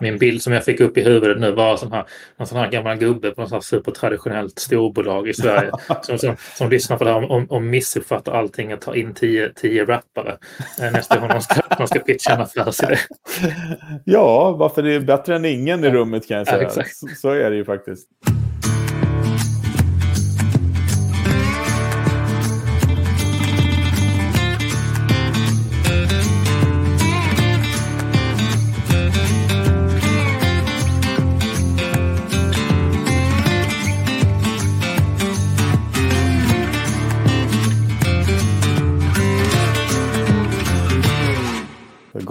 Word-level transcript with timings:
Min 0.00 0.18
bild 0.18 0.42
som 0.42 0.52
jag 0.52 0.64
fick 0.64 0.80
upp 0.80 0.98
i 0.98 1.02
huvudet 1.02 1.40
nu 1.40 1.52
var 1.52 1.76
sån 1.76 1.92
här, 1.92 2.04
en 2.36 2.46
sån 2.46 2.58
här 2.58 2.70
gammal 2.70 2.96
gubbe 2.96 3.30
på 3.30 3.40
något 3.40 3.64
supertraditionellt 3.64 4.58
storbolag 4.58 5.28
i 5.28 5.34
Sverige 5.34 5.70
som, 6.02 6.18
som, 6.18 6.36
som 6.54 6.70
lyssnar 6.70 6.96
på 6.96 7.04
det 7.04 7.12
här 7.12 7.32
och, 7.32 7.52
och 7.52 7.62
missuppfattar 7.62 8.32
allting 8.32 8.74
och 8.74 8.80
tar 8.80 8.94
in 8.94 9.14
tio, 9.14 9.52
tio 9.54 9.84
rappare 9.84 10.36
eh, 10.82 10.92
nästa 10.92 11.18
gång 11.18 11.28
de 11.28 11.40
ska, 11.40 11.60
de 11.78 11.86
ska 11.86 11.98
pitcha 11.98 12.34
en 12.34 12.40
affärsidé. 12.40 12.98
Ja, 14.04 14.52
varför 14.52 14.82
det 14.82 14.94
är 14.94 15.00
bättre 15.00 15.36
än 15.36 15.44
ingen 15.44 15.84
i 15.84 15.90
rummet 15.90 16.28
kan 16.28 16.36
jag 16.36 16.46
säga. 16.46 16.62
Ja, 16.62 16.70
så, 16.70 17.08
så 17.16 17.30
är 17.30 17.50
det 17.50 17.56
ju 17.56 17.64
faktiskt. 17.64 18.08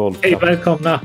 Golf. 0.06 0.18
Hej 0.22 0.36
välkomna! 0.42 1.02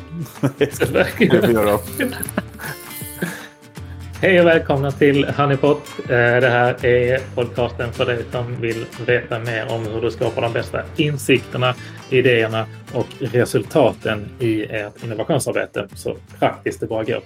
Hej 4.22 4.40
och 4.40 4.46
välkomna 4.46 4.90
till 4.90 5.24
Honeypot. 5.24 5.82
Eh, 5.98 6.06
det 6.08 6.48
här 6.48 6.86
är 6.86 7.34
podcasten 7.34 7.92
för 7.92 8.06
dig 8.06 8.24
som 8.32 8.60
vill 8.60 8.86
veta 9.06 9.38
mer 9.38 9.72
om 9.72 9.86
hur 9.86 10.00
du 10.00 10.10
skapar 10.10 10.42
de 10.42 10.52
bästa 10.52 10.82
insikterna, 10.96 11.74
idéerna 12.10 12.66
och 12.94 13.06
resultaten 13.20 14.28
i 14.38 14.62
ert 14.62 15.04
innovationsarbete 15.04 15.88
så 15.94 16.16
praktiskt 16.38 16.80
det 16.80 16.86
bara 16.86 17.04
går. 17.04 17.22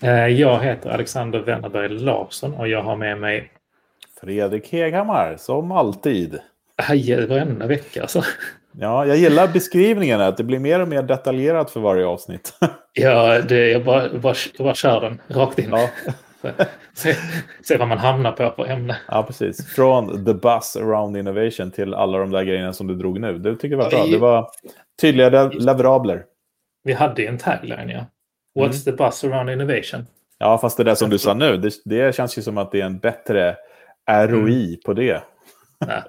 Eh, 0.00 0.26
jag 0.26 0.64
heter 0.64 0.90
Alexander 0.90 1.38
Wennerberg 1.38 1.88
Larsson 1.88 2.54
och 2.54 2.68
jag 2.68 2.82
har 2.82 2.96
med 2.96 3.18
mig 3.18 3.50
Fredrik 4.20 4.72
Heghammar, 4.72 5.36
som 5.38 5.72
alltid. 5.72 6.38
Aj, 6.76 7.26
varenda 7.26 7.66
vecka 7.66 8.02
alltså. 8.02 8.22
Ja, 8.78 9.06
jag 9.06 9.16
gillar 9.16 9.48
beskrivningen 9.48 10.20
att 10.20 10.36
det 10.36 10.44
blir 10.44 10.58
mer 10.58 10.80
och 10.80 10.88
mer 10.88 11.02
detaljerat 11.02 11.70
för 11.70 11.80
varje 11.80 12.06
avsnitt. 12.06 12.54
ja, 12.92 13.40
det, 13.40 13.70
jag, 13.70 13.84
bara, 13.84 14.18
bara, 14.18 14.34
jag 14.56 14.64
bara 14.64 14.74
kör 14.74 15.00
den 15.00 15.20
rakt 15.28 15.58
in. 15.58 15.70
Ja. 15.70 15.88
se, 16.94 17.14
se 17.62 17.76
vad 17.76 17.88
man 17.88 17.98
hamnar 17.98 18.32
på 18.32 18.50
på 18.50 18.66
ämne. 18.66 18.96
Ja, 19.08 19.22
precis. 19.22 19.74
Från 19.74 20.24
the 20.24 20.34
bus 20.34 20.76
around 20.76 21.16
innovation 21.16 21.70
till 21.70 21.94
alla 21.94 22.18
de 22.18 22.30
där 22.30 22.42
grejerna 22.44 22.72
som 22.72 22.86
du 22.86 22.94
drog 22.94 23.20
nu. 23.20 23.38
Det 23.38 23.56
tycker 23.56 23.76
jag 23.76 23.76
var 23.76 23.90
bra. 23.90 24.06
Det 24.06 24.18
var 24.18 24.50
tydliga 25.00 25.48
leverabler. 25.48 26.24
Vi 26.84 26.92
hade 26.92 27.22
ju 27.22 27.28
en 27.28 27.38
tagline, 27.38 27.88
ja. 27.88 28.06
What's 28.58 28.88
mm. 28.88 28.96
the 28.96 29.04
bus 29.04 29.24
around 29.24 29.50
innovation? 29.50 30.06
Ja, 30.38 30.58
fast 30.58 30.76
det 30.76 30.84
där 30.84 30.94
som 30.94 31.10
du 31.10 31.18
sa 31.18 31.34
nu, 31.34 31.56
det, 31.56 31.72
det 31.84 32.14
känns 32.14 32.38
ju 32.38 32.42
som 32.42 32.58
att 32.58 32.72
det 32.72 32.80
är 32.80 32.86
en 32.86 32.98
bättre 32.98 33.56
ROI 34.10 34.66
mm. 34.66 34.80
på 34.84 34.92
det. 34.92 35.22
Ja. 35.78 36.02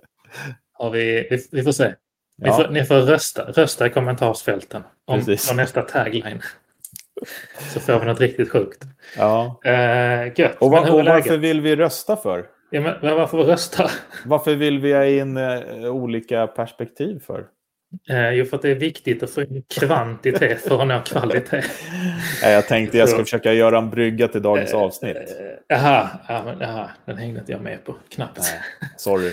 Har 0.74 0.90
vi, 0.90 1.28
vi, 1.32 1.48
vi 1.52 1.64
får 1.64 1.72
se. 1.72 1.94
Ni, 2.38 2.52
får, 2.52 2.68
ni 2.68 2.84
får 2.84 2.96
rösta, 2.96 3.44
rösta 3.44 3.88
i 3.88 3.90
kommentarsfälten 3.90 4.84
om, 5.06 5.20
om 5.52 5.58
nästa 5.58 5.82
tagline. 5.82 6.42
Så 7.74 7.80
får 7.80 8.00
vi 8.00 8.06
något 8.06 8.20
riktigt 8.20 8.52
sjukt. 8.52 8.84
Ja. 9.18 9.60
Uh, 9.66 10.40
gött. 10.40 10.58
Och, 10.60 10.72
var, 10.72 10.92
och 10.92 11.06
varför 11.06 11.38
vill 11.38 11.62
vi 11.62 11.76
rösta 11.76 12.16
för? 12.16 12.46
Ja, 12.70 12.82
men, 12.82 13.16
varför 13.18 13.38
rösta? 13.38 13.90
Varför 14.26 14.56
vill 14.56 14.80
vi 14.80 14.94
ha 14.94 15.06
in 15.06 15.38
uh, 15.38 15.86
olika 15.86 16.48
perspektiv 16.48 17.20
för? 17.20 17.40
Uh, 18.12 18.34
jo, 18.34 18.46
för 18.46 18.56
att 18.56 18.62
det 18.62 18.70
är 18.70 18.76
viktigt 18.76 19.24
att 19.24 19.30
få 19.30 19.42
in 19.42 19.64
kvantitet 19.80 20.62
för 20.62 20.82
att 20.82 20.88
nå 20.88 21.02
kvalitet. 21.06 21.64
jag 22.42 22.68
tänkte 22.68 22.98
jag 22.98 23.10
ska 23.10 23.24
försöka 23.24 23.54
göra 23.54 23.78
en 23.78 23.90
brygga 23.90 24.28
till 24.28 24.42
dagens 24.42 24.74
avsnitt. 24.74 25.38
Jaha, 25.68 26.10
ja, 26.28 26.44
men, 26.46 26.62
aha, 26.62 26.90
den 27.06 27.18
hängde 27.18 27.40
inte 27.40 27.52
jag 27.52 27.62
med 27.62 27.84
på 27.84 27.96
knappt. 28.10 28.40
Nej, 28.40 28.92
sorry. 28.98 29.32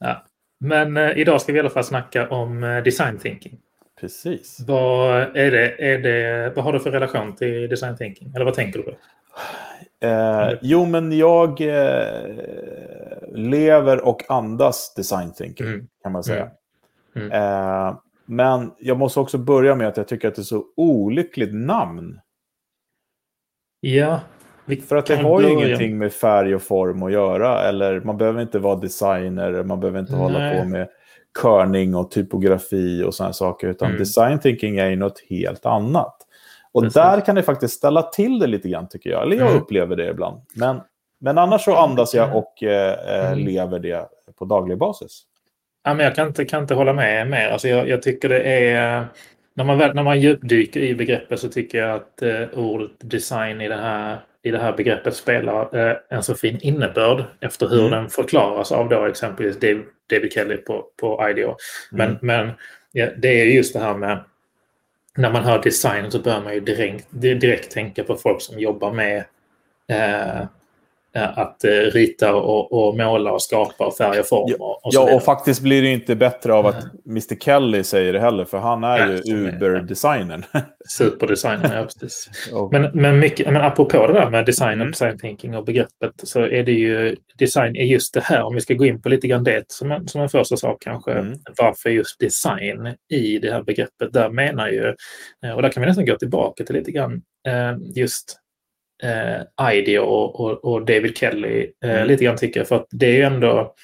ja. 0.00 0.24
Men 0.62 0.96
eh, 0.96 1.18
idag 1.18 1.40
ska 1.40 1.52
vi 1.52 1.56
i 1.56 1.60
alla 1.60 1.70
fall 1.70 1.84
snacka 1.84 2.28
om 2.28 2.64
eh, 2.64 2.82
design 2.82 3.18
thinking. 3.18 3.58
Precis. 4.00 4.64
Vad, 4.66 5.36
är 5.36 5.50
det, 5.50 5.92
är 5.92 5.98
det, 5.98 6.52
vad 6.56 6.64
har 6.64 6.72
du 6.72 6.80
för 6.80 6.90
relation 6.90 7.36
till 7.36 7.68
design 7.68 7.96
thinking? 7.96 8.32
Eller 8.34 8.44
vad 8.44 8.54
tänker 8.54 8.78
du 8.78 8.84
på? 8.84 8.92
Eh, 10.06 10.58
jo, 10.62 10.84
men 10.84 11.18
jag 11.18 11.60
eh, 11.60 12.34
lever 13.32 14.04
och 14.04 14.30
andas 14.30 14.94
design 14.94 15.32
thinking, 15.32 15.66
mm. 15.66 15.88
kan 16.02 16.12
man 16.12 16.24
säga. 16.24 16.50
Mm. 17.14 17.32
Mm. 17.32 17.32
Eh, 17.32 17.98
men 18.26 18.72
jag 18.78 18.98
måste 18.98 19.20
också 19.20 19.38
börja 19.38 19.74
med 19.74 19.88
att 19.88 19.96
jag 19.96 20.08
tycker 20.08 20.28
att 20.28 20.34
det 20.34 20.42
är 20.42 20.44
så 20.44 20.64
olyckligt 20.76 21.54
namn. 21.54 22.20
Ja, 23.80 24.20
för 24.88 24.96
att 24.96 25.06
det 25.06 25.16
har 25.16 25.40
ju 25.40 25.50
ingenting 25.50 25.98
med 25.98 26.12
färg 26.12 26.54
och 26.54 26.62
form 26.62 27.02
att 27.02 27.12
göra. 27.12 27.68
Eller 27.68 28.00
man 28.00 28.16
behöver 28.16 28.42
inte 28.42 28.58
vara 28.58 28.76
designer, 28.76 29.62
man 29.62 29.80
behöver 29.80 30.00
inte 30.00 30.12
Nej. 30.12 30.20
hålla 30.20 30.52
på 30.54 30.64
med 30.64 30.88
körning 31.42 31.94
och 31.94 32.10
typografi 32.10 33.04
och 33.04 33.14
sådana 33.14 33.32
saker. 33.32 33.68
Utan 33.68 33.88
mm. 33.88 33.98
design 33.98 34.38
thinking 34.38 34.78
är 34.78 34.90
ju 34.90 34.96
något 34.96 35.20
helt 35.30 35.66
annat. 35.66 36.16
Och 36.72 36.82
Precis. 36.82 36.94
där 36.94 37.20
kan 37.20 37.34
det 37.34 37.42
faktiskt 37.42 37.74
ställa 37.74 38.02
till 38.02 38.38
det 38.38 38.46
lite 38.46 38.68
grann 38.68 38.88
tycker 38.88 39.10
jag. 39.10 39.22
Eller 39.22 39.36
jag 39.36 39.48
mm. 39.48 39.62
upplever 39.62 39.96
det 39.96 40.10
ibland. 40.10 40.40
Men, 40.54 40.80
men 41.20 41.38
annars 41.38 41.64
så 41.64 41.76
andas 41.76 42.14
jag 42.14 42.36
och 42.36 42.62
eh, 42.62 43.26
mm. 43.32 43.38
lever 43.38 43.78
det 43.78 44.08
på 44.38 44.44
daglig 44.44 44.78
basis. 44.78 45.22
Ja, 45.84 45.94
men 45.94 46.04
jag 46.06 46.14
kan 46.14 46.26
inte, 46.26 46.44
kan 46.44 46.62
inte 46.62 46.74
hålla 46.74 46.92
med 46.92 47.30
mer. 47.30 47.48
Alltså 47.48 47.68
jag, 47.68 47.88
jag 47.88 48.02
tycker 48.02 48.28
det 48.28 48.42
är... 48.42 49.06
När 49.54 49.64
man, 49.64 49.78
när 49.78 50.02
man 50.02 50.20
djupdyker 50.20 50.80
i 50.80 50.94
begreppet 50.94 51.40
så 51.40 51.48
tycker 51.48 51.78
jag 51.78 51.96
att 51.96 52.22
eh, 52.22 52.58
ordet 52.58 52.90
design 52.98 53.60
i 53.60 53.68
det 53.68 53.76
här 53.76 54.18
i 54.42 54.50
det 54.50 54.58
här 54.58 54.72
begreppet 54.72 55.16
spelar 55.16 55.76
eh, 55.78 55.96
en 56.08 56.22
så 56.22 56.34
fin 56.34 56.58
innebörd 56.60 57.24
efter 57.40 57.68
hur 57.68 57.86
mm. 57.86 57.90
den 57.90 58.08
förklaras 58.08 58.72
av 58.72 58.88
då 58.88 59.04
exempelvis 59.04 59.58
David 60.10 60.32
Kelly 60.32 60.56
på, 60.56 60.84
på 61.00 61.28
IDEO. 61.30 61.56
Men, 61.90 62.08
mm. 62.08 62.18
men 62.20 62.50
ja, 62.92 63.08
det 63.18 63.40
är 63.40 63.44
just 63.44 63.72
det 63.72 63.80
här 63.80 63.94
med 63.94 64.24
när 65.16 65.30
man 65.30 65.44
hör 65.44 65.62
design 65.62 66.10
så 66.10 66.18
bör 66.18 66.40
man 66.40 66.54
ju 66.54 66.60
direkt, 66.60 67.06
direkt 67.10 67.70
tänka 67.70 68.04
på 68.04 68.16
folk 68.16 68.42
som 68.42 68.58
jobbar 68.58 68.92
med 68.92 69.24
Eh, 69.92 70.46
att 71.14 71.64
eh, 71.64 71.70
rita 71.70 72.34
och, 72.34 72.72
och, 72.72 72.96
måla 72.96 73.32
och 73.32 73.42
skapa 73.42 73.86
och 73.86 73.96
färga 73.96 74.22
former. 74.22 74.56
Ja, 74.58 74.80
och, 74.82 74.90
ja, 74.94 75.14
och 75.14 75.22
faktiskt 75.22 75.60
blir 75.60 75.82
det 75.82 75.88
inte 75.88 76.16
bättre 76.16 76.54
av 76.54 76.66
att 76.66 76.84
Mr 77.06 77.36
Kelly 77.40 77.84
säger 77.84 78.12
det 78.12 78.20
heller, 78.20 78.44
för 78.44 78.58
han 78.58 78.84
är 78.84 79.08
ju 79.08 79.34
Uber-designern. 79.34 80.44
Superdesignern, 80.88 81.72
ja 81.72 81.84
precis. 81.84 82.30
men, 82.70 82.90
men, 82.94 83.18
mycket, 83.18 83.52
men 83.52 83.62
apropå 83.62 84.06
det 84.06 84.12
där 84.12 84.30
med 84.30 84.46
design 84.46 84.68
och 84.68 84.74
mm. 84.74 84.90
design 84.90 85.18
thinking 85.18 85.56
och 85.56 85.64
begreppet 85.64 86.12
så 86.16 86.40
är 86.40 86.64
det 86.64 86.72
ju 86.72 87.16
design 87.38 87.76
är 87.76 87.84
just 87.84 88.14
det 88.14 88.20
här, 88.20 88.42
om 88.42 88.54
vi 88.54 88.60
ska 88.60 88.74
gå 88.74 88.86
in 88.86 89.02
på 89.02 89.08
lite 89.08 89.26
grann 89.28 89.44
det 89.44 89.64
som 89.68 89.92
en, 89.92 90.08
som 90.08 90.20
en 90.20 90.28
första 90.28 90.56
sak 90.56 90.76
kanske, 90.80 91.12
mm. 91.12 91.38
varför 91.58 91.90
just 91.90 92.20
design 92.20 92.94
i 93.10 93.38
det 93.38 93.52
här 93.52 93.62
begreppet, 93.62 94.12
där 94.12 94.30
menar 94.30 94.68
ju, 94.68 94.94
eh, 95.44 95.52
och 95.52 95.62
där 95.62 95.68
kan 95.68 95.80
vi 95.80 95.86
nästan 95.86 96.06
gå 96.06 96.16
tillbaka 96.16 96.64
till 96.64 96.74
lite 96.74 96.90
grann 96.90 97.22
just 97.94 98.41
eh, 99.02 99.72
IDEO 99.74 100.02
och, 100.02 100.40
och, 100.40 100.64
och, 100.64 100.86
David 100.86 101.16
Kelly 101.16 101.72
eh, 101.84 101.90
mm. 101.90 102.06
lite 102.06 102.24
grann 102.24 102.36
tycker 102.36 102.60
jag. 102.60 102.68
För 102.68 102.76
att 102.76 102.86
det 102.90 103.06
är 103.06 103.12
ju 103.12 103.22
ändå... 103.22 103.74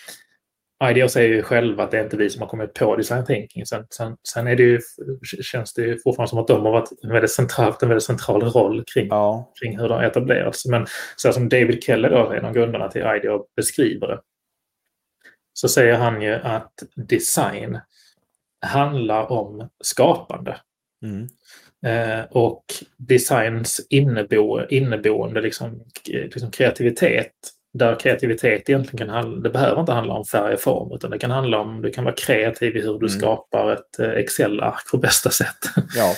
IDEO 0.91 1.09
säger 1.09 1.29
ju 1.29 1.43
själva 1.43 1.85
att 1.85 1.91
det 1.91 1.99
är 1.99 2.05
inte 2.05 2.17
vi 2.17 2.31
som 2.31 2.43
har 2.43 2.49
kommit 2.49 2.75
på 2.75 2.97
design 2.97 3.27
thinking. 3.27 3.67
Sen, 3.67 3.87
sen, 3.91 4.17
sen 4.29 4.47
är 4.47 4.57
det 4.57 4.63
ju, 4.63 4.81
känns 5.43 5.75
det 5.75 5.83
ju 5.83 5.99
fortfarande 5.99 6.31
som 6.31 6.39
att 6.39 6.49
de 6.49 6.65
har 6.65 6.73
varit 6.73 6.91
en 7.03 7.13
väldigt 7.13 7.31
central, 7.31 7.75
en 7.83 7.89
väldigt 7.89 8.05
central 8.05 8.43
roll 8.43 8.85
kring, 8.95 9.07
ja. 9.09 9.53
kring 9.61 9.79
hur 9.79 9.89
de 9.89 10.01
etablerats. 10.01 10.67
Men 10.67 10.87
så 11.17 11.33
som 11.33 11.49
David 11.49 11.83
Kelly, 11.83 12.09
då, 12.09 12.31
en 12.31 12.45
av 12.45 12.53
grundarna 12.53 12.89
till 12.89 13.03
IDEO, 13.03 13.47
beskriver 13.57 14.07
det 14.07 14.21
så 15.61 15.69
säger 15.69 15.95
han 15.95 16.23
ju 16.23 16.33
att 16.33 16.73
design 16.97 17.81
handlar 18.67 19.33
om 19.33 19.69
skapande. 19.85 20.61
Mm. 21.05 21.29
Eh, 21.87 22.25
och 22.31 22.65
designs 22.97 23.87
innebo, 23.91 24.61
inneboende 24.69 25.41
liksom, 25.41 25.83
liksom 26.05 26.51
kreativitet. 26.51 27.33
Där 27.73 27.95
kreativitet 27.95 28.69
egentligen 28.69 29.07
kan 29.07 29.17
handla, 29.17 29.41
det 29.41 29.51
behöver 29.51 29.81
inte 29.81 29.93
handla 29.93 30.15
om 30.15 30.25
färg 30.25 30.55
och 30.55 30.61
form 30.61 30.93
utan 30.93 31.11
det 31.11 31.19
kan 31.19 31.31
handla 31.31 31.59
om, 31.59 31.83
du 31.83 31.91
kan 31.91 32.05
vara 32.05 32.15
kreativ 32.15 32.77
i 32.77 32.81
hur 32.81 32.99
du 32.99 33.07
mm. 33.07 33.09
skapar 33.09 33.73
ett 33.73 33.99
eh, 33.99 34.11
Excel-ark 34.11 34.91
på 34.91 34.99
bästa 34.99 35.31
sätt. 35.31 35.59
Ja. 35.97 36.15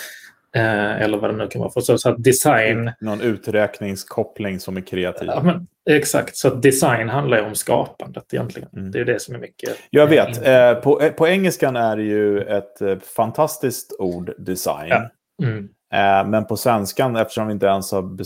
eh, 0.60 1.02
eller 1.02 1.18
vad 1.18 1.30
det 1.30 1.36
nu 1.36 1.46
kan 1.46 1.60
vara. 1.60 1.70
För 1.70 1.80
så, 1.80 1.98
så 1.98 2.08
att 2.08 2.24
design... 2.24 2.92
Någon 3.00 3.20
uträkningskoppling 3.20 4.60
som 4.60 4.76
är 4.76 4.80
kreativ. 4.80 5.28
Ja, 5.28 5.42
men, 5.42 5.66
exakt, 5.90 6.36
så 6.36 6.48
att 6.48 6.62
design 6.62 7.08
handlar 7.08 7.36
ju 7.36 7.44
om 7.44 7.54
skapandet 7.54 8.34
egentligen. 8.34 8.68
Mm. 8.76 8.90
Det 8.90 9.00
är 9.00 9.04
det 9.04 9.22
som 9.22 9.34
är 9.34 9.38
mycket... 9.38 9.70
Jag 9.90 10.06
vet, 10.06 10.46
eh, 10.46 10.74
på, 10.74 11.00
eh, 11.00 11.12
på 11.12 11.28
engelskan 11.28 11.76
är 11.76 11.96
det 11.96 12.02
ju 12.02 12.40
ett 12.40 12.80
eh, 12.80 12.98
fantastiskt 13.16 13.96
ord, 13.98 14.32
design. 14.38 14.88
Ja. 14.88 15.10
Mm. 15.42 15.68
Eh, 15.92 16.28
men 16.28 16.44
på 16.44 16.56
svenskan, 16.56 17.16
eftersom 17.16 17.46
vi 17.46 17.52
inte 17.52 17.66
ens 17.66 17.92
har 17.92 18.16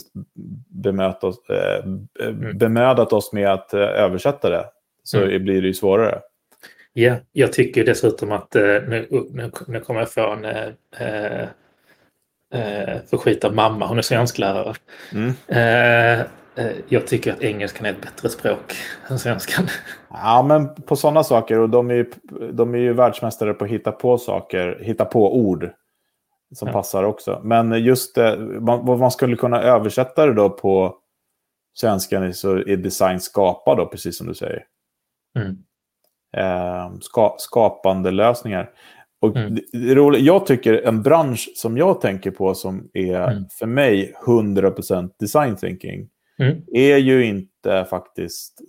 bemöt 0.82 1.25
oss, 1.25 1.49
eh, 1.49 1.84
mm. 2.26 2.58
bemödat 2.58 3.12
oss 3.12 3.32
med 3.32 3.52
att 3.52 3.75
eh, 3.75 3.81
översätta 3.81 4.50
det, 4.50 4.64
så 5.02 5.19
mm. 5.19 5.44
blir 5.44 5.62
det 5.62 5.69
ju 5.69 5.75
svårare. 5.75 6.20
Ja, 6.93 7.16
jag 7.32 7.52
tycker 7.52 7.84
dessutom 7.84 8.32
att 8.32 8.55
nu, 8.55 9.06
nu, 9.31 9.50
nu 9.66 9.81
kommer 9.81 10.00
jag 10.00 10.12
få 10.12 10.32
en, 10.32 10.44
eh, 12.55 12.96
förskita 13.11 13.50
mamma, 13.50 13.87
hon 13.87 13.99
är 13.99 14.02
svensklärare. 14.02 14.75
Mm. 15.12 15.32
Eh, 15.46 16.20
eh, 16.64 16.76
jag 16.88 17.06
tycker 17.06 17.32
att 17.32 17.43
engelskan 17.43 17.87
är 17.87 17.90
ett 17.90 18.00
bättre 18.00 18.28
språk 18.28 18.75
än 19.08 19.19
svenskan. 19.19 19.67
Ja, 20.10 20.44
men 20.49 20.75
på 20.75 20.96
sådana 20.96 21.25
saker. 21.25 21.58
Och 21.58 21.70
de 21.70 21.90
är, 21.90 21.94
ju, 21.94 22.10
de 22.52 22.75
är 22.75 22.78
ju 22.78 22.93
världsmästare 22.93 23.55
på 23.55 23.64
att 23.64 23.70
hitta 23.70 23.93
på 23.93 24.19
saker, 24.19 24.78
hitta 24.82 25.05
på 25.05 25.37
ord 25.37 25.70
som 26.55 26.69
ja. 26.69 26.73
passar 26.73 27.05
också. 27.05 27.41
Men 27.45 27.85
just 27.85 28.15
det, 28.15 28.37
vad 28.61 28.99
man 28.99 29.11
skulle 29.11 29.37
kunna 29.37 29.62
översätta 29.62 30.27
det 30.27 30.35
då 30.35 30.51
på 30.51 30.97
svenskan 31.75 32.35
så 32.35 32.56
är 32.56 32.77
design 32.77 33.21
skapa 33.21 33.75
då, 33.75 33.87
precis 33.87 34.19
som 34.19 34.27
du 34.27 34.35
säger. 34.35 34.65
Mm. 35.39 35.56
Eh, 36.37 36.99
ska, 37.01 37.35
skapande 37.39 38.11
lösningar. 38.11 38.71
Och 39.21 39.37
mm. 39.37 39.55
det, 39.55 39.95
det 39.95 40.19
jag 40.19 40.47
tycker 40.47 40.75
en 40.75 41.03
bransch 41.03 41.53
som 41.56 41.77
jag 41.77 42.01
tänker 42.01 42.31
på 42.31 42.55
som 42.55 42.91
är 42.93 43.31
mm. 43.31 43.45
för 43.59 43.67
mig 43.67 44.15
100% 44.27 45.11
design 45.19 45.56
thinking 45.56 46.09
mm. 46.39 46.62
är 46.73 46.97
ju 46.97 47.25
inte 47.25 47.87
faktiskt 47.91 48.61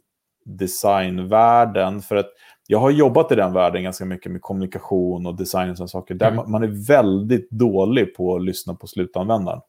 designvärlden. 0.45 2.01
För 2.01 2.15
att 2.15 2.29
jag 2.67 2.79
har 2.79 2.89
jobbat 2.89 3.31
i 3.31 3.35
den 3.35 3.53
världen 3.53 3.83
ganska 3.83 4.05
mycket 4.05 4.31
med 4.31 4.41
kommunikation 4.41 5.25
och 5.25 5.35
design 5.35 5.69
och 5.69 5.77
sådana 5.77 5.87
saker. 5.87 6.15
Där 6.15 6.31
mm. 6.31 6.51
man 6.51 6.63
är 6.63 6.87
väldigt 6.87 7.49
dålig 7.49 8.15
på 8.15 8.35
att 8.35 8.43
lyssna 8.43 8.75
på 8.75 8.87
slutanvändaren. 8.87 9.61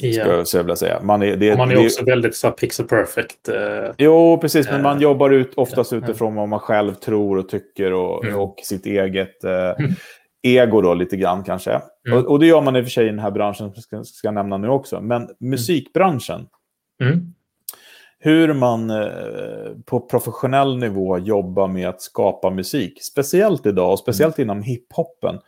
Ja. 0.00 0.44
Ska 0.44 0.58
jag 0.58 0.64
vilja 0.64 0.76
säga. 0.76 1.00
Man 1.02 1.22
är, 1.22 1.36
det, 1.36 1.56
man 1.56 1.70
är 1.70 1.74
det, 1.74 1.86
också 1.86 2.04
väldigt 2.04 2.36
så 2.36 2.50
pixel 2.50 2.86
perfect. 2.86 3.48
Uh, 3.48 3.94
jo, 3.98 4.38
precis. 4.40 4.70
Men 4.70 4.82
man 4.82 4.96
uh, 4.96 5.02
jobbar 5.02 5.30
ut, 5.30 5.54
oftast 5.54 5.92
uh, 5.92 5.98
utifrån 5.98 6.34
vad 6.34 6.48
man 6.48 6.60
själv 6.60 6.94
tror 6.94 7.38
och 7.38 7.48
tycker 7.48 7.92
och, 7.92 8.24
mm. 8.24 8.40
och 8.40 8.60
sitt 8.62 8.86
eget 8.86 9.44
uh, 9.44 9.86
ego 10.42 10.80
då 10.80 10.94
lite 10.94 11.16
grann 11.16 11.44
kanske. 11.44 11.80
Mm. 12.08 12.18
Och, 12.18 12.30
och, 12.30 12.40
det 12.40 12.46
gör 12.46 12.62
man 12.62 12.76
i 12.76 12.80
och 12.80 12.84
för 12.84 12.90
sig 12.90 13.04
i 13.04 13.08
den 13.08 13.18
här 13.18 13.30
branschen, 13.30 13.72
som 13.72 13.82
ska, 13.82 14.04
ska 14.04 14.30
nämna 14.30 14.56
nu 14.58 14.68
också. 14.68 15.00
Men 15.00 15.28
musikbranschen. 15.40 16.46
Mm. 17.02 17.34
Hur 18.26 18.54
man 18.54 18.92
på 19.84 20.00
professionell 20.00 20.78
nivå 20.78 21.18
jobbar 21.18 21.68
med 21.68 21.88
att 21.88 22.02
skapa 22.02 22.50
musik. 22.50 23.02
Speciellt 23.02 23.66
idag 23.66 23.92
och 23.92 23.98
speciellt 23.98 24.38
mm. 24.38 24.44
inom 24.44 24.62
hiphopen. 24.62 25.38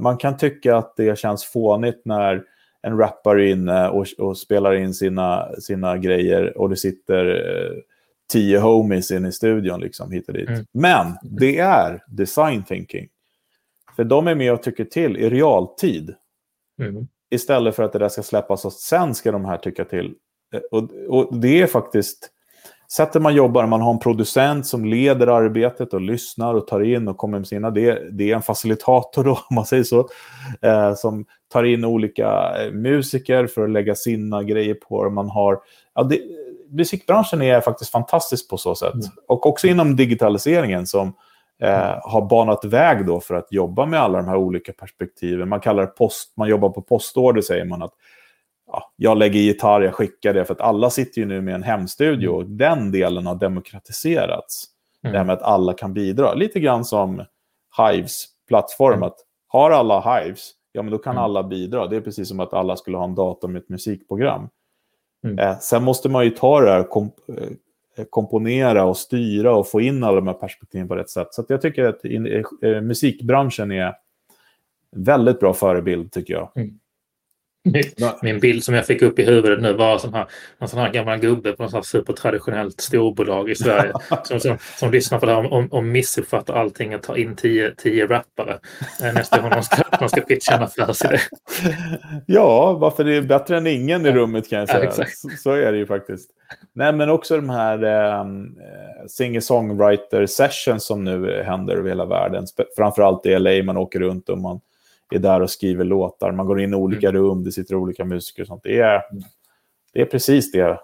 man 0.00 0.16
kan 0.16 0.36
tycka 0.36 0.76
att 0.76 0.96
det 0.96 1.18
känns 1.18 1.44
fånigt 1.44 2.02
när 2.04 2.42
en 2.86 2.98
rappare 2.98 3.50
inne 3.50 3.88
och, 3.88 4.06
och, 4.18 4.38
spelar 4.38 4.74
in 4.74 4.94
sina, 4.94 5.48
sina 5.58 5.98
grejer 5.98 6.58
och 6.58 6.70
det 6.70 6.76
sitter 6.76 7.26
eh, 7.26 7.76
tio 8.32 8.58
homies 8.58 9.10
in 9.10 9.26
i 9.26 9.32
studion 9.32 9.80
liksom 9.80 10.10
hit 10.10 10.28
och 10.28 10.34
dit. 10.34 10.48
Mm. 10.48 10.66
Men 10.72 11.16
det 11.22 11.58
är 11.58 12.04
design 12.06 12.64
thinking. 12.64 13.08
För 13.96 14.04
de 14.04 14.26
är 14.26 14.34
med 14.34 14.52
och 14.52 14.62
tycker 14.62 14.84
till 14.84 15.16
i 15.16 15.30
realtid. 15.30 16.14
Mm. 16.80 17.06
Istället 17.30 17.76
för 17.76 17.82
att 17.82 17.92
det 17.92 17.98
där 17.98 18.08
ska 18.08 18.22
släppas 18.22 18.64
och 18.64 18.72
sen 18.72 19.14
ska 19.14 19.32
de 19.32 19.44
här 19.44 19.58
tycka 19.58 19.84
till. 19.84 20.14
Eh, 20.56 20.60
och, 20.70 20.90
och 21.08 21.36
det 21.36 21.62
är 21.62 21.66
faktiskt 21.66 22.30
sättet 22.92 23.22
man 23.22 23.34
jobbar, 23.34 23.66
man 23.66 23.80
har 23.80 23.92
en 23.92 23.98
producent 23.98 24.66
som 24.66 24.84
leder 24.84 25.26
arbetet 25.26 25.94
och 25.94 26.00
lyssnar 26.00 26.54
och 26.54 26.66
tar 26.66 26.80
in 26.80 27.08
och 27.08 27.16
kommer 27.16 27.38
med 27.38 27.48
sina, 27.48 27.70
det, 27.70 28.08
det 28.12 28.30
är 28.30 28.36
en 28.36 28.42
facilitator 28.42 29.24
då, 29.24 29.30
om 29.50 29.54
man 29.54 29.66
säger 29.66 29.84
så, 29.84 30.08
eh, 30.62 30.94
som 30.94 31.24
tar 31.52 31.64
in 31.64 31.84
olika 31.84 32.54
eh, 32.62 32.72
musiker 32.72 33.46
för 33.46 33.64
att 33.64 33.70
lägga 33.70 33.94
sina 33.94 34.42
grejer 34.42 34.74
på. 34.74 35.10
Man 35.10 35.30
har, 35.30 35.60
ja, 35.94 36.02
det, 36.02 36.20
musikbranschen 36.70 37.42
är 37.42 37.60
faktiskt 37.60 37.90
fantastisk 37.90 38.50
på 38.50 38.56
så 38.56 38.74
sätt. 38.74 38.94
Mm. 38.94 39.06
Och 39.28 39.46
också 39.46 39.66
inom 39.66 39.96
digitaliseringen 39.96 40.86
som 40.86 41.12
eh, 41.62 41.98
har 42.02 42.28
banat 42.28 42.64
väg 42.64 43.06
då 43.06 43.20
för 43.20 43.34
att 43.34 43.52
jobba 43.52 43.86
med 43.86 44.00
alla 44.00 44.18
de 44.18 44.28
här 44.28 44.36
olika 44.36 44.72
perspektiven. 44.72 45.48
Man 45.48 45.60
kallar 45.60 45.82
det 45.82 45.88
post, 45.88 46.32
man 46.36 46.48
jobbar 46.48 46.68
på 46.68 46.82
postorder 46.82 47.42
säger 47.42 47.64
man 47.64 47.82
att 47.82 47.92
ja, 48.66 48.92
jag 48.96 49.18
lägger 49.18 49.40
gitarr, 49.40 49.80
jag 49.80 49.94
skickar 49.94 50.34
det, 50.34 50.44
för 50.44 50.54
att 50.54 50.60
alla 50.60 50.90
sitter 50.90 51.20
ju 51.20 51.26
nu 51.26 51.40
med 51.40 51.54
en 51.54 51.62
hemstudio 51.62 52.28
och 52.28 52.46
den 52.46 52.92
delen 52.92 53.26
har 53.26 53.34
demokratiserats. 53.34 54.64
Mm. 55.02 55.12
Det 55.12 55.18
här 55.18 55.24
med 55.24 55.32
att 55.32 55.42
alla 55.42 55.72
kan 55.72 55.94
bidra. 55.94 56.34
Lite 56.34 56.60
grann 56.60 56.84
som 56.84 57.24
Hives 57.78 58.24
plattform, 58.48 58.94
mm. 58.94 59.02
att 59.02 59.16
har 59.46 59.70
alla 59.70 60.00
Hives, 60.00 60.50
ja 60.72 60.82
men 60.82 60.92
då 60.92 60.98
kan 60.98 61.12
mm. 61.12 61.24
alla 61.24 61.42
bidra. 61.42 61.86
Det 61.86 61.96
är 61.96 62.00
precis 62.00 62.28
som 62.28 62.40
att 62.40 62.54
alla 62.54 62.76
skulle 62.76 62.96
ha 62.96 63.04
en 63.04 63.14
dator 63.14 63.48
med 63.48 63.62
ett 63.62 63.68
musikprogram. 63.68 64.48
Mm. 65.24 65.38
Eh, 65.38 65.58
sen 65.58 65.84
måste 65.84 66.08
man 66.08 66.24
ju 66.24 66.30
ta 66.30 66.60
det 66.60 66.70
här, 66.70 66.82
komp 66.82 67.14
eh, 67.28 68.04
komponera 68.10 68.84
och 68.84 68.96
styra 68.96 69.54
och 69.54 69.68
få 69.68 69.80
in 69.80 70.04
alla 70.04 70.16
de 70.16 70.26
här 70.26 70.34
perspektiven 70.34 70.88
på 70.88 70.94
rätt 70.96 71.10
sätt. 71.10 71.28
Så 71.30 71.44
jag 71.48 71.62
tycker 71.62 71.84
att 71.84 72.04
in, 72.04 72.44
eh, 72.62 72.80
musikbranschen 72.80 73.72
är 73.72 73.94
väldigt 74.96 75.40
bra 75.40 75.54
förebild, 75.54 76.12
tycker 76.12 76.34
jag. 76.34 76.50
Mm. 76.54 76.78
Min 78.22 78.40
bild 78.40 78.64
som 78.64 78.74
jag 78.74 78.86
fick 78.86 79.02
upp 79.02 79.18
i 79.18 79.24
huvudet 79.24 79.62
nu 79.62 79.72
var 79.72 79.98
sån 79.98 80.14
här, 80.14 80.26
en 80.58 80.68
sån 80.68 80.80
här 80.80 80.92
gammal 80.92 81.18
gubbe 81.18 81.52
på 81.52 81.62
något 81.62 81.86
supertraditionellt 81.86 82.80
storbolag 82.80 83.50
i 83.50 83.54
Sverige 83.54 83.92
som, 84.24 84.40
som, 84.40 84.58
som 84.78 84.90
lyssnar 84.90 85.18
på 85.18 85.26
det 85.26 85.32
här 85.32 85.52
och, 85.52 85.72
och 85.72 85.84
missuppfattar 85.84 86.54
allting 86.54 86.94
och 86.94 87.02
tar 87.02 87.16
in 87.16 87.36
tio, 87.36 87.74
tio 87.76 88.06
rappare 88.06 88.58
eh, 89.02 89.14
nästa 89.14 89.40
gång 89.40 89.50
de 89.50 89.62
ska, 89.62 89.82
de 90.00 90.08
ska 90.08 90.20
pitcha 90.20 90.54
en 90.54 90.62
affärsidé. 90.62 91.18
Ja, 92.26 92.72
varför 92.72 93.04
det 93.04 93.16
är 93.16 93.22
bättre 93.22 93.56
än 93.56 93.66
ingen 93.66 94.06
i 94.06 94.12
rummet 94.12 94.50
kan 94.50 94.58
jag 94.58 94.68
säga. 94.68 94.84
Ja, 94.84 94.90
så, 94.90 95.28
så, 95.38 95.50
är 95.50 95.72
det 95.72 95.78
ju 95.78 95.86
faktiskt. 95.86 96.30
Nej, 96.72 96.92
men 96.92 97.10
också 97.10 97.36
de 97.36 97.50
här 97.50 97.82
ehm, 97.82 98.44
eh, 98.44 99.06
singer-songwriter 99.06 100.26
sessions 100.26 100.86
som 100.86 101.04
nu 101.04 101.42
händer 101.42 101.76
över 101.76 101.88
hela 101.88 102.04
världen. 102.04 102.46
Framförallt 102.76 103.26
i 103.26 103.38
LA, 103.38 103.62
man 103.62 103.76
åker 103.76 104.00
runt 104.00 104.28
och 104.28 104.38
man 104.38 104.60
är 105.10 105.18
där 105.18 105.40
och 105.40 105.50
skriver 105.50 105.84
låtar. 105.84 106.32
Man 106.32 106.46
går 106.46 106.60
in 106.60 106.72
i 106.72 106.76
olika 106.76 107.08
mm. 107.08 107.22
rum, 107.22 107.44
det 107.44 107.52
sitter 107.52 107.74
olika 107.74 108.04
musiker 108.04 108.42
och 108.42 108.46
sånt. 108.46 108.62
Det 108.62 108.80
är, 108.80 109.02
det 109.92 110.00
är 110.00 110.06
precis 110.06 110.52
det 110.52 110.80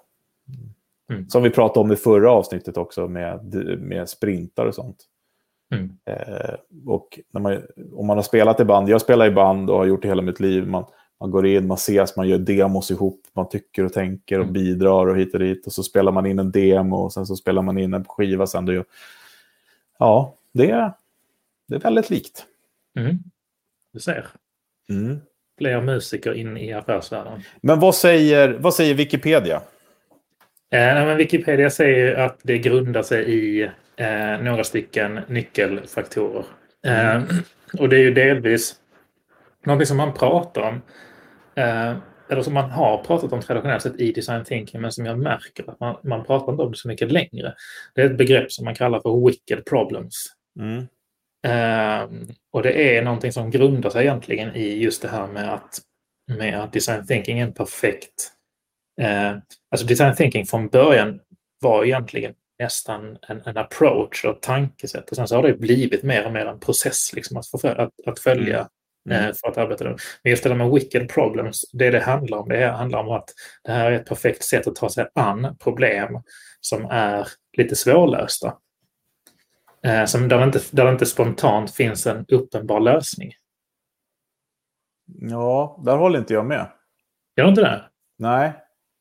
mm. 1.11 1.29
som 1.29 1.43
vi 1.43 1.51
pratade 1.51 1.81
om 1.81 1.93
i 1.93 1.97
förra 1.97 2.31
avsnittet 2.31 2.77
också 2.77 3.09
med, 3.09 3.55
med 3.81 4.09
sprintar 4.09 4.67
och 4.67 4.75
sånt. 4.75 4.97
Mm. 5.75 5.91
Eh, 6.05 6.55
och 6.87 7.21
man, 7.33 7.63
om 7.93 8.07
man 8.07 8.19
har 8.19 8.23
spelat 8.23 8.61
i 8.61 8.65
band, 8.65 8.89
jag 8.89 9.01
spelar 9.01 9.27
i 9.27 9.31
band 9.31 9.71
och 9.71 9.79
har 9.79 9.85
gjort 9.87 10.03
det 10.03 10.09
hela 10.09 10.23
mitt 10.23 10.41
liv. 10.41 10.67
Man, 10.67 10.85
man 11.21 11.31
går 11.31 11.47
in, 11.47 11.67
man 11.67 11.75
ses, 11.75 12.17
man 12.17 12.29
gör 12.29 12.39
demos 12.39 12.91
ihop, 12.91 13.21
man 13.33 13.49
tycker 13.49 13.85
och 13.85 13.93
tänker 13.93 14.39
och 14.39 14.45
mm. 14.45 14.53
bidrar 14.53 15.07
och 15.07 15.17
hit 15.17 15.35
och 15.35 15.41
dit. 15.41 15.67
Och 15.67 15.73
så 15.73 15.83
spelar 15.83 16.13
man 16.13 16.27
in 16.27 16.39
en 16.39 16.51
demo 16.51 16.97
och 16.97 17.13
sen 17.13 17.27
så 17.27 17.37
spelar 17.37 17.63
man 17.63 17.79
in 17.79 17.95
en 17.95 18.05
skiva 18.05 18.47
sen. 18.47 18.67
Det, 18.67 18.85
ja, 19.99 20.35
det 20.53 20.71
är, 20.71 20.93
det 21.69 21.75
är 21.75 21.81
väldigt 21.81 22.11
likt. 22.11 22.47
Mm. 22.99 23.19
Du 23.93 24.01
ser. 24.01 24.27
Mm. 24.91 25.21
Fler 25.59 25.81
musiker 25.81 26.33
in 26.35 26.57
i 26.57 26.73
affärsvärlden. 26.73 27.43
Men 27.61 27.81
vad 27.81 27.95
säger, 27.95 28.49
vad 28.49 28.75
säger 28.75 28.95
Wikipedia? 28.95 29.57
Eh, 30.73 30.95
men 30.95 31.17
Wikipedia 31.17 31.71
säger 31.71 32.15
att 32.15 32.41
det 32.43 32.59
grundar 32.59 33.03
sig 33.03 33.31
i 33.31 33.63
eh, 33.97 34.41
några 34.43 34.65
stycken 34.65 35.21
nyckelfaktorer. 35.29 36.45
Eh, 36.87 37.17
mm. 37.17 37.27
och 37.79 37.89
det 37.89 37.97
är 37.97 38.01
ju 38.01 38.15
delvis 38.15 38.75
någonting 39.67 39.87
som 39.87 39.97
man 39.97 40.15
pratar 40.15 40.63
om. 40.63 40.83
Eh, 41.55 41.97
eller 42.29 42.43
som 42.43 42.55
man 42.55 42.71
har 42.71 43.05
pratat 43.05 43.33
om 43.33 43.41
traditionellt 43.41 43.83
sett 43.83 44.01
i 44.01 44.13
design 44.13 44.45
thinking 44.45 44.81
men 44.81 44.93
som 44.93 45.07
jag 45.07 45.19
märker 45.19 45.71
att 45.71 45.81
man, 45.81 45.97
man 46.03 46.25
pratar 46.25 46.53
inte 46.53 46.63
om 46.63 46.73
det 46.73 46.79
så 46.79 46.89
mycket 46.89 47.13
längre. 47.13 47.55
Det 47.95 48.03
är 48.03 48.07
ett 48.07 48.19
begrepp 48.19 48.53
som 48.53 48.65
man 48.65 48.75
kallar 48.75 49.01
för 49.01 49.27
wicked 49.27 49.65
problems. 49.65 50.27
Mm. 50.61 50.87
Ehm, 51.43 52.29
och 52.53 52.63
det 52.63 52.97
är 52.97 53.03
någonting 53.03 53.33
som 53.33 53.51
grundar 53.51 53.91
sig 53.91 54.03
egentligen 54.03 54.57
i 54.57 54.83
just 54.83 55.03
det 55.03 55.09
här 55.09 55.27
med 55.27 55.55
att, 55.55 55.79
med 56.39 56.61
att 56.61 56.73
design 56.73 57.07
thinking 57.07 57.39
är 57.39 57.47
en 57.47 57.55
perfekt... 57.55 58.33
Uh, 59.01 59.39
alltså 59.71 59.87
design 59.87 60.17
thinking 60.17 60.47
från 60.47 60.69
början 60.69 61.21
var 61.61 61.85
egentligen 61.85 62.35
nästan 62.59 63.19
en, 63.29 63.43
en 63.45 63.57
approach 63.57 64.25
och 64.25 64.43
tankesätt. 64.43 65.11
Och 65.11 65.17
sen 65.17 65.29
så 65.29 65.37
har 65.37 65.43
det 65.43 65.55
blivit 65.55 66.03
mer 66.03 66.27
och 66.27 66.33
mer 66.33 66.47
en 66.47 66.61
process 66.61 67.13
liksom, 67.13 67.37
att, 67.37 67.61
för, 67.61 67.77
att, 67.77 67.93
att 68.07 68.19
följa 68.19 68.57
mm. 68.57 68.69
Mm. 69.11 69.25
Eh, 69.29 69.35
för 69.41 69.49
att 69.49 69.59
arbeta 69.59 69.85
med. 69.85 70.01
Men 70.25 70.31
just 70.31 70.43
det 70.43 70.49
där 70.49 70.57
med 70.57 70.71
wicked 70.71 71.09
problems, 71.09 71.65
det 71.73 71.91
det 71.91 72.01
handlar 72.01 72.39
om, 72.39 72.49
det 72.49 72.67
handlar 72.67 72.99
om 72.99 73.09
att 73.09 73.31
det 73.65 73.73
här 73.73 73.93
är 73.93 73.97
ett 73.97 74.07
perfekt 74.07 74.45
sätt 74.45 74.67
att 74.67 74.77
ta 74.77 74.89
sig 74.89 75.07
an 75.15 75.57
problem 75.61 76.23
som 76.61 76.85
är 76.91 77.29
lite 77.57 77.77
svårlösta. 77.77 78.55
Eh, 79.87 80.05
som 80.05 80.29
där, 80.29 80.39
det 80.39 80.45
inte, 80.45 80.61
där 80.71 80.85
det 80.85 80.93
inte 80.93 81.07
spontant 81.07 81.75
finns 81.75 82.07
en 82.07 82.25
uppenbar 82.29 82.81
lösning. 82.81 83.33
Ja, 85.07 85.83
där 85.85 85.97
håller 85.97 86.19
inte 86.19 86.35
jag 86.35 86.47
med. 86.47 86.67
Gör 87.37 87.49
inte 87.49 87.61
det? 87.61 87.85
Nej, 88.19 88.53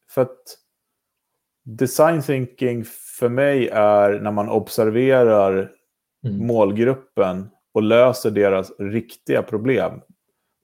för 0.09 0.21
att 0.21 0.57
design 1.63 2.21
thinking 2.21 2.85
för 3.19 3.29
mig 3.29 3.67
är 3.67 4.19
när 4.19 4.31
man 4.31 4.49
observerar 4.49 5.71
mm. 6.27 6.47
målgruppen 6.47 7.49
och 7.73 7.83
löser 7.83 8.31
deras 8.31 8.71
riktiga 8.79 9.43
problem. 9.43 10.01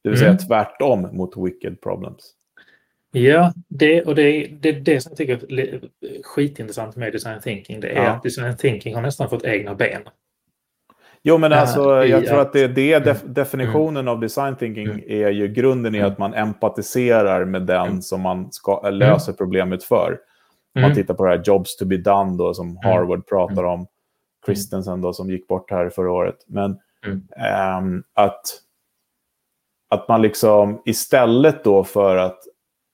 Det 0.03 0.09
vill 0.09 0.23
mm. 0.23 0.37
säga 0.37 0.47
tvärtom 0.47 1.17
mot 1.17 1.37
wicked 1.37 1.81
problems. 1.81 2.36
Ja, 3.11 3.53
det, 3.67 4.03
och 4.03 4.15
det 4.15 4.21
är 4.21 4.47
det, 4.61 4.71
det 4.71 5.01
som 5.01 5.09
jag 5.09 5.17
tycker 5.17 5.59
är 5.59 5.81
skitintressant 6.23 6.95
med 6.95 7.13
design 7.13 7.41
thinking. 7.41 7.79
Det 7.79 7.87
är 7.87 8.03
ja. 8.03 8.09
att 8.09 8.23
design 8.23 8.57
thinking 8.57 8.95
har 8.95 9.01
nästan 9.01 9.29
fått 9.29 9.45
egna 9.45 9.75
ben. 9.75 10.01
Jo, 11.21 11.37
men 11.37 11.53
alltså, 11.53 12.05
jag 12.05 12.25
tror 12.25 12.41
att 12.41 12.53
det 12.53 12.59
är 12.59 12.67
det 12.67 12.99
def 12.99 13.21
definitionen 13.23 13.97
mm. 13.97 14.07
av 14.07 14.19
design 14.19 14.55
thinking 14.55 14.87
mm. 14.87 15.01
är 15.07 15.29
ju 15.29 15.47
grunden 15.47 15.95
i 15.95 16.01
att 16.01 16.17
man 16.17 16.33
empatiserar 16.33 17.45
med 17.45 17.61
den 17.61 17.87
mm. 17.87 18.01
som 18.01 18.21
man 18.21 18.51
ska, 18.51 18.89
löser 18.89 19.33
problemet 19.33 19.83
för. 19.83 20.19
Om 20.75 20.81
man 20.81 20.93
tittar 20.93 21.13
på 21.13 21.23
det 21.25 21.29
här 21.29 21.41
Jobs 21.45 21.77
to 21.77 21.85
be 21.85 21.97
done 21.97 22.37
då, 22.37 22.53
som 22.53 22.77
Harvard 22.77 23.27
pratar 23.27 23.63
om, 23.63 23.87
Christensen 24.45 25.01
då, 25.01 25.13
som 25.13 25.29
gick 25.29 25.47
bort 25.47 25.71
här 25.71 25.89
förra 25.89 26.11
året. 26.11 26.35
Men 26.47 26.71
ähm, 27.37 28.03
att, 28.13 28.41
att 29.89 30.07
man 30.07 30.21
liksom 30.21 30.81
istället 30.85 31.63
då 31.63 31.83
för 31.83 32.17
att 32.17 32.39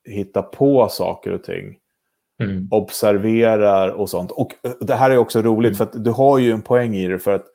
hitta 0.05 0.41
på 0.41 0.89
saker 0.89 1.31
och 1.31 1.43
ting 1.43 1.77
mm. 2.43 2.67
observerar 2.71 3.89
och 3.89 4.09
sånt. 4.09 4.31
Och 4.31 4.51
det 4.79 4.95
här 4.95 5.11
är 5.11 5.17
också 5.17 5.41
roligt, 5.41 5.79
mm. 5.79 5.91
för 5.91 5.99
du 5.99 6.11
har 6.11 6.37
ju 6.37 6.51
en 6.51 6.61
poäng 6.61 6.95
i 6.95 7.07
det, 7.07 7.19
för 7.19 7.31
att 7.31 7.45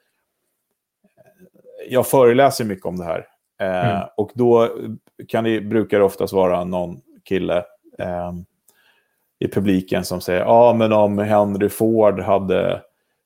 jag 1.89 2.07
föreläser 2.07 2.65
mycket 2.65 2.87
om 2.87 2.97
det 2.97 3.05
här. 3.05 3.27
Eh, 3.61 3.91
mm. 3.91 4.09
Och 4.17 4.31
då 4.35 4.69
kan 5.29 5.45
det, 5.45 5.61
brukar 5.61 5.99
det 5.99 6.05
oftast 6.05 6.33
vara 6.33 6.65
någon 6.65 7.01
kille 7.25 7.59
eh, 7.99 8.33
i 9.39 9.49
publiken 9.49 10.05
som 10.05 10.21
säger 10.21 10.41
ja 10.41 10.75
men 10.75 10.93
om 10.93 11.19
Henry 11.19 11.69
Ford 11.69 12.21
hade 12.21 12.83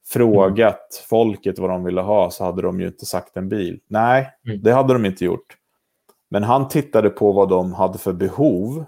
frågat 0.09 0.75
mm. 0.75 1.07
folket 1.09 1.59
vad 1.59 1.71
de 1.71 1.85
ville 1.85 2.01
ha 2.01 2.31
så 2.31 2.45
hade 2.45 2.63
de 2.63 2.81
ju 2.81 2.87
inte 2.87 3.07
sagt 3.07 3.37
en 3.37 3.49
bil. 3.49 3.81
Nej, 3.87 4.31
mm. 4.47 4.63
det 4.63 4.73
hade 4.73 4.93
de 4.93 5.05
inte 5.05 5.25
gjort. 5.25 5.57
Men 6.31 6.43
han 6.43 6.69
tittade 6.69 7.11
på 7.11 7.33
vad 7.33 7.49
de 7.49 7.73
hade 7.73 7.99
för 7.99 8.13
behov. 8.13 8.85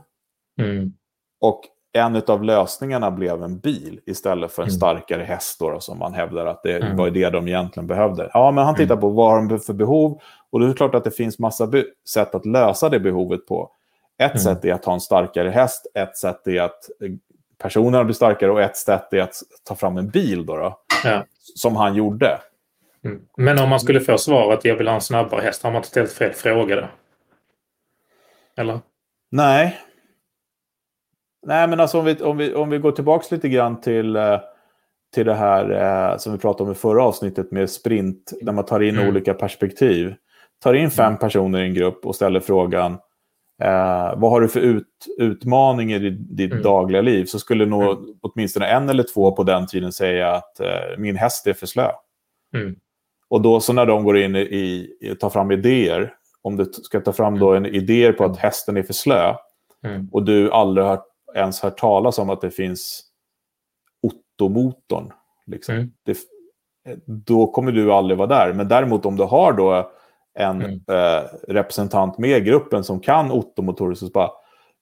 Mm. 0.60 0.92
Och 1.40 1.60
en 1.92 2.22
av 2.26 2.44
lösningarna 2.44 3.10
blev 3.10 3.42
en 3.42 3.58
bil 3.58 4.00
istället 4.06 4.52
för 4.52 4.62
en 4.62 4.68
mm. 4.68 4.76
starkare 4.76 5.22
häst 5.22 5.58
då, 5.60 5.80
som 5.80 5.98
man 5.98 6.14
hävdar 6.14 6.46
att 6.46 6.62
det 6.62 6.76
mm. 6.76 6.96
var 6.96 7.10
det 7.10 7.30
de 7.30 7.48
egentligen 7.48 7.86
behövde. 7.86 8.30
Ja, 8.34 8.50
men 8.50 8.64
han 8.64 8.74
tittar 8.74 8.94
mm. 8.94 9.00
på 9.00 9.08
vad 9.08 9.30
har 9.30 9.48
de 9.48 9.58
för 9.58 9.72
behov 9.72 10.20
och 10.50 10.60
det 10.60 10.66
är 10.66 10.72
klart 10.72 10.94
att 10.94 11.04
det 11.04 11.10
finns 11.10 11.38
massa 11.38 11.72
sätt 12.08 12.34
att 12.34 12.46
lösa 12.46 12.88
det 12.88 13.00
behovet 13.00 13.46
på. 13.46 13.70
Ett 14.18 14.30
mm. 14.30 14.38
sätt 14.42 14.64
är 14.64 14.72
att 14.72 14.84
ha 14.84 14.92
en 14.92 15.00
starkare 15.00 15.50
häst, 15.50 15.86
ett 15.94 16.16
sätt 16.16 16.46
är 16.46 16.60
att 16.60 16.90
eh, 17.02 17.10
personerna 17.58 18.04
blir 18.04 18.14
starkare 18.14 18.50
och 18.50 18.60
ett 18.60 18.76
sätt 18.76 19.12
är 19.12 19.20
att 19.20 19.34
ta 19.64 19.74
fram 19.74 19.96
en 19.96 20.08
bil 20.08 20.46
då, 20.46 20.56
då 20.56 20.78
ja. 21.04 21.24
som 21.54 21.76
han 21.76 21.94
gjorde. 21.94 22.40
Mm. 23.04 23.22
Men 23.36 23.58
om 23.58 23.68
man 23.68 23.80
skulle 23.80 24.00
få 24.00 24.18
svaret 24.18 24.58
att 24.58 24.64
jag 24.64 24.76
vill 24.76 24.88
ha 24.88 24.94
en 24.94 25.00
snabbare 25.00 25.40
häst, 25.40 25.62
har 25.62 25.70
man 25.70 25.76
inte 25.76 25.88
ställt 25.88 26.12
fel 26.12 26.32
fråga 26.32 26.76
då? 26.76 26.86
Eller? 28.56 28.80
Nej, 29.30 29.78
Nej, 31.46 31.68
men 31.68 31.80
alltså 31.80 31.98
om 31.98 32.04
vi, 32.04 32.22
om 32.22 32.36
vi, 32.36 32.54
om 32.54 32.70
vi 32.70 32.78
går 32.78 32.92
tillbaka 32.92 33.34
lite 33.34 33.48
grann 33.48 33.80
till, 33.80 34.16
eh, 34.16 34.40
till 35.14 35.26
det 35.26 35.34
här 35.34 35.70
eh, 35.70 36.18
som 36.18 36.32
vi 36.32 36.38
pratade 36.38 36.64
om 36.64 36.72
i 36.72 36.74
förra 36.74 37.04
avsnittet 37.04 37.50
med 37.50 37.70
sprint, 37.70 38.32
där 38.40 38.52
man 38.52 38.64
tar 38.64 38.80
in 38.80 38.96
mm. 38.96 39.08
olika 39.08 39.34
perspektiv. 39.34 40.14
Tar 40.62 40.74
in 40.74 40.90
fem 40.90 41.06
mm. 41.06 41.18
personer 41.18 41.62
i 41.62 41.66
en 41.66 41.74
grupp 41.74 42.06
och 42.06 42.14
ställer 42.14 42.40
frågan 42.40 42.92
eh, 43.62 44.14
vad 44.16 44.30
har 44.30 44.40
du 44.40 44.48
för 44.48 44.60
ut, 44.60 45.06
utmaningar 45.18 46.04
i 46.04 46.10
ditt 46.10 46.52
mm. 46.52 46.62
dagliga 46.62 47.02
liv? 47.02 47.24
Så 47.24 47.38
skulle 47.38 47.66
nog 47.66 47.82
mm. 47.82 48.04
åtminstone 48.20 48.66
en 48.66 48.88
eller 48.88 49.04
två 49.14 49.32
på 49.32 49.42
den 49.42 49.66
tiden 49.66 49.92
säga 49.92 50.30
att 50.30 50.60
eh, 50.60 50.98
min 50.98 51.16
häst 51.16 51.46
är 51.46 51.52
för 51.52 51.66
slö. 51.66 51.90
Mm. 52.56 52.76
Och 53.28 53.40
då 53.40 53.60
så 53.60 53.72
när 53.72 53.86
de 53.86 54.04
går 54.04 54.18
in 54.18 54.36
i, 54.36 54.40
i 55.00 55.16
tar 55.20 55.30
fram 55.30 55.50
idéer, 55.50 56.14
om 56.42 56.56
du 56.56 56.64
ska 56.64 57.00
ta 57.00 57.12
fram 57.12 57.38
då 57.38 57.54
en 57.54 57.66
idé 57.66 58.12
på 58.12 58.24
att 58.24 58.36
hästen 58.36 58.76
är 58.76 58.82
för 58.82 58.92
slö, 58.92 59.34
och 60.12 60.22
du 60.22 60.50
aldrig 60.50 60.86
har 60.86 61.02
ens 61.34 61.60
hört 61.60 61.78
talas 61.78 62.18
om 62.18 62.30
att 62.30 62.40
det 62.40 62.50
finns 62.50 63.04
Otto-motorn. 64.02 65.12
Liksom. 65.46 65.74
Mm. 65.74 65.90
då 67.06 67.46
kommer 67.46 67.72
du 67.72 67.92
aldrig 67.92 68.18
vara 68.18 68.28
där. 68.28 68.52
Men 68.52 68.68
däremot 68.68 69.06
om 69.06 69.16
du 69.16 69.24
har 69.24 69.52
då 69.52 69.90
en 70.38 70.62
mm. 70.62 70.80
eh, 70.88 71.22
representant 71.48 72.18
med 72.18 72.38
i 72.38 72.40
gruppen 72.40 72.84
som 72.84 73.00
kan 73.00 73.30
Otto-motorer 73.30 73.94
så 73.94 74.06
bara 74.06 74.30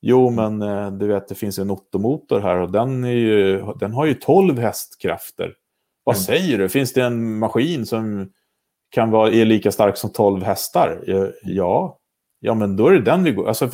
Jo, 0.04 0.30
men 0.30 0.62
eh, 0.62 0.90
du 0.90 1.06
vet, 1.06 1.28
det 1.28 1.34
finns 1.34 1.58
en 1.58 1.70
Otto-motor 1.70 2.40
här 2.40 2.56
och 2.56 2.72
den, 2.72 3.04
ju, 3.04 3.64
den 3.80 3.92
har 3.92 4.06
ju 4.06 4.14
12 4.14 4.58
hästkrafter. 4.58 5.54
Vad 6.04 6.16
mm. 6.16 6.22
säger 6.22 6.58
du? 6.58 6.68
Finns 6.68 6.92
det 6.92 7.04
en 7.04 7.38
maskin 7.38 7.86
som 7.86 8.32
kan 8.90 9.10
vara 9.10 9.30
är 9.30 9.44
lika 9.44 9.72
stark 9.72 9.96
som 9.96 10.10
12 10.12 10.42
hästar? 10.42 11.04
Ja, 11.42 11.98
ja 12.40 12.54
men 12.54 12.76
då 12.76 12.86
är 12.86 12.92
det 12.92 13.00
den 13.00 13.24
vi 13.24 13.32
går. 13.32 13.48
Alltså, 13.48 13.66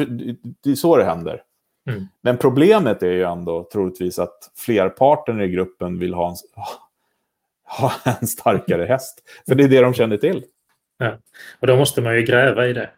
det 0.62 0.70
är 0.70 0.74
så 0.74 0.96
det 0.96 1.04
händer. 1.04 1.42
Mm. 1.88 2.08
Men 2.20 2.38
problemet 2.38 3.02
är 3.02 3.12
ju 3.12 3.22
ändå 3.22 3.68
troligtvis 3.72 4.18
att 4.18 4.50
flerparten 4.56 5.40
i 5.40 5.48
gruppen 5.48 5.98
vill 5.98 6.14
ha 6.14 6.28
en, 6.28 6.36
ha 7.80 7.92
en 8.20 8.26
starkare 8.26 8.84
häst. 8.84 9.22
För 9.48 9.54
det 9.54 9.64
är 9.64 9.68
det 9.68 9.80
de 9.80 9.94
känner 9.94 10.16
till. 10.16 10.44
Ja. 10.98 11.18
Och 11.60 11.66
då 11.66 11.76
måste 11.76 12.02
man 12.02 12.16
ju 12.16 12.22
gräva 12.22 12.66
i 12.66 12.72
det. 12.72 12.90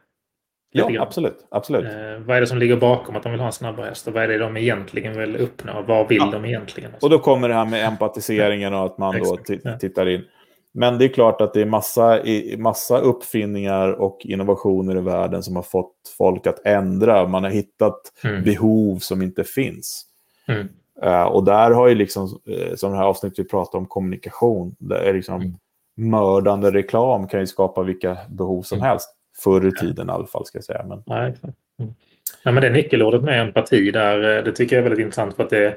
Ja, 0.72 1.02
absolut. 1.02 1.46
absolut. 1.50 1.84
Eh, 1.84 2.18
vad 2.18 2.36
är 2.36 2.40
det 2.40 2.46
som 2.46 2.58
ligger 2.58 2.76
bakom 2.76 3.16
att 3.16 3.22
de 3.22 3.32
vill 3.32 3.40
ha 3.40 3.46
en 3.46 3.52
snabbare 3.52 3.86
häst? 3.86 4.06
Och 4.06 4.12
vad 4.12 4.22
är 4.22 4.28
det 4.28 4.38
de 4.38 4.56
egentligen 4.56 5.18
vill 5.18 5.36
uppnå? 5.36 5.82
Vad 5.82 6.08
vill 6.08 6.18
ja. 6.18 6.30
de 6.30 6.44
egentligen? 6.44 6.90
Och 7.00 7.10
då 7.10 7.18
kommer 7.18 7.48
det 7.48 7.54
här 7.54 7.64
med 7.64 7.86
empatiseringen 7.86 8.74
och 8.74 8.86
att 8.86 8.98
man 8.98 9.18
då 9.18 9.36
tittar 9.80 10.08
in. 10.08 10.24
Men 10.72 10.98
det 10.98 11.04
är 11.04 11.08
klart 11.08 11.40
att 11.40 11.54
det 11.54 11.60
är 11.60 11.66
massa, 11.66 12.20
massa 12.58 12.98
uppfinningar 12.98 13.88
och 13.88 14.18
innovationer 14.24 14.96
i 14.96 15.00
världen 15.00 15.42
som 15.42 15.56
har 15.56 15.62
fått 15.62 15.94
folk 16.18 16.46
att 16.46 16.66
ändra. 16.66 17.28
Man 17.28 17.44
har 17.44 17.50
hittat 17.50 18.00
mm. 18.24 18.44
behov 18.44 18.98
som 18.98 19.22
inte 19.22 19.44
finns. 19.44 20.06
Mm. 20.48 20.68
Uh, 21.04 21.22
och 21.22 21.44
där 21.44 21.70
har 21.70 21.88
ju 21.88 21.94
liksom, 21.94 22.24
uh, 22.24 22.74
som 22.74 22.90
det 22.90 22.96
här 22.96 23.04
avsnittet 23.04 23.38
vi 23.38 23.44
pratade 23.44 23.78
om 23.78 23.86
kommunikation, 23.86 24.76
det 24.78 24.98
är 24.98 25.14
liksom 25.14 25.40
mm. 25.40 25.54
mördande 25.94 26.70
reklam 26.70 27.28
kan 27.28 27.40
ju 27.40 27.46
skapa 27.46 27.82
vilka 27.82 28.18
behov 28.28 28.62
som 28.62 28.78
mm. 28.78 28.88
helst. 28.88 29.16
Förr 29.38 29.68
i 29.68 29.72
tiden 29.72 30.08
i 30.08 30.12
alla 30.12 30.26
fall, 30.26 30.46
ska 30.46 30.58
jag 30.58 30.64
säga. 30.64 30.84
Men... 30.88 31.28
Exakt. 31.28 31.54
Mm. 31.78 31.94
Ja, 32.42 32.52
men 32.52 32.62
det 32.62 32.70
nyckelordet 32.70 33.22
med 33.22 33.40
empati 33.40 33.90
där, 33.90 34.38
eh, 34.38 34.44
det 34.44 34.52
tycker 34.52 34.76
jag 34.76 34.84
är 34.84 34.88
väldigt 34.88 35.04
intressant 35.04 35.36
för 35.36 35.42
att 35.42 35.50
det 35.50 35.66
Eh, 35.66 35.74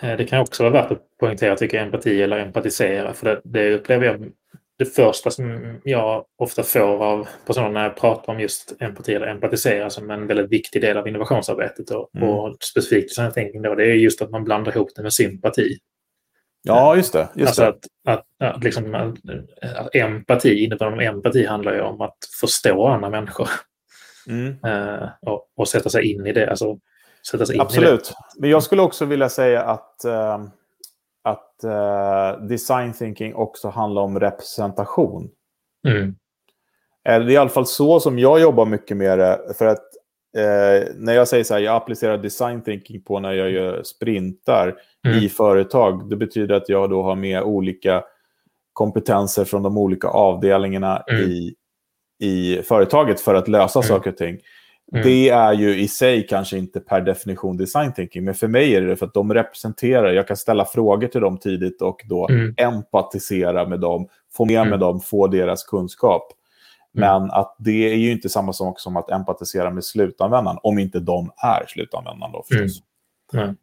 det 0.00 0.28
kan 0.28 0.40
också 0.40 0.62
vara 0.62 0.72
värt 0.72 0.92
att 0.92 1.18
poängtera, 1.20 1.56
tycker 1.56 1.76
jag, 1.76 1.86
empati 1.86 2.22
eller 2.22 2.38
empatisera. 2.38 3.14
För 3.14 3.26
det, 3.26 3.40
det 3.44 3.74
upplever 3.74 4.06
jag 4.06 4.32
det 4.78 4.84
första 4.84 5.30
som 5.30 5.80
jag 5.84 6.24
ofta 6.38 6.62
får 6.62 7.04
av 7.04 7.28
personer 7.46 7.68
när 7.70 7.82
jag 7.82 7.96
pratar 7.96 8.32
om 8.32 8.40
just 8.40 8.76
empati 8.80 9.14
eller 9.14 9.26
empatisera 9.26 9.90
som 9.90 10.10
en 10.10 10.26
väldigt 10.26 10.52
viktig 10.52 10.82
del 10.82 10.96
av 10.96 11.08
innovationsarbetet 11.08 11.90
och, 11.90 12.10
mm. 12.16 12.28
och 12.28 12.56
specifikt 12.60 13.08
design 13.08 13.32
thinking 13.32 13.62
då, 13.62 13.74
det 13.74 13.84
är 13.84 13.94
just 13.94 14.22
att 14.22 14.30
man 14.30 14.44
blandar 14.44 14.76
ihop 14.76 14.90
det 14.96 15.02
med 15.02 15.12
sympati. 15.12 15.78
Ja, 16.62 16.96
just 16.96 17.12
det. 17.12 17.28
Just 17.34 17.48
alltså 17.48 17.62
det. 17.62 17.68
Att, 18.12 18.18
att, 18.40 18.54
att, 18.56 18.64
liksom, 18.64 18.94
att 18.94 19.94
empati, 19.94 20.64
innebörden 20.64 20.94
av 20.94 21.00
empati 21.00 21.46
handlar 21.46 21.74
ju 21.74 21.80
om 21.80 22.00
att 22.00 22.16
förstå 22.40 22.86
andra 22.86 23.10
människor. 23.10 23.48
Mm. 24.28 24.46
Uh, 24.66 25.08
och, 25.20 25.48
och, 25.56 25.68
sätta 25.68 25.90
sig 25.90 26.12
in 26.12 26.26
i 26.26 26.32
det. 26.32 26.50
Alltså, 26.50 26.78
sätta 27.30 27.46
sig 27.46 27.54
in 27.54 27.60
Absolut. 27.60 28.00
i 28.00 28.12
det. 28.12 28.40
Men 28.40 28.50
jag 28.50 28.62
skulle 28.62 28.82
också 28.82 29.04
vilja 29.04 29.28
säga 29.28 29.62
att, 29.62 29.94
uh, 30.06 30.44
att 31.24 31.64
uh, 31.64 32.46
design 32.46 32.92
thinking 32.92 33.34
också 33.34 33.68
handlar 33.68 34.02
om 34.02 34.20
representation. 34.20 35.30
Mm. 35.88 36.14
Det 37.04 37.10
är 37.10 37.30
i 37.30 37.36
alla 37.36 37.50
fall 37.50 37.66
så 37.66 38.00
som 38.00 38.18
jag 38.18 38.40
jobbar 38.40 38.66
mycket 38.66 38.96
med 38.96 39.18
det. 39.18 39.40
För 39.58 39.66
att 39.66 39.84
eh, 40.36 40.88
när 40.96 41.12
jag 41.12 41.28
säger 41.28 41.44
så 41.44 41.54
här, 41.54 41.60
jag 41.60 41.76
applicerar 41.76 42.18
design 42.18 42.62
thinking 42.62 43.02
på 43.02 43.20
när 43.20 43.32
jag 43.32 43.50
gör 43.50 43.82
sprintar 43.82 44.80
mm. 45.06 45.18
i 45.18 45.28
företag. 45.28 46.10
Det 46.10 46.16
betyder 46.16 46.54
att 46.54 46.68
jag 46.68 46.90
då 46.90 47.02
har 47.02 47.16
med 47.16 47.42
olika 47.42 48.04
kompetenser 48.72 49.44
från 49.44 49.62
de 49.62 49.78
olika 49.78 50.08
avdelningarna 50.08 51.02
mm. 51.10 51.22
i, 51.22 51.54
i 52.20 52.62
företaget 52.62 53.20
för 53.20 53.34
att 53.34 53.48
lösa 53.48 53.78
mm. 53.78 53.88
saker 53.88 54.10
och 54.10 54.16
ting. 54.16 54.38
Mm. 54.92 55.04
Det 55.04 55.28
är 55.28 55.52
ju 55.52 55.80
i 55.80 55.88
sig 55.88 56.26
kanske 56.26 56.58
inte 56.58 56.80
per 56.80 57.00
definition 57.00 57.56
design 57.56 57.92
thinking, 57.92 58.24
men 58.24 58.34
för 58.34 58.48
mig 58.48 58.74
är 58.74 58.80
det 58.80 58.96
för 58.96 59.06
att 59.06 59.14
de 59.14 59.34
representerar, 59.34 60.12
jag 60.12 60.28
kan 60.28 60.36
ställa 60.36 60.64
frågor 60.64 61.08
till 61.08 61.20
dem 61.20 61.38
tidigt 61.38 61.82
och 61.82 62.00
då 62.04 62.28
mm. 62.28 62.54
empatisera 62.56 63.68
med 63.68 63.80
dem, 63.80 64.08
få 64.32 64.44
med 64.44 64.56
mm. 64.56 64.70
med 64.70 64.80
dem, 64.80 65.00
få 65.00 65.26
deras 65.26 65.64
kunskap. 65.64 66.32
Mm. 66.96 67.22
Men 67.22 67.30
att 67.30 67.56
det 67.58 67.92
är 67.92 67.96
ju 67.96 68.12
inte 68.12 68.28
samma 68.28 68.52
sak 68.52 68.80
som 68.80 68.96
att 68.96 69.10
empatisera 69.10 69.70
med 69.70 69.84
slutanvändaren, 69.84 70.58
om 70.62 70.78
inte 70.78 71.00
de 71.00 71.30
är 71.36 71.64
slutanvändaren 71.66 72.32
då 72.32 72.44
förstås. 72.48 72.82
Mm. 73.34 73.48
Uh, 73.48 73.56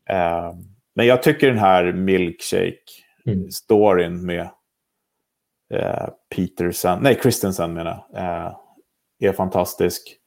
men 0.96 1.06
jag 1.06 1.24
tycker 1.24 1.48
den 1.48 1.58
här 1.58 1.94
milkshake-storyn 1.94 4.06
mm. 4.06 4.26
med 4.26 4.50
uh, 5.74 6.08
Peterson, 6.36 7.00
nej 7.02 7.20
Christensen 7.22 7.74
menar 7.74 8.06
jag, 8.14 8.22
uh, 8.22 8.56
är 9.20 9.34
fantastisk. 9.34 10.20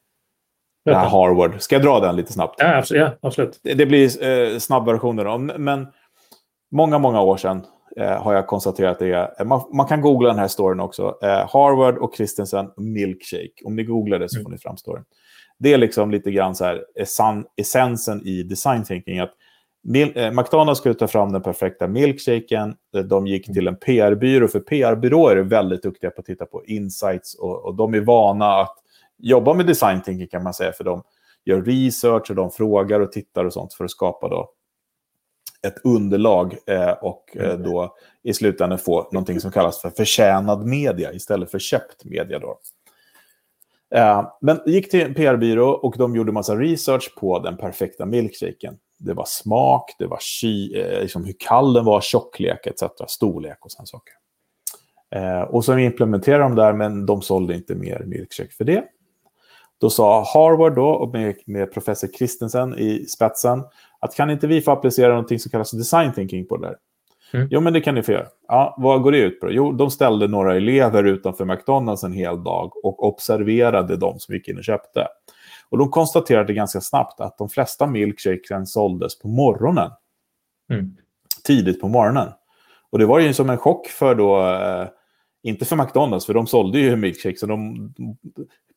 Harvard. 1.11 1.61
Ska 1.61 1.75
jag 1.75 1.83
dra 1.83 2.01
den 2.01 2.17
lite 2.17 2.33
snabbt? 2.33 2.55
Ja, 2.59 2.77
absolut. 2.77 3.03
Ja, 3.03 3.29
absolut. 3.29 3.61
Det, 3.63 3.75
det 3.75 3.87
blir 3.87 4.25
eh, 4.25 4.59
snabbversioner. 4.59 5.39
Men 5.59 5.87
många, 6.71 6.99
många 6.99 7.21
år 7.21 7.37
sedan 7.37 7.65
eh, 7.97 8.23
har 8.23 8.35
jag 8.35 8.47
konstaterat 8.47 8.93
att 8.93 8.99
det 8.99 9.13
är... 9.13 9.45
Man, 9.45 9.61
man, 9.73 9.87
kan 9.87 10.01
googla 10.01 10.29
den 10.29 10.39
här 10.39 10.49
storyn 10.49 10.81
också. 10.81 11.19
Eh, 11.23 11.29
Harvard 11.29 11.99
och 11.99 12.15
Christensen 12.17 12.71
Milkshake. 12.77 13.65
Om 13.65 13.77
ni 13.77 13.85
googlar 13.85 14.19
det 14.19 14.29
så 14.29 14.37
mm. 14.37 14.45
får 14.45 14.51
ni 14.51 14.59
fram 14.59 14.77
storyn. 14.77 15.05
Det 15.59 15.73
är 15.73 15.79
liksom 15.79 16.11
lite 16.11 16.31
grann 16.31 16.55
så 16.55 16.65
här 16.65 16.85
essensen 17.57 18.27
i 18.27 18.43
design 18.43 18.85
thinking. 18.85 19.19
Att 19.19 19.33
Mil 19.83 20.33
McDonalds 20.33 20.81
skulle 20.81 20.95
ta 20.95 21.07
fram 21.07 21.33
den 21.33 21.43
perfekta 21.43 21.89
milkshaken. 21.89 22.75
De 23.09 23.27
gick 23.27 23.47
till 23.47 23.69
en 23.69 23.77
PR-byrå, 23.77 24.49
för 24.49 24.61
PR-byråer 24.61 25.37
är 25.37 25.43
väldigt 25.43 25.83
duktiga 25.83 26.11
på 26.11 26.21
att 26.21 26.27
titta 26.27 26.47
på 26.47 26.65
insights 26.65 27.35
och, 27.35 27.65
och 27.65 27.75
de 27.75 27.95
är 27.95 28.01
vana 28.01 28.47
att 28.47 28.75
jobba 29.19 29.55
med 29.55 29.67
design 29.67 30.03
thinking 30.03 30.29
kan 30.29 30.43
man 30.43 30.55
säga, 30.55 30.73
för 30.73 30.85
de 30.85 31.03
gör 31.45 31.63
research 31.63 32.31
och 32.31 32.37
de 32.37 32.51
frågar 32.51 33.01
och 33.01 33.13
tittar 33.13 33.45
och 33.45 33.53
sånt 33.53 33.75
för 33.75 33.85
att 33.85 33.91
skapa 33.91 34.29
då 34.29 34.51
ett 35.67 35.85
underlag 35.85 36.57
eh, 36.67 36.91
och 36.91 37.37
eh, 37.37 37.51
mm. 37.51 37.63
då 37.63 37.97
i 38.23 38.35
slutändan 38.35 38.79
få 38.79 39.09
någonting 39.13 39.41
som 39.41 39.53
kallas 39.53 39.81
för 39.81 39.91
förtjänad 39.91 40.67
media 40.67 41.13
istället 41.13 41.51
för 41.51 41.59
köpt 41.59 42.05
media. 42.05 42.39
Då. 42.39 42.59
Eh, 43.95 44.33
men 44.41 44.61
gick 44.67 44.91
till 44.91 45.01
en 45.01 45.15
PR-byrå 45.15 45.71
och 45.71 45.95
de 45.99 46.17
gjorde 46.17 46.33
massa 46.33 46.57
research 46.57 47.15
på 47.17 47.39
den 47.39 47.57
perfekta 47.57 48.07
milkshaken. 48.07 48.79
Det 48.99 49.13
var 49.13 49.25
smak, 49.25 49.91
det 49.99 50.07
var 50.07 50.19
ky, 50.41 50.75
eh, 50.75 51.01
liksom 51.01 51.25
hur 51.25 51.35
kall 51.39 51.73
den 51.73 51.85
var, 51.85 52.01
tjocklek 52.01 52.67
etc. 52.67 52.83
Storlek 53.09 53.65
och 53.65 53.73
sådana 53.73 53.87
saker. 53.87 54.15
Eh, 55.11 55.43
och 55.43 55.65
så 55.65 55.79
implementerade 55.79 56.45
de 56.45 56.55
där, 56.55 56.73
men 56.73 57.07
de 57.07 57.23
sålde 57.23 57.55
inte 57.55 57.75
mer 57.75 58.03
milkshake 58.07 58.53
för 58.53 58.65
det. 58.65 58.85
Då 59.81 59.91
sa 59.91 60.25
Harvard 60.35 60.75
då, 60.75 61.11
med, 61.13 61.37
med 61.47 61.73
professor 61.73 62.09
Christensen 62.09 62.79
i 62.79 63.05
spetsen, 63.05 63.65
att 63.99 64.15
kan 64.15 64.31
inte 64.31 64.47
vi 64.47 64.61
få 64.61 64.71
applicera 64.71 65.09
någonting 65.09 65.39
som 65.39 65.51
kallas 65.51 65.71
design 65.71 66.13
thinking 66.13 66.47
på 66.47 66.57
det 66.57 66.67
där? 66.67 66.77
Mm. 67.33 67.49
Jo, 67.51 67.61
men 67.61 67.73
det 67.73 67.81
kan 67.81 67.95
ni 67.95 68.03
få 68.03 68.13
göra. 68.13 68.27
Ja, 68.49 68.75
vad 68.79 69.03
går 69.03 69.13
det 69.13 69.19
ut 69.19 69.41
på? 69.41 69.53
Jo, 69.53 69.73
de 69.73 69.91
ställde 69.91 70.29
några 70.29 70.57
elever 70.57 71.05
utanför 71.05 71.45
McDonalds 71.45 72.05
en 72.05 72.13
hel 72.13 72.45
dag 72.45 72.85
och 72.85 73.05
observerade 73.07 73.97
de 73.97 74.19
som 74.19 74.35
gick 74.35 74.49
in 74.49 74.59
och 74.59 74.65
köpte. 74.65 75.07
Och 75.69 75.79
de 75.79 75.91
konstaterade 75.91 76.53
ganska 76.55 76.81
snabbt 76.81 77.21
att 77.21 77.39
de 77.39 77.49
flesta 77.49 77.87
milkshakesen 77.87 78.67
såldes 78.67 79.19
på 79.19 79.29
morgonen. 79.29 79.91
Mm. 80.71 80.97
Tidigt 81.45 81.81
på 81.81 81.89
morgonen. 81.89 82.29
Och 82.91 82.99
det 82.99 83.07
var 83.07 83.19
ju 83.19 83.35
som 83.35 83.51
en 83.51 83.59
chock 83.59 83.87
för 83.87 84.15
då, 84.15 84.47
eh, 84.47 84.89
inte 85.43 85.65
för 85.65 85.77
McDonalds, 85.77 86.27
för 86.27 86.35
de 86.35 86.47
sålde 86.47 86.79
ju 86.79 86.97
milkshakes. 86.97 87.41
Så 87.41 87.47
de, 87.47 87.93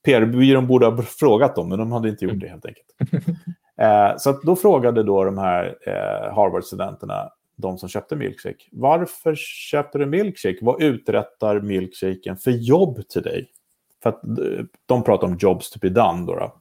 PR-byrån 0.06 0.68
borde 0.68 0.86
ha 0.86 1.02
frågat 1.02 1.56
dem, 1.56 1.70
men 1.70 1.80
de 1.80 1.92
hade 1.92 2.10
inte 2.10 2.26
gjort 2.26 2.40
det 2.40 2.48
helt 2.48 2.66
enkelt. 2.66 2.88
eh, 3.82 4.18
så 4.18 4.32
då 4.32 4.56
frågade 4.56 5.04
då 5.04 5.24
de 5.24 5.38
här 5.38 5.78
eh, 5.88 6.36
Harvard-studenterna, 6.36 7.30
de 7.56 7.78
som 7.78 7.90
köpte 7.90 8.16
milkshake, 8.16 8.64
varför 8.72 9.36
köper 9.36 10.00
du 10.00 10.06
milkshake? 10.06 10.58
Vad 10.62 10.82
uträttar 10.82 11.60
milkshaken 11.60 12.38
för 12.38 12.52
jobb 12.52 13.08
till 13.08 13.22
dig? 13.22 13.50
För 14.04 14.10
att 14.10 14.24
eh, 14.24 14.66
de 14.86 15.04
pratar 15.04 15.28
om 15.28 15.38
jobs 15.40 15.70
to 15.70 15.80
be 15.82 15.90
done. 15.90 16.26
Då, 16.26 16.36
då. 16.36 16.54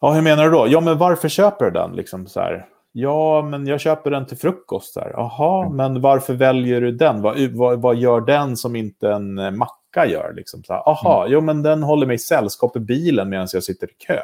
Ja, 0.00 0.12
hur 0.12 0.22
menar 0.22 0.44
du 0.44 0.50
då? 0.50 0.66
Ja, 0.68 0.80
men 0.80 0.98
varför 0.98 1.28
köper 1.28 1.64
du 1.64 1.70
den? 1.70 1.92
Liksom 1.92 2.26
så 2.26 2.40
här. 2.40 2.66
Ja, 2.92 3.42
men 3.42 3.66
jag 3.66 3.80
köper 3.80 4.10
den 4.10 4.26
till 4.26 4.36
frukost. 4.36 4.96
Jaha, 4.96 5.66
mm. 5.66 5.76
men 5.76 6.00
varför 6.00 6.34
väljer 6.34 6.80
du 6.80 6.92
den? 6.92 7.22
Vad, 7.22 7.40
vad, 7.40 7.80
vad, 7.80 7.96
gör 7.96 8.20
den 8.20 8.56
som 8.56 8.76
inte 8.76 9.10
en 9.10 9.38
eh, 9.38 9.50
macka 9.94 10.06
gör? 10.06 10.32
Liksom 10.36 10.64
så 10.64 10.72
här, 10.72 10.88
Aha, 10.88 11.20
mm. 11.20 11.32
jo, 11.32 11.40
men 11.40 11.62
den 11.62 11.82
håller 11.82 12.06
mig 12.06 12.14
i 12.14 12.18
sällskap 12.18 12.76
i 12.76 12.80
bilen 12.80 13.28
medan 13.28 13.48
jag 13.52 13.62
sitter 13.62 13.86
i 13.86 13.94
kö. 14.06 14.20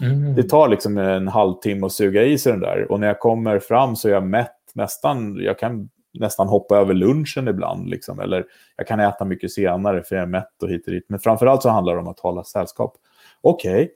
Mm. 0.00 0.34
Det 0.34 0.42
tar 0.42 0.68
liksom 0.68 0.98
en 0.98 1.28
halvtimme 1.28 1.86
att 1.86 1.92
suga 1.92 2.22
i 2.22 2.38
sig 2.38 2.52
den 2.52 2.60
där. 2.60 2.92
Och 2.92 3.00
när 3.00 3.06
jag 3.06 3.20
kommer 3.20 3.58
fram 3.58 3.96
så 3.96 4.08
är 4.08 4.12
jag 4.12 4.26
mätt 4.26 4.56
nästan. 4.74 5.36
Jag 5.40 5.58
kan 5.58 5.88
nästan 6.18 6.48
hoppa 6.48 6.76
över 6.76 6.94
lunchen 6.94 7.48
ibland. 7.48 7.88
Liksom. 7.88 8.20
Eller 8.20 8.44
jag 8.76 8.86
kan 8.86 9.00
äta 9.00 9.24
mycket 9.24 9.52
senare 9.52 10.02
för 10.02 10.16
jag 10.16 10.22
är 10.22 10.26
mätt 10.26 10.62
och 10.62 10.68
hit 10.68 10.86
och 10.86 10.92
dit. 10.92 11.04
Men 11.08 11.20
framförallt 11.20 11.62
så 11.62 11.68
handlar 11.68 11.94
det 11.94 12.00
om 12.00 12.08
att 12.08 12.20
hålla 12.20 12.44
sällskap. 12.44 12.96
Okej, 13.40 13.72
okay. 13.72 13.88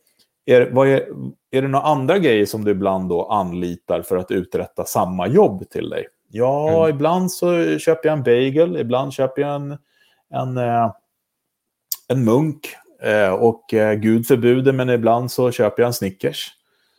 Är, 0.47 0.87
är, 0.87 1.09
är 1.50 1.62
det 1.62 1.69
några 1.69 1.85
andra 1.85 2.19
grejer 2.19 2.47
som 2.47 2.64
du 2.64 2.71
ibland 2.71 3.09
då 3.09 3.28
anlitar 3.28 4.02
för 4.02 4.17
att 4.17 4.31
uträtta 4.31 4.85
samma 4.85 5.26
jobb 5.26 5.71
till 5.71 5.88
dig? 5.88 6.07
Ja, 6.31 6.78
mm. 6.78 6.97
ibland 6.97 7.33
så 7.33 7.78
köper 7.78 8.09
jag 8.09 8.19
en 8.19 8.23
bagel, 8.23 8.76
ibland 8.76 9.12
köper 9.12 9.43
jag 9.43 9.55
en, 9.55 9.78
en, 10.30 10.56
eh, 10.56 10.92
en 12.08 12.25
munk. 12.25 12.68
Eh, 13.02 13.32
och 13.32 13.75
eh, 13.75 13.94
gud 13.94 14.26
förbjude, 14.26 14.73
men 14.73 14.90
ibland 14.90 15.30
så 15.30 15.50
köper 15.50 15.82
jag 15.82 15.87
en 15.87 15.92
Snickers. 15.92 16.54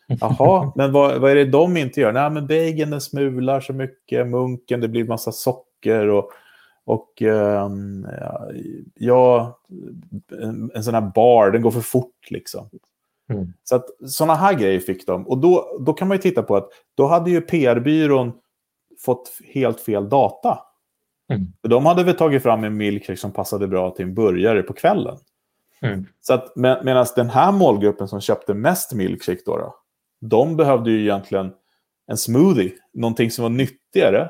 Jaha, 0.08 0.72
men 0.76 0.92
vad, 0.92 1.22
vad 1.22 1.32
är 1.32 1.36
det 1.36 1.46
de 1.46 1.78
inte 1.78 2.02
gör? 2.02 2.12
Nej, 2.12 2.30
men 2.30 2.48
bageln 2.48 3.02
smular 3.02 3.62
så 3.62 3.74
mycket, 3.74 4.28
munken, 4.28 4.82
det 4.82 4.88
blir 4.88 5.04
massa 5.04 5.32
socker 5.32 6.08
och, 6.08 6.32
och 6.86 7.22
eh, 7.22 7.70
ja, 8.96 9.60
en, 10.42 10.72
en 10.74 10.84
sån 10.84 10.94
här 10.94 11.12
bar, 11.16 11.52
den 11.52 11.62
går 11.62 11.72
för 11.72 11.82
fort 11.82 12.32
liksom. 12.32 12.70
Mm. 13.30 13.54
Så 13.64 13.76
att 13.76 13.86
sådana 14.06 14.36
här 14.36 14.54
grejer 14.54 14.80
fick 14.80 15.08
de. 15.08 15.28
Och 15.28 15.38
då, 15.38 15.80
då 15.86 15.94
kan 15.94 16.08
man 16.08 16.18
ju 16.18 16.22
titta 16.22 16.44
på 16.44 16.56
att 16.56 16.70
då 16.96 17.08
hade 17.08 17.32
ju 17.32 17.42
PR-byrån 17.42 18.32
fått 19.00 19.32
helt 19.54 19.80
fel 19.80 20.10
data. 20.10 20.60
Mm. 21.30 21.48
De 21.62 21.86
hade 21.86 22.04
väl 22.04 22.16
tagit 22.16 22.44
fram 22.44 22.64
en 22.64 22.78
milkshake 22.78 23.20
som 23.20 23.32
passade 23.32 23.68
bra 23.68 23.92
till 23.92 24.06
en 24.06 24.14
burgare 24.14 24.64
på 24.64 24.74
kvällen. 24.74 25.18
Mm. 25.82 26.06
Så 26.22 26.34
att 26.34 26.56
med, 26.56 26.82
medan 26.86 27.06
den 27.16 27.30
här 27.30 27.52
målgruppen 27.52 28.08
som 28.08 28.22
köpte 28.22 28.54
mest 28.54 28.94
milkshake 28.94 29.42
då, 29.46 29.58
då, 29.58 29.76
de 30.22 30.58
behövde 30.58 30.92
ju 30.92 31.02
egentligen 31.02 31.52
en 32.08 32.18
smoothie, 32.18 32.72
någonting 32.94 33.32
som 33.32 33.44
var 33.44 33.50
nyttigare 33.50 34.30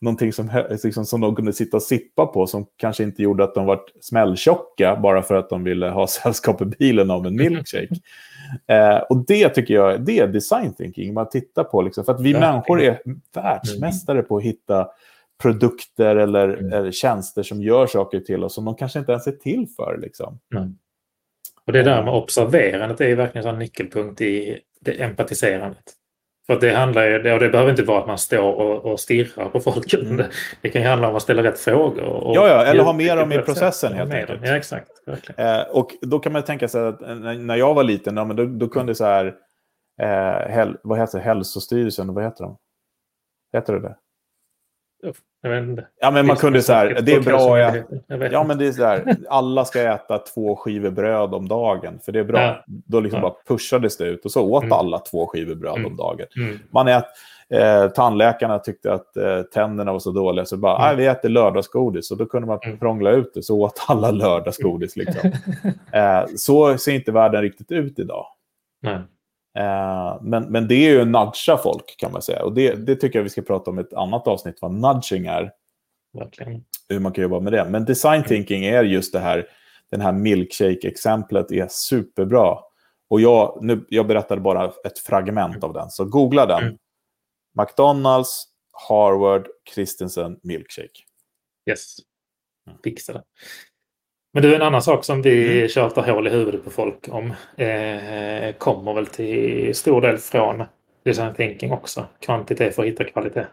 någonting 0.00 0.32
som, 0.32 0.64
liksom, 0.84 1.04
som 1.04 1.20
de 1.20 1.36
kunde 1.36 1.52
sitta 1.52 1.76
och 1.76 1.82
sippa 1.82 2.26
på 2.26 2.46
som 2.46 2.66
kanske 2.76 3.02
inte 3.02 3.22
gjorde 3.22 3.44
att 3.44 3.54
de 3.54 3.66
var 3.66 3.80
smälltjocka 4.00 4.96
bara 4.96 5.22
för 5.22 5.34
att 5.34 5.50
de 5.50 5.64
ville 5.64 5.88
ha 5.88 6.06
sällskap 6.22 6.62
i 6.62 6.64
bilen 6.64 7.10
av 7.10 7.26
en 7.26 7.36
milkshake. 7.36 7.94
eh, 8.66 8.96
och 8.96 9.26
det 9.26 9.48
tycker 9.48 9.74
jag 9.74 10.04
det 10.04 10.18
är 10.18 10.28
design 10.28 10.74
thinking. 10.74 11.14
Man 11.14 11.28
tittar 11.28 11.64
på, 11.64 11.82
liksom, 11.82 12.04
för 12.04 12.12
att 12.12 12.20
vi 12.20 12.32
människor 12.32 12.82
är 12.82 13.02
världsmästare 13.34 14.22
på 14.22 14.36
att 14.36 14.42
hitta 14.42 14.88
produkter 15.42 16.16
eller, 16.16 16.48
mm. 16.48 16.72
eller, 16.72 16.90
tjänster 16.90 17.42
som 17.42 17.62
gör 17.62 17.86
saker 17.86 18.20
till 18.20 18.44
oss 18.44 18.54
som 18.54 18.64
de 18.64 18.76
kanske 18.76 18.98
inte 18.98 19.12
ens 19.12 19.26
är 19.26 19.32
till 19.32 19.66
för. 19.76 19.98
Liksom. 19.98 20.40
Mm. 20.54 20.74
Och 21.66 21.72
det 21.72 21.82
där 21.82 22.02
med 22.02 22.14
observerandet 22.14 23.00
är 23.00 23.16
verkligen 23.16 23.46
en 23.46 23.58
nyckelpunkt 23.58 24.20
i 24.20 24.58
det 24.80 25.02
empatiserandet. 25.02 25.84
För 26.46 26.60
det 26.60 26.74
handlar 26.74 27.06
ju, 27.06 27.32
och 27.32 27.40
det 27.40 27.48
behöver 27.48 27.70
inte 27.70 27.82
vara 27.82 28.00
att 28.00 28.06
man 28.06 28.18
står 28.18 28.52
och, 28.52 28.92
och 28.92 29.00
stirrar 29.00 29.48
på 29.48 29.60
folk. 29.60 29.94
Mm. 29.94 30.24
Det, 30.62 30.68
kan 30.68 30.82
ju 30.82 30.88
handla 30.88 31.08
om 31.08 31.16
att 31.16 31.22
ställa 31.22 31.42
rätt 31.42 31.58
frågor. 31.58 32.02
Och, 32.02 32.36
ja, 32.36 32.48
ja, 32.48 32.64
eller 32.64 32.82
ha 32.82 32.92
med 32.92 33.18
dem 33.18 33.32
i 33.32 33.38
processen 33.38 33.92
helt 33.92 34.12
enkelt. 34.12 34.40
Ja, 34.44 34.56
exakt. 34.56 34.88
Eh, 35.36 35.60
och 35.60 35.90
då 36.00 36.18
kan 36.18 36.32
man 36.32 36.42
tänka 36.42 36.68
sig 36.68 36.86
att 36.86 37.00
när 37.38 37.56
jag 37.56 37.74
var 37.74 37.84
liten, 37.84 38.14
men 38.14 38.36
då, 38.36 38.44
då 38.44 38.68
kunde 38.68 38.94
så 38.94 39.04
här, 39.04 39.26
eh, 40.02 40.50
häl, 40.50 40.76
vad 40.82 40.98
heter 40.98 41.18
det, 41.18 41.24
Hälsostyrelsen, 41.24 42.14
vad 42.14 42.24
heter 42.24 42.44
de? 42.44 42.58
Heter 43.52 43.72
det 43.72 43.80
det? 43.80 43.96
Ja, 46.00 46.10
men 46.10 46.26
man 46.26 46.36
kunde 46.36 46.62
så 46.62 46.72
här, 46.72 47.00
det 47.02 47.12
är 47.12 47.20
bra 47.20 47.58
äta. 47.58 48.28
Ja, 48.30 48.44
men 48.44 48.58
det 48.58 48.66
är 48.66 48.72
så 48.72 48.84
här, 48.84 49.16
alla 49.28 49.64
ska 49.64 49.82
äta 49.82 50.18
två 50.18 50.56
skivor 50.56 50.90
bröd 50.90 51.34
om 51.34 51.48
dagen, 51.48 51.98
för 52.04 52.12
det 52.12 52.18
är 52.18 52.24
bra. 52.24 52.40
Ja. 52.40 52.64
Då 52.66 53.00
liksom 53.00 53.20
ja. 53.22 53.28
bara 53.28 53.34
pushades 53.48 53.96
det 53.96 54.04
ut 54.04 54.24
och 54.24 54.32
så 54.32 54.50
åt 54.50 54.62
mm. 54.62 54.72
alla 54.72 54.98
två 54.98 55.26
skivor 55.26 55.54
bröd 55.54 55.76
mm. 55.76 55.86
om 55.86 55.96
dagen. 55.96 56.26
Mm. 56.36 56.58
Man 56.70 56.88
ät, 56.88 57.04
eh, 57.50 57.88
tandläkarna 57.88 58.58
tyckte 58.58 58.92
att 58.92 59.16
eh, 59.16 59.42
tänderna 59.42 59.92
var 59.92 59.98
så 59.98 60.10
dåliga, 60.10 60.44
så 60.44 60.56
bara, 60.56 60.86
mm. 60.86 60.96
vi 60.96 61.06
äter 61.06 61.28
lördagsgodis. 61.28 62.10
Och 62.10 62.16
då 62.16 62.26
kunde 62.26 62.46
man 62.46 62.58
mm. 62.62 62.78
prångla 62.78 63.10
ut 63.10 63.34
det, 63.34 63.42
så 63.42 63.60
åt 63.60 63.84
alla 63.88 64.10
lördagsgodis. 64.10 64.96
Liksom. 64.96 65.32
eh, 65.92 66.24
så 66.36 66.78
ser 66.78 66.92
inte 66.92 67.12
världen 67.12 67.42
riktigt 67.42 67.72
ut 67.72 67.98
idag. 67.98 68.26
Nej. 68.82 68.98
Eh, 69.58 70.18
men, 70.22 70.42
men 70.52 70.68
det 70.68 70.74
är 70.74 70.90
ju 70.90 71.04
nudga 71.04 71.58
folk 71.62 71.96
kan 71.98 72.12
man 72.12 72.22
säga. 72.22 72.44
Och 72.44 72.54
det, 72.54 72.74
det 72.74 72.96
tycker 72.96 73.18
jag 73.18 73.24
vi 73.24 73.30
ska 73.30 73.42
prata 73.42 73.70
om 73.70 73.78
i 73.78 73.82
ett 73.82 73.94
annat 73.94 74.28
avsnitt, 74.28 74.58
vad 74.60 74.72
nudging 74.72 75.26
är. 75.26 75.52
Verkligen. 76.12 76.64
Hur 76.88 77.00
man 77.00 77.12
kan 77.12 77.22
jobba 77.22 77.40
med 77.40 77.52
det. 77.52 77.68
Men 77.68 77.84
design 77.84 78.24
thinking 78.24 78.64
är 78.64 78.84
just 78.84 79.12
det 79.12 79.20
här, 79.20 79.46
den 79.90 80.00
här 80.00 80.12
milkshake-exemplet 80.12 81.52
är 81.52 81.68
superbra. 81.70 82.58
Och 83.10 83.20
jag, 83.20 83.58
nu, 83.62 83.86
jag 83.88 84.06
berättade 84.06 84.40
bara 84.40 84.72
ett 84.84 84.98
fragment 84.98 85.64
av 85.64 85.72
den, 85.72 85.90
så 85.90 86.04
googla 86.04 86.46
den. 86.46 86.62
Mm. 86.62 86.76
McDonalds, 87.58 88.44
Harvard, 88.88 89.48
Christensen, 89.74 90.38
milkshake. 90.42 91.02
Yes, 91.70 91.96
mm. 92.66 92.78
fixa 92.84 93.12
det. 93.12 93.22
Men 94.34 94.42
du, 94.42 94.54
en 94.54 94.62
annan 94.62 94.82
sak 94.82 95.04
som 95.04 95.22
vi 95.22 95.56
mm. 95.56 95.68
tjatar 95.68 96.12
hål 96.12 96.26
i 96.26 96.30
huvudet 96.30 96.64
på 96.64 96.70
folk 96.70 97.08
om 97.08 97.26
eh, 97.56 98.54
kommer 98.58 98.94
väl 98.94 99.06
till 99.06 99.74
stor 99.74 100.00
del 100.00 100.18
från 100.18 100.62
design 101.04 101.34
thinking 101.34 101.72
också. 101.72 102.06
Kvantitet 102.20 102.74
för 102.74 102.82
att 102.82 102.88
hitta 102.88 103.04
kvalitet. 103.04 103.46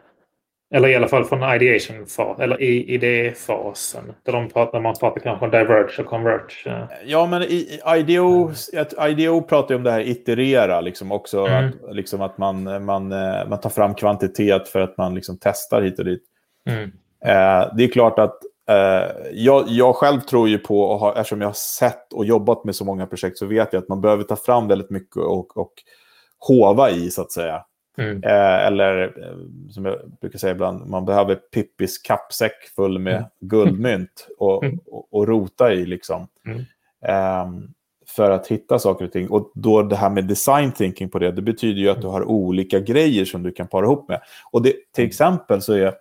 Eller 0.76 0.88
i 0.88 0.96
alla 0.96 1.08
fall 1.08 1.26
från 1.26 1.56
ideation 1.56 2.06
fas, 2.06 2.40
eller 2.40 2.62
i 2.62 2.94
idéfasen. 2.94 4.04
Där 4.24 4.34
de 4.34 4.50
pratar, 4.50 4.80
man 4.80 4.96
pratar 5.00 5.22
kanske 5.22 5.46
om 5.46 5.52
diverge 5.52 6.00
och 6.00 6.06
converge. 6.06 6.88
Ja, 7.06 7.26
men 7.26 7.42
i, 7.42 7.80
IDEO, 7.98 8.52
mm. 8.74 9.12
IDEO 9.12 9.42
pratar 9.42 9.74
ju 9.74 9.78
om 9.78 9.84
det 9.84 9.92
här 9.92 10.08
iterera, 10.08 10.82
liksom 10.82 11.12
också. 11.12 11.46
Mm. 11.46 11.66
Att, 11.66 11.96
liksom 11.96 12.22
att 12.22 12.38
man, 12.38 12.86
man, 12.86 13.12
eh, 13.12 13.48
man 13.50 13.60
tar 13.60 13.70
fram 13.70 13.96
kvantitet 13.96 14.68
för 14.68 14.80
att 14.80 14.98
man 14.98 15.16
liksom 15.16 15.38
testar 15.42 15.82
hit 15.82 16.00
och 16.00 16.06
dit. 16.06 16.24
Mm. 16.70 16.84
Eh, 17.26 17.76
det 17.76 17.84
är 17.84 17.92
klart 17.92 18.20
att 18.20 18.40
jag, 19.32 19.66
jag, 19.68 19.96
själv 19.96 20.20
tror 20.20 20.50
ju 20.50 20.58
på, 20.58 20.82
och 20.82 21.00
har, 21.00 21.16
eftersom 21.16 21.42
jag 21.42 21.48
har 21.48 21.54
sett 21.54 22.14
och 22.14 22.26
jobbat 22.26 22.64
med 22.64 22.76
så 22.76 22.86
många 22.86 23.06
projekt, 23.06 23.38
så 23.38 23.46
vet 23.46 23.74
jag 23.74 23.82
att 23.84 23.90
man 23.90 24.02
behöver 24.02 24.24
ta 24.24 24.36
fram 24.36 24.68
väldigt 24.68 24.90
mycket 24.90 25.18
och, 25.18 25.58
och 25.58 25.74
hova 26.40 26.90
i, 26.90 27.12
så 27.12 27.22
att 27.22 27.32
säga. 27.32 27.64
Mm. 27.98 28.24
Eh, 28.24 28.66
eller 28.66 29.04
eh, 29.04 29.36
som 29.70 29.86
jag 29.86 29.98
brukar 30.22 30.40
säga 30.40 30.52
ibland, 30.52 30.90
man 30.90 31.06
behöver 31.06 31.36
Pippis 31.36 31.98
kappsäck 31.98 32.64
full 32.76 33.00
med 33.00 33.16
mm. 33.16 33.30
guldmynt 33.40 34.28
och, 34.38 34.64
mm. 34.64 34.80
och, 34.86 35.08
och, 35.14 35.28
rota 35.28 35.74
i. 35.74 35.86
liksom. 35.86 36.28
Eh, 37.06 37.46
för 38.08 38.32
att 38.32 38.48
hitta 38.48 38.80
saker 38.80 39.06
och 39.06 39.12
ting. 39.12 39.30
Och 39.30 39.52
då 39.56 39.82
det 39.82 39.96
här 39.96 40.10
med 40.10 40.26
design 40.26 40.72
thinking 40.72 41.10
på 41.10 41.20
det, 41.20 41.32
det 41.32 41.42
betyder 41.42 41.82
ju 41.82 41.90
att 41.90 42.02
du 42.02 42.08
har 42.08 42.24
olika 42.24 42.80
grejer 42.80 43.26
som 43.26 43.44
du 43.44 43.52
kan 43.52 43.68
para 43.68 43.86
ihop 43.86 44.10
med. 44.10 44.22
Och 44.52 44.62
det, 44.62 44.74
till 44.96 45.06
exempel 45.06 45.62
så 45.62 45.74
är, 45.74 45.86
eh, 45.86 45.94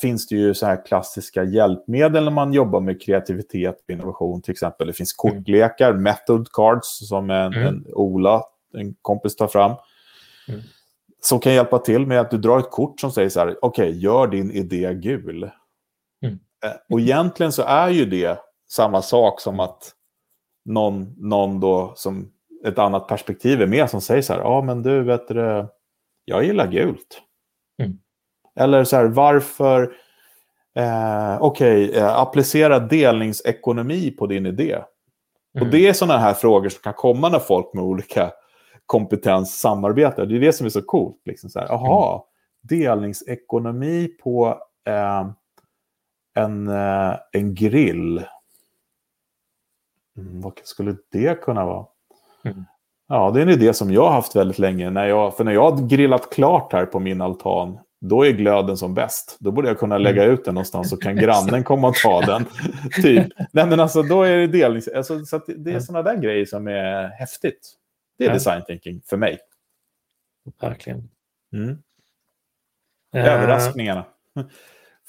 finns 0.00 0.26
det 0.26 0.36
ju 0.36 0.54
så 0.54 0.66
här 0.66 0.86
klassiska 0.86 1.44
hjälpmedel 1.44 2.24
när 2.24 2.30
man 2.30 2.52
jobbar 2.52 2.80
med 2.80 3.02
kreativitet 3.02 3.84
och 3.84 3.90
innovation. 3.90 4.42
Till 4.42 4.52
exempel 4.52 4.86
det 4.86 4.92
finns 4.92 5.12
kortlekar, 5.12 5.92
method 5.92 6.52
cards 6.52 7.08
som 7.08 7.30
en, 7.30 7.52
mm. 7.54 7.66
en 7.66 7.86
Ola, 7.92 8.42
en 8.74 8.94
kompis, 9.02 9.36
tar 9.36 9.48
fram. 9.48 9.72
Mm. 10.48 10.60
Som 11.20 11.40
kan 11.40 11.54
hjälpa 11.54 11.78
till 11.78 12.06
med 12.06 12.20
att 12.20 12.30
du 12.30 12.38
drar 12.38 12.58
ett 12.58 12.70
kort 12.70 13.00
som 13.00 13.12
säger 13.12 13.28
så 13.28 13.40
här, 13.40 13.56
okej, 13.62 13.88
okay, 13.88 14.00
gör 14.00 14.26
din 14.26 14.50
idé 14.50 14.94
gul. 14.94 15.50
Mm. 16.22 16.38
Eh, 16.64 16.72
och 16.90 17.00
egentligen 17.00 17.52
så 17.52 17.62
är 17.62 17.88
ju 17.88 18.04
det 18.04 18.38
samma 18.68 19.02
sak 19.02 19.40
som 19.40 19.60
att 19.60 19.92
någon, 20.64 21.14
någon 21.16 21.60
då 21.60 21.92
som 21.96 22.32
ett 22.64 22.78
annat 22.78 23.08
perspektiv 23.08 23.62
är 23.62 23.66
med 23.66 23.90
som 23.90 24.00
säger 24.00 24.22
så 24.22 24.32
här, 24.32 24.40
ja 24.40 24.62
men 24.62 24.82
du 24.82 25.02
vet 25.02 25.28
det, 25.28 25.68
jag 26.24 26.44
gillar 26.44 26.66
gult. 26.66 27.22
Eller 28.56 28.84
så 28.84 28.96
här, 28.96 29.04
varför, 29.04 29.82
eh, 30.74 31.36
okej, 31.40 31.88
okay, 31.88 32.00
eh, 32.00 32.16
applicera 32.16 32.78
delningsekonomi 32.78 34.10
på 34.10 34.26
din 34.26 34.46
idé. 34.46 34.72
Mm. 34.72 35.66
Och 35.66 35.72
det 35.72 35.88
är 35.88 35.92
sådana 35.92 36.18
här 36.18 36.34
frågor 36.34 36.68
som 36.68 36.82
kan 36.82 36.94
komma 36.94 37.28
när 37.28 37.38
folk 37.38 37.74
med 37.74 37.84
olika 37.84 38.32
kompetens 38.86 39.60
samarbetar. 39.60 40.26
Det 40.26 40.36
är 40.36 40.40
det 40.40 40.52
som 40.52 40.66
är 40.66 40.70
så 40.70 40.82
coolt. 40.82 41.20
Liksom 41.24 41.50
så 41.50 41.60
här, 41.60 41.72
aha, 41.72 42.12
mm. 42.14 42.80
delningsekonomi 42.80 44.08
på 44.08 44.60
eh, 44.86 45.26
en, 46.34 46.68
eh, 46.68 47.14
en 47.32 47.54
grill. 47.54 48.24
Mm, 50.18 50.40
vad 50.40 50.60
skulle 50.64 50.96
det 51.12 51.40
kunna 51.42 51.64
vara? 51.64 51.86
Mm. 52.44 52.64
Ja, 53.08 53.30
det 53.30 53.40
är 53.40 53.42
en 53.42 53.48
idé 53.48 53.74
som 53.74 53.92
jag 53.92 54.02
har 54.02 54.12
haft 54.12 54.36
väldigt 54.36 54.58
länge. 54.58 54.90
När 54.90 55.06
jag, 55.06 55.36
för 55.36 55.44
när 55.44 55.52
jag 55.52 55.70
har 55.70 55.88
grillat 55.88 56.30
klart 56.30 56.72
här 56.72 56.86
på 56.86 57.00
min 57.00 57.20
altan, 57.20 57.78
då 58.08 58.26
är 58.26 58.30
glöden 58.30 58.76
som 58.76 58.94
bäst. 58.94 59.36
Då 59.40 59.50
borde 59.50 59.68
jag 59.68 59.78
kunna 59.78 59.98
lägga 59.98 60.22
mm. 60.22 60.34
ut 60.34 60.44
den 60.44 60.54
någonstans 60.54 60.90
så 60.90 60.96
kan 60.96 61.16
grannen 61.22 61.64
komma 61.64 61.88
och 61.88 61.94
ta 61.94 62.20
den. 62.20 62.44
typ. 63.02 63.32
Nej, 63.52 63.66
men 63.66 63.80
alltså, 63.80 64.02
då 64.02 64.22
är 64.22 64.36
det 64.36 64.46
delnings... 64.46 64.88
Alltså, 64.88 65.24
så 65.24 65.38
det 65.46 65.72
är 65.72 65.80
sådana 65.80 66.02
där 66.02 66.16
grejer 66.22 66.44
som 66.44 66.68
är 66.68 67.08
häftigt. 67.08 67.74
Det 68.18 68.24
är 68.24 68.28
ja. 68.28 68.34
design 68.34 68.62
thinking 68.66 69.02
för 69.06 69.16
mig. 69.16 69.38
Verkligen. 70.60 71.08
Mm. 71.52 71.68
Uh, 73.16 73.26
Överraskningarna. 73.26 74.04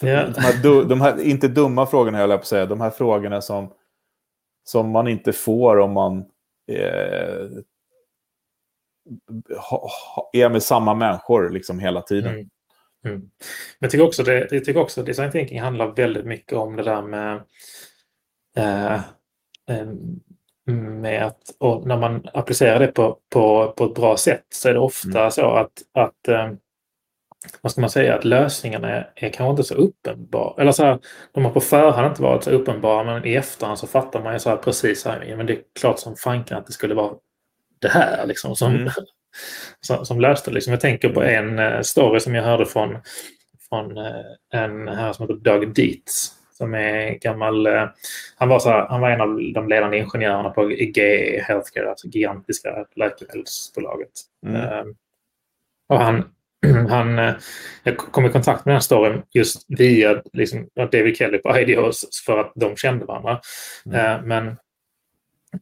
Yeah. 0.03 0.29
De, 0.29 0.39
här, 0.41 0.85
de 0.85 1.01
här, 1.01 1.21
inte 1.21 1.47
dumma 1.47 1.85
frågorna, 1.85 2.19
jag 2.19 2.29
på 2.29 2.35
att 2.35 2.45
säga. 2.45 2.65
De 2.65 2.81
här 2.81 2.89
frågorna 2.89 3.41
som, 3.41 3.73
som 4.63 4.89
man 4.89 5.07
inte 5.07 5.33
får 5.33 5.79
om 5.79 5.91
man 5.91 6.25
eh, 6.71 7.47
ha, 9.57 9.89
ha, 10.15 10.29
är 10.33 10.49
med 10.49 10.63
samma 10.63 10.93
människor 10.93 11.49
liksom 11.49 11.79
hela 11.79 12.01
tiden. 12.01 12.33
Mm. 12.33 12.49
Mm. 13.05 13.19
Men 13.19 13.29
jag 13.79 13.91
tycker, 13.91 14.05
också 14.05 14.23
det, 14.23 14.47
jag 14.51 14.65
tycker 14.65 14.77
också 14.77 14.99
att 15.01 15.07
design 15.07 15.31
thinking 15.31 15.61
handlar 15.61 15.95
väldigt 15.95 16.25
mycket 16.25 16.53
om 16.53 16.75
det 16.75 16.83
där 16.83 17.01
med 17.01 17.41
eh, 18.57 19.01
med 21.01 21.25
att 21.25 21.41
och 21.57 21.87
när 21.87 21.97
man 21.97 22.27
applicerar 22.33 22.79
det 22.79 22.87
på, 22.87 23.17
på, 23.29 23.73
på 23.77 23.85
ett 23.85 23.93
bra 23.93 24.17
sätt 24.17 24.45
så 24.49 24.69
är 24.69 24.73
det 24.73 24.79
ofta 24.79 25.19
mm. 25.19 25.31
så 25.31 25.51
att, 25.51 25.71
att 25.93 26.27
eh, 26.27 26.51
vad 27.61 27.71
ska 27.71 27.81
man 27.81 27.89
säga, 27.89 28.15
att 28.15 28.25
lösningarna 28.25 28.89
är, 28.89 29.11
är 29.15 29.29
kanske 29.29 29.51
inte 29.51 29.63
så 29.63 29.75
uppenbara. 29.75 30.61
Eller 30.61 30.71
så 30.71 30.83
här, 30.83 30.99
de 31.31 31.45
har 31.45 31.51
på 31.51 31.59
förhand 31.59 32.07
inte 32.07 32.21
varit 32.21 32.43
så 32.43 32.51
uppenbara 32.51 33.03
men 33.03 33.25
i 33.25 33.33
efterhand 33.33 33.79
så 33.79 33.87
fattar 33.87 34.23
man 34.23 34.33
ju 34.33 34.39
så 34.39 34.49
här 34.49 34.57
precis 34.57 35.05
här, 35.05 35.25
ja, 35.29 35.37
men 35.37 35.45
det 35.45 35.53
är 35.53 35.61
klart 35.79 35.99
som 35.99 36.15
fanken 36.15 36.57
att 36.57 36.67
det 36.67 36.73
skulle 36.73 36.95
vara 36.95 37.13
det 37.81 37.89
här 37.89 38.25
liksom 38.25 38.55
som, 38.55 38.75
mm. 38.75 38.89
Som, 40.05 40.21
löste 40.21 40.51
det. 40.51 40.55
Liksom. 40.55 40.71
Jag 40.71 40.79
tänker 40.79 41.09
på 41.09 41.23
en 41.23 41.59
uh, 41.59 41.81
story 41.81 42.19
som 42.19 42.35
jag 42.35 42.43
hörde 42.43 42.65
från, 42.65 42.97
från 43.69 43.97
uh, 43.97 44.25
en 44.53 44.87
här 44.87 45.13
som 45.13 45.23
heter 45.23 45.51
Doug 45.51 45.73
Dietz 45.73 46.33
som 46.51 46.73
är 46.73 47.19
gammal... 47.19 47.67
Uh, 47.67 47.89
han, 48.37 48.49
var 48.49 48.59
så 48.59 48.69
här, 48.69 48.87
han 48.87 49.01
var 49.01 49.09
en 49.09 49.21
av 49.21 49.27
de 49.53 49.69
ledande 49.69 49.97
ingenjörerna 49.97 50.49
på 50.49 50.71
GE 50.71 51.41
Healthcare, 51.47 51.89
alltså 51.89 52.07
gigantiska 52.07 52.85
läkemedelsbolaget. 52.95 54.11
Mm. 54.45 54.95
och 55.89 55.99
han 55.99 56.23
han, 56.89 57.19
eh, 57.19 57.35
jag 57.83 57.97
kom 57.97 58.25
i 58.25 58.29
kontakt 58.29 58.65
med 58.65 58.71
den 58.71 58.75
här 58.75 58.81
storyn 58.81 59.21
just 59.33 59.65
via 59.67 60.21
liksom, 60.33 60.69
David 60.75 61.17
Kelly 61.17 61.37
på 61.37 61.59
Ideos 61.59 62.23
för 62.25 62.39
att 62.39 62.51
de 62.55 62.75
kände 62.75 63.05
varandra. 63.05 63.41
Mm. 63.85 63.99
Eh, 63.99 64.21
men 64.25 64.47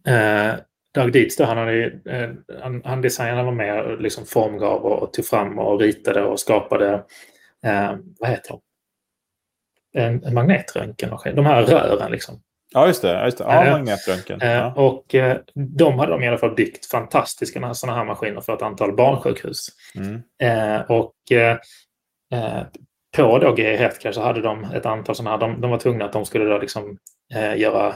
eh, 0.07 0.55
Doug 0.95 1.11
Dietz, 1.11 1.39
han, 1.39 1.57
hade, 1.57 1.85
eh, 1.85 2.29
han, 2.61 2.81
han 2.85 3.01
designade, 3.01 3.43
var 3.43 3.51
med 3.51 3.81
och 3.81 4.01
liksom 4.01 4.25
formgav 4.25 4.85
och, 4.85 5.03
och 5.03 5.13
tog 5.13 5.25
fram 5.25 5.59
och 5.59 5.79
ritade 5.79 6.23
och 6.23 6.39
skapade, 6.39 6.93
eh, 7.65 7.95
vad 8.19 8.29
heter 8.29 8.49
de? 8.49 8.61
En, 10.01 10.23
en 10.23 10.33
magnetröntgenmaskin, 10.33 11.35
de 11.35 11.45
här 11.45 11.63
rören 11.63 12.11
liksom. 12.11 12.41
Ja, 12.73 12.87
just 12.87 13.01
det. 13.01 13.25
Just 13.25 13.37
det. 13.37 13.43
Ja, 13.43 13.65
eh, 13.65 13.71
magnetröntgen. 13.71 14.41
Eh, 14.41 14.51
ja. 14.51 14.73
Och 14.75 15.15
eh, 15.15 15.37
de 15.53 15.99
hade 15.99 16.11
de 16.11 16.23
i 16.23 16.27
alla 16.27 16.37
fall 16.37 16.55
byggt 16.55 16.85
fantastiska 16.85 17.73
sådana 17.73 17.97
här 17.97 18.05
maskiner 18.05 18.41
för 18.41 18.53
ett 18.53 18.61
antal 18.61 18.95
barnsjukhus. 18.95 19.69
Mm. 19.95 20.21
och 20.87 21.13
på 23.17 23.39
då 23.39 23.55
GE 23.57 23.77
Healthcare 23.77 24.13
så 24.13 24.21
hade 24.21 24.41
de 24.41 24.63
ett 24.63 24.85
antal 24.85 25.15
sådana 25.15 25.31
här, 25.31 25.37
de, 25.37 25.61
de 25.61 25.71
var 25.71 25.77
tvungna 25.77 26.05
att 26.05 26.13
de 26.13 26.25
skulle 26.25 26.45
då 26.45 26.57
liksom 26.57 26.97
göra 27.55 27.95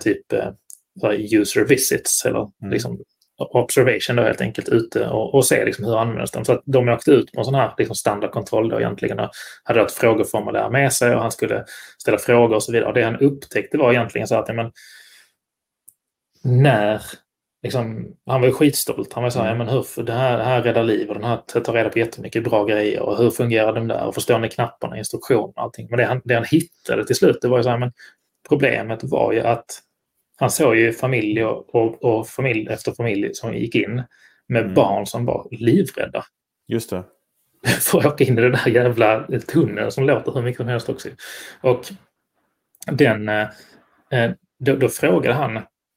typ 0.00 0.26
user 1.32 1.64
visits 1.64 2.24
eller 2.24 2.38
mm. 2.38 2.72
liksom 2.72 3.00
observation 3.38 4.16
då 4.16 4.22
helt 4.22 4.40
enkelt 4.40 4.68
ute 4.68 5.08
och, 5.08 5.34
och 5.34 5.46
se 5.46 5.64
liksom 5.64 5.84
hur 5.84 5.98
används 5.98 6.32
de. 6.32 6.44
Så 6.44 6.52
att 6.52 6.62
de 6.64 6.88
åkte 6.88 7.10
ut 7.10 7.32
på 7.32 7.40
en 7.40 7.44
sån 7.44 7.54
här 7.54 7.74
liksom 7.78 7.96
standardkontroll 7.96 8.68
då 8.68 8.80
egentligen 8.80 9.20
och 9.20 9.30
hade 9.64 9.80
ett 9.80 9.92
frågeformulär 9.92 10.70
med 10.70 10.92
sig 10.92 11.14
och 11.14 11.22
han 11.22 11.32
skulle 11.32 11.64
ställa 11.98 12.18
frågor 12.18 12.54
och 12.56 12.62
så 12.62 12.72
vidare. 12.72 12.88
Och 12.88 12.94
det 12.94 13.02
han 13.02 13.16
upptäckte 13.16 13.78
var 13.78 13.92
egentligen 13.92 14.28
så 14.28 14.34
att 14.34 14.48
ja, 14.48 14.54
men, 14.54 14.72
när 16.44 17.02
Liksom, 17.64 18.16
han 18.26 18.40
var 18.40 18.48
ju 18.48 18.54
skitstolt. 18.54 19.12
Han 19.12 19.22
var 19.22 19.30
så 19.30 19.38
här, 19.38 19.48
ja, 19.48 19.54
men 19.54 19.68
hur, 19.68 20.02
det, 20.02 20.12
här, 20.12 20.38
det 20.38 20.44
här 20.44 20.62
räddar 20.62 20.82
liv 20.82 21.08
och 21.08 21.14
den 21.14 21.24
här 21.24 21.36
tar 21.36 21.72
reda 21.72 21.90
på 21.90 21.98
jättemycket 21.98 22.44
bra 22.44 22.64
grejer 22.64 23.00
och 23.00 23.18
hur 23.18 23.30
fungerar 23.30 23.72
de 23.72 23.88
där 23.88 24.06
och 24.06 24.14
förstår 24.14 24.38
ni 24.38 24.48
knapparna, 24.48 24.98
instruktioner 24.98 25.42
och 25.42 25.62
allting. 25.62 25.86
Men 25.90 25.98
det 25.98 26.04
han, 26.04 26.20
det 26.24 26.34
han 26.34 26.44
hittade 26.44 27.06
till 27.06 27.16
slut, 27.16 27.38
det 27.42 27.48
var 27.48 27.56
ju 27.56 27.62
så 27.62 27.70
här, 27.70 27.78
men 27.78 27.92
problemet 28.48 29.00
var 29.02 29.32
ju 29.32 29.40
att 29.40 29.66
han 30.36 30.50
såg 30.50 30.76
ju 30.76 30.92
familj 30.92 31.44
och, 31.44 31.74
och, 31.74 32.04
och, 32.04 32.28
familj 32.28 32.68
efter 32.70 32.92
familj 32.92 33.34
som 33.34 33.54
gick 33.54 33.74
in 33.74 34.02
med 34.48 34.62
mm. 34.62 34.74
barn 34.74 35.06
som 35.06 35.26
var 35.26 35.48
livrädda. 35.50 36.24
Just 36.68 36.90
det. 36.90 37.04
För 37.80 37.98
att 37.98 38.06
åka 38.06 38.24
in 38.24 38.38
i 38.38 38.42
den 38.42 38.52
där 38.52 38.68
jävla 38.68 39.26
tunneln 39.38 39.92
som 39.92 40.04
låter 40.04 40.32
hur 40.32 40.42
mycket 40.42 40.56
som 40.56 40.68
helst 40.68 40.88
också. 40.88 41.08
Och 41.60 41.84
den, 42.86 43.28
eh, 43.28 43.48
eh 44.10 44.30
då, 44.58 44.76
då 44.76 44.88
frågade 44.88 45.34
han, 45.34 45.56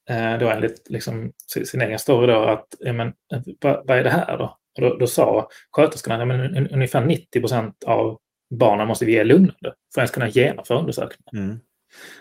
eh, 0.10 0.40
då 0.40 0.50
enligt 0.50 0.90
liksom, 0.90 1.32
sin 1.66 1.82
egen 1.82 2.00
story 2.00 2.28
då, 2.28 2.44
att 2.44 2.68
men, 2.94 3.14
vad, 3.62 3.88
vad 3.88 3.98
är 3.98 4.04
det 4.04 4.10
här 4.10 4.38
då? 4.38 4.58
Och 4.76 4.82
då, 4.82 4.98
då 4.98 5.08
sa 5.08 5.50
sköterskorna, 5.72 6.26
men, 6.26 6.68
ungefär 6.68 7.06
90 7.06 7.40
procent 7.40 7.84
av 7.84 8.20
barnen 8.50 8.88
måste 8.88 9.06
vi 9.06 9.12
ge 9.12 9.24
lugnande 9.24 9.54
för 9.62 9.70
att 9.70 9.98
ens 9.98 10.12
kunna 10.12 10.30
genomföra 10.30 10.80
undersökningen. 10.80 11.46
Mm. 11.46 11.60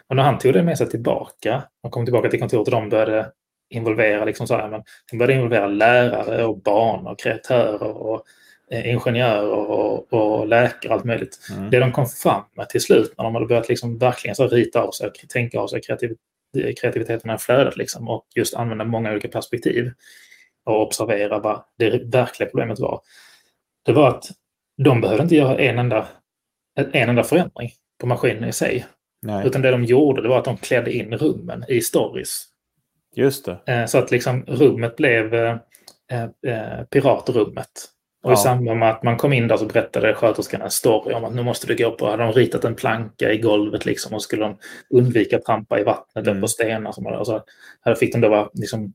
Och 0.09 0.17
när 0.17 0.23
han 0.23 0.39
tog 0.39 0.53
det 0.53 0.63
med 0.63 0.79
sig 0.79 0.89
tillbaka 0.89 1.63
och 1.83 1.93
kom 1.93 2.05
tillbaka 2.05 2.29
till 2.29 2.41
kontoret 2.41 2.69
och 2.69 2.71
de 2.71 2.89
började 2.89 3.33
involvera, 3.71 4.25
liksom 4.25 4.47
så 4.47 4.57
här, 4.57 4.69
men 4.69 4.83
de 5.11 5.19
började 5.19 5.35
involvera 5.35 5.67
lärare 5.67 6.45
och 6.45 6.63
barn 6.63 7.07
och 7.07 7.19
kreatörer 7.19 7.83
och 7.83 8.23
eh, 8.71 8.91
ingenjörer 8.91 9.51
och, 9.51 10.13
och 10.13 10.47
läkare 10.47 10.89
och 10.89 10.95
allt 10.95 11.05
möjligt. 11.05 11.39
Mm. 11.57 11.71
Det 11.71 11.79
de 11.79 11.93
kom 11.93 12.07
fram 12.07 12.43
med 12.57 12.69
till 12.69 12.81
slut 12.81 13.15
när 13.19 13.25
de 13.25 13.35
hade 13.35 13.47
börjat 13.47 13.69
liksom 13.69 13.99
verkligen 13.99 14.37
så 14.37 14.49
rita 14.49 14.83
av 14.83 14.91
sig, 14.91 15.11
tänka 15.29 15.61
av 15.61 15.69
sig 15.69 15.81
kreativ, 15.81 16.17
kreativiteten 16.81 17.31
i 17.31 17.39
flödet 17.39 17.77
liksom, 17.77 18.09
och 18.09 18.27
just 18.35 18.55
använda 18.55 18.85
många 18.85 19.13
olika 19.13 19.29
perspektiv 19.29 19.93
och 20.65 20.83
observera 20.83 21.39
vad 21.39 21.65
det 21.79 22.03
verkliga 22.05 22.49
problemet 22.49 22.79
var. 22.79 23.01
Det 23.85 23.93
var 23.93 24.09
att 24.09 24.25
de 24.83 25.01
behövde 25.01 25.23
inte 25.23 25.37
göra 25.37 25.59
en 25.59 25.79
enda, 25.79 26.07
en 26.77 27.09
enda 27.09 27.25
förändring 27.25 27.71
på 28.01 28.07
maskinen 28.07 28.49
i 28.49 28.53
sig. 28.53 28.87
Nej. 29.27 29.47
Utan 29.47 29.63
det 29.63 29.71
de 29.71 29.85
gjorde 29.85 30.23
det 30.23 30.29
var 30.29 30.39
att 30.39 30.45
de 30.45 30.57
klädde 30.57 30.93
in 30.93 31.15
rummen 31.15 31.65
i 31.69 31.81
stories. 31.81 32.45
Just 33.15 33.45
det. 33.45 33.59
Eh, 33.67 33.87
så 33.87 33.99
att 33.99 34.11
liksom 34.11 34.45
rummet 34.47 34.97
blev 34.97 35.35
eh, 35.35 35.57
eh, 36.47 36.85
piratrummet. 36.91 37.69
Och 38.23 38.31
ja. 38.31 38.35
i 38.35 38.37
samband 38.37 38.79
med 38.79 38.91
att 38.91 39.03
man 39.03 39.17
kom 39.17 39.33
in 39.33 39.49
där 39.49 39.57
så 39.57 39.67
berättade 39.67 40.15
sköterskan 40.15 40.63
en 40.63 40.71
story 40.71 41.15
om 41.15 41.25
att 41.25 41.35
nu 41.35 41.43
måste 41.43 41.67
du 41.67 41.77
gå 41.77 41.91
på, 41.91 42.11
hade 42.11 42.23
de 42.23 42.33
ritat 42.33 42.65
en 42.65 42.75
planka 42.75 43.33
i 43.33 43.39
golvet 43.39 43.87
liksom 43.87 44.15
och 44.15 44.23
skulle 44.23 44.45
de 44.45 44.59
undvika 44.91 45.37
att 45.37 45.45
trampa 45.45 45.81
i 45.81 45.85
vattnet 45.85 46.27
mm. 46.27 46.41
på 46.41 46.49
stenar. 46.49 46.93
Som, 46.93 47.07
och 47.07 47.27
så 47.27 47.43
här 47.85 47.95
fick 47.95 48.13
de 48.13 48.21
då 48.21 48.29
vara 48.29 48.49
liksom, 48.53 48.93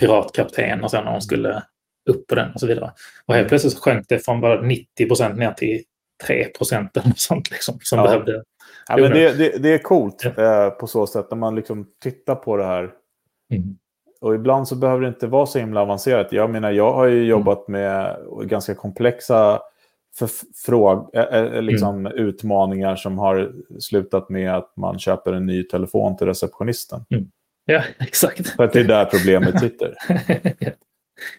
piratkapten 0.00 0.84
och 0.84 0.90
sen 0.90 1.04
när 1.04 1.12
de 1.12 1.20
skulle 1.20 1.62
upp 2.08 2.26
på 2.26 2.34
den 2.34 2.52
och 2.52 2.60
så 2.60 2.66
vidare. 2.66 2.92
Och 3.26 3.34
helt 3.34 3.48
plötsligt 3.48 3.72
så 3.72 3.80
sjönk 3.80 4.08
det 4.08 4.18
från 4.18 4.40
bara 4.40 4.60
90 4.60 5.08
procent 5.08 5.38
ner 5.38 5.52
till 5.52 5.82
3 6.26 6.44
procent 6.44 6.96
eller 6.96 7.12
sånt 7.16 7.50
liksom, 7.50 7.78
som 7.82 7.98
ja. 7.98 8.04
behövde. 8.04 8.42
Ja, 8.88 8.96
men 8.96 9.10
det, 9.10 9.38
det, 9.38 9.58
det 9.58 9.74
är 9.74 9.78
coolt 9.78 10.22
ja. 10.36 10.66
eh, 10.66 10.70
på 10.70 10.86
så 10.86 11.06
sätt 11.06 11.26
när 11.30 11.38
man 11.38 11.54
liksom 11.54 11.86
tittar 12.02 12.34
på 12.34 12.56
det 12.56 12.64
här. 12.64 12.90
Mm. 13.52 13.78
Och 14.20 14.34
ibland 14.34 14.68
så 14.68 14.76
behöver 14.76 15.02
det 15.02 15.08
inte 15.08 15.26
vara 15.26 15.46
så 15.46 15.58
himla 15.58 15.80
avancerat. 15.80 16.32
Jag 16.32 16.50
menar, 16.50 16.70
jag 16.70 16.92
har 16.92 17.06
ju 17.06 17.16
mm. 17.16 17.28
jobbat 17.28 17.68
med 17.68 18.16
ganska 18.44 18.74
komplexa 18.74 19.60
fråg, 20.66 21.10
äh, 21.14 21.62
liksom 21.62 22.06
mm. 22.06 22.12
utmaningar 22.12 22.96
som 22.96 23.18
har 23.18 23.52
slutat 23.80 24.28
med 24.28 24.54
att 24.54 24.76
man 24.76 24.98
köper 24.98 25.32
en 25.32 25.46
ny 25.46 25.62
telefon 25.62 26.16
till 26.16 26.26
receptionisten. 26.26 27.04
Mm. 27.10 27.30
Ja, 27.64 27.82
exakt. 27.98 28.48
För 28.48 28.64
att 28.64 28.72
det 28.72 28.80
är 28.80 28.84
där 28.84 29.04
problemet 29.04 29.60
sitter. 29.60 29.94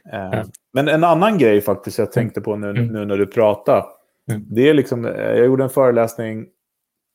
ja. 0.03 0.39
Uh, 0.39 0.43
men 0.73 0.87
en 0.87 1.03
annan 1.03 1.37
grej 1.37 1.61
faktiskt 1.61 1.97
jag 1.99 2.11
tänkte 2.11 2.41
på 2.41 2.55
nu, 2.55 2.69
mm. 2.69 2.87
nu 2.87 3.05
när 3.05 3.17
du 3.17 3.25
pratar. 3.25 3.85
Mm. 4.31 4.45
Det 4.49 4.69
är 4.69 4.73
liksom, 4.73 5.05
jag 5.05 5.45
gjorde 5.45 5.63
en 5.63 5.69
föreläsning 5.69 6.45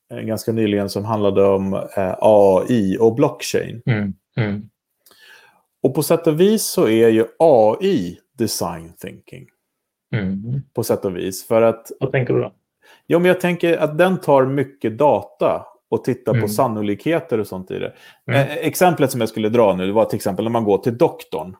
ganska 0.09 0.51
nyligen 0.51 0.89
som 0.89 1.05
handlade 1.05 1.43
om 1.43 1.73
uh, 1.73 2.15
AI 2.19 2.97
och 2.99 3.15
blockchain. 3.15 3.81
Mm. 3.85 4.13
Mm. 4.37 4.69
Och 5.83 5.95
på 5.95 6.03
sätt 6.03 6.27
och 6.27 6.39
vis 6.39 6.63
så 6.63 6.87
är 6.87 7.09
ju 7.09 7.25
AI 7.39 8.19
design 8.37 8.93
thinking. 8.97 9.47
Mm. 10.15 10.61
På 10.73 10.83
sätt 10.83 11.05
och 11.05 11.17
vis. 11.17 11.47
För 11.47 11.61
att, 11.61 11.91
Vad 11.99 12.11
tänker 12.11 12.33
du 12.33 12.41
då? 12.41 12.53
Jo, 13.07 13.19
men 13.19 13.27
jag 13.27 13.41
tänker 13.41 13.77
att 13.77 13.97
den 13.97 14.17
tar 14.17 14.45
mycket 14.45 14.97
data 14.97 15.65
och 15.89 16.03
tittar 16.03 16.31
mm. 16.31 16.41
på 16.41 16.47
sannolikheter 16.47 17.39
och 17.39 17.47
sånt 17.47 17.71
i 17.71 17.79
det. 17.79 17.93
Mm. 18.31 18.41
Eh, 18.41 18.57
exemplet 18.57 19.11
som 19.11 19.19
jag 19.19 19.29
skulle 19.29 19.49
dra 19.49 19.75
nu 19.75 19.91
var 19.91 20.05
till 20.05 20.15
exempel 20.15 20.45
när 20.45 20.51
man 20.51 20.63
går 20.63 20.77
till 20.77 20.97
doktorn 20.97 21.55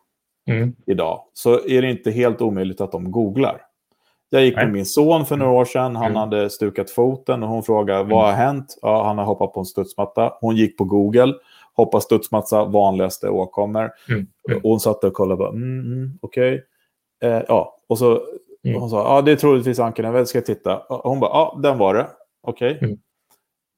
mm. 0.50 0.76
idag. 0.86 1.22
Så 1.34 1.68
är 1.68 1.82
det 1.82 1.90
inte 1.90 2.12
helt 2.12 2.42
omöjligt 2.42 2.82
att 2.82 2.92
de 2.92 3.12
googlar. 3.12 3.62
Jag 4.30 4.46
gick 4.46 4.56
med 4.56 4.72
min 4.72 4.86
son 4.86 5.26
för 5.26 5.38
några 5.38 5.52
år 5.52 5.66
sedan. 5.66 5.96
Han 5.96 6.06
mm. 6.06 6.16
hade 6.16 6.50
stukat 6.50 6.90
foten 6.90 7.44
och 7.44 7.50
hon 7.50 7.64
frågade 7.64 8.04
vad 8.04 8.26
har 8.26 8.32
hänt? 8.32 8.78
Ja, 8.82 9.04
han 9.04 9.18
har 9.18 9.26
hoppat 9.26 9.54
på 9.54 9.60
en 9.60 9.66
studsmatta. 9.66 10.34
Hon 10.42 10.56
gick 10.56 10.78
på 10.78 10.84
Google. 10.84 11.34
Hoppa 11.74 12.02
studsmatta, 12.02 12.66
vanligaste 12.66 13.30
åkommor. 13.30 13.92
Mm. 14.10 14.28
Mm. 14.50 14.62
Och 14.64 14.70
hon 14.70 14.80
satt 14.80 15.04
och 15.04 15.14
kollade. 15.14 15.38
Bara, 15.38 15.50
mm, 15.50 15.80
mm, 15.80 16.20
Okej. 16.22 16.64
Okay. 17.20 17.32
Eh, 17.32 17.44
ja, 17.48 17.78
och 17.88 17.98
så 17.98 18.22
Mm. 18.66 18.82
Hon 18.82 18.90
sa, 18.90 19.16
ja 19.16 19.22
det 19.22 19.32
är 19.32 19.36
troligtvis 19.36 19.80
ankeln, 19.80 20.26
ska 20.26 20.38
jag 20.38 20.46
titta? 20.46 20.82
Hon 20.90 21.20
bara, 21.20 21.30
ja 21.30 21.60
den 21.64 21.78
var 21.78 21.94
det. 21.94 22.08
Okej. 22.44 22.76
Okay. 22.76 22.88
Mm. 22.88 23.00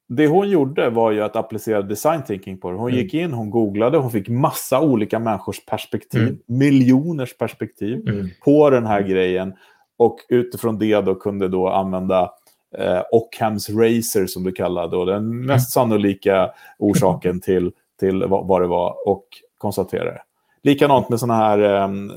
Det 0.10 0.28
hon 0.28 0.50
gjorde 0.50 0.90
var 0.90 1.12
ju 1.12 1.22
att 1.22 1.36
applicera 1.36 1.82
design 1.82 2.24
thinking 2.24 2.58
på 2.58 2.72
det. 2.72 2.78
Hon 2.78 2.90
mm. 2.90 3.02
gick 3.02 3.14
in, 3.14 3.34
hon 3.34 3.50
googlade, 3.50 3.98
hon 3.98 4.12
fick 4.12 4.30
massa 4.30 4.82
olika 4.82 5.20
människors 5.20 5.66
perspektiv, 5.66 6.22
mm. 6.22 6.40
miljoners 6.46 7.38
perspektiv 7.38 8.10
mm. 8.10 8.30
på 8.44 8.70
den 8.70 8.86
här 8.86 9.02
grejen. 9.02 9.54
Och 9.98 10.18
utifrån 10.30 10.80
det 10.80 11.02
då 11.02 11.16
kunde 11.16 11.48
då 11.48 11.70
använda 11.70 12.32
eh, 12.78 13.02
Ockhams 13.12 13.70
Racer 13.70 14.26
som 14.26 14.44
du 14.44 14.52
kallade 14.52 14.96
då, 14.96 15.06
den 15.06 15.46
mest 15.46 15.72
sannolika 15.72 16.52
orsaken 16.80 17.42
till, 17.42 17.72
till 18.00 18.26
vad, 18.28 18.62
det 18.62 18.68
var 18.68 19.08
och 19.08 19.26
konstaterade. 19.58 20.22
Likadant 20.64 21.10
med 21.10 21.20
sådana 21.20 21.36
här, 21.36 21.84
um, 21.84 22.12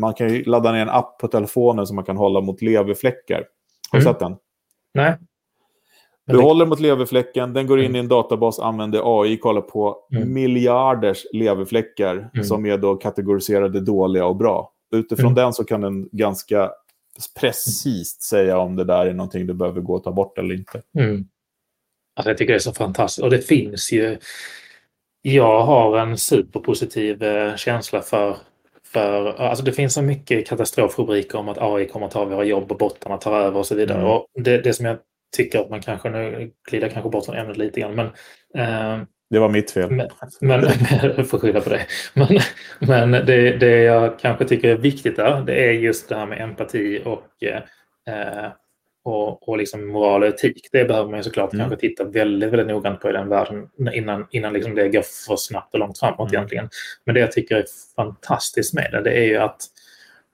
man 0.00 0.14
kan 0.14 0.28
ju 0.28 0.44
ladda 0.44 0.72
ner 0.72 0.80
en 0.80 0.88
app 0.88 1.18
på 1.18 1.28
telefonen 1.28 1.86
som 1.86 1.96
man 1.96 2.04
kan 2.04 2.16
hålla 2.16 2.40
mot 2.40 2.62
leverfläckar. 2.62 3.44
Har 3.90 3.98
du 3.98 4.04
mm. 4.04 4.12
sett 4.12 4.20
den? 4.20 4.36
Nej. 4.94 5.16
Du 6.26 6.36
det... 6.36 6.42
håller 6.42 6.66
mot 6.66 6.80
leverfläcken, 6.80 7.52
den 7.52 7.66
går 7.66 7.78
in 7.78 7.84
mm. 7.84 7.96
i 7.96 7.98
en 7.98 8.08
databas, 8.08 8.58
använder 8.58 9.20
AI, 9.20 9.36
kollar 9.36 9.60
på 9.60 9.96
mm. 10.12 10.32
miljarders 10.32 11.26
leverfläckar 11.32 12.30
mm. 12.34 12.44
som 12.44 12.66
är 12.66 12.78
då 12.78 12.96
kategoriserade 12.96 13.80
dåliga 13.80 14.26
och 14.26 14.36
bra. 14.36 14.72
Utifrån 14.92 15.32
mm. 15.32 15.34
den 15.34 15.52
så 15.52 15.64
kan 15.64 15.80
den 15.80 16.08
ganska 16.12 16.70
precis 17.40 18.22
säga 18.22 18.58
om 18.58 18.76
det 18.76 18.84
där 18.84 19.06
är 19.06 19.12
någonting 19.12 19.46
du 19.46 19.54
behöver 19.54 19.80
gå 19.80 19.94
och 19.94 20.04
ta 20.04 20.12
bort 20.12 20.38
eller 20.38 20.54
inte. 20.54 20.82
Mm. 20.98 21.24
Alltså 22.16 22.30
jag 22.30 22.38
tycker 22.38 22.52
det 22.52 22.58
är 22.58 22.60
så 22.60 22.72
fantastiskt. 22.72 23.24
Och 23.24 23.30
det 23.30 23.38
finns 23.38 23.92
ju 23.92 24.18
jag 25.22 25.62
har 25.62 25.98
en 25.98 26.18
superpositiv 26.18 27.22
eh, 27.22 27.56
känsla 27.56 28.02
för, 28.02 28.36
för... 28.84 29.40
Alltså 29.40 29.64
det 29.64 29.72
finns 29.72 29.94
så 29.94 30.02
mycket 30.02 30.46
katastrofrubriker 30.46 31.38
om 31.38 31.48
att 31.48 31.58
AI 31.58 31.88
kommer 31.88 32.06
att 32.06 32.12
ta 32.12 32.24
våra 32.24 32.44
jobb 32.44 32.72
och 32.72 32.78
bottarna 32.78 33.16
tar 33.16 33.40
över 33.40 33.58
och 33.58 33.66
så 33.66 33.74
vidare. 33.74 33.98
Mm. 33.98 34.10
Och 34.10 34.26
det, 34.34 34.58
det 34.58 34.72
som 34.72 34.86
jag 34.86 34.98
tycker 35.36 35.60
att 35.60 35.70
man 35.70 35.82
kanske, 35.82 36.10
nu 36.10 36.52
glider 36.70 36.88
kanske 36.88 37.10
bort 37.10 37.24
från 37.24 37.36
ämnet 37.36 37.56
lite 37.56 37.80
grann, 37.80 37.94
men... 37.94 38.06
Eh, 38.54 39.04
det 39.32 39.38
var 39.38 39.48
mitt 39.48 39.70
fel. 39.70 39.90
Men, 39.90 40.08
men 40.40 40.60
du 41.16 41.24
får 41.24 41.38
skylla 41.38 41.60
på 41.60 41.70
det. 41.70 41.86
Men, 42.14 42.38
men 42.80 43.26
det, 43.26 43.56
det 43.56 43.78
jag 43.78 44.18
kanske 44.18 44.44
tycker 44.44 44.68
är 44.68 44.76
viktigt 44.76 45.16
där, 45.16 45.40
det 45.40 45.68
är 45.68 45.72
just 45.72 46.08
det 46.08 46.16
här 46.16 46.26
med 46.26 46.40
empati 46.40 47.02
och 47.04 47.42
eh, 48.08 48.52
och, 49.04 49.48
och 49.48 49.58
liksom 49.58 49.88
moral 49.88 50.22
och 50.22 50.28
etik. 50.28 50.68
Det 50.72 50.84
behöver 50.84 51.10
man 51.10 51.18
ju 51.18 51.22
såklart 51.22 51.52
mm. 51.52 51.68
kanske 51.68 51.88
titta 51.88 52.04
väldigt, 52.04 52.50
väldigt 52.52 52.68
noggrant 52.68 53.00
på 53.00 53.10
i 53.10 53.12
den 53.12 53.28
världen 53.28 53.68
innan, 53.92 54.26
innan 54.30 54.52
liksom 54.52 54.74
det 54.74 54.88
går 54.88 55.02
för 55.26 55.36
snabbt 55.36 55.74
och 55.74 55.80
långt 55.80 55.98
framåt 55.98 56.20
mm. 56.20 56.34
egentligen. 56.34 56.68
Men 57.04 57.14
det 57.14 57.20
jag 57.20 57.32
tycker 57.32 57.56
är 57.56 57.64
fantastiskt 57.96 58.74
med 58.74 58.88
det, 58.92 59.02
det 59.02 59.12
är 59.12 59.24
ju 59.24 59.36
att 59.36 59.60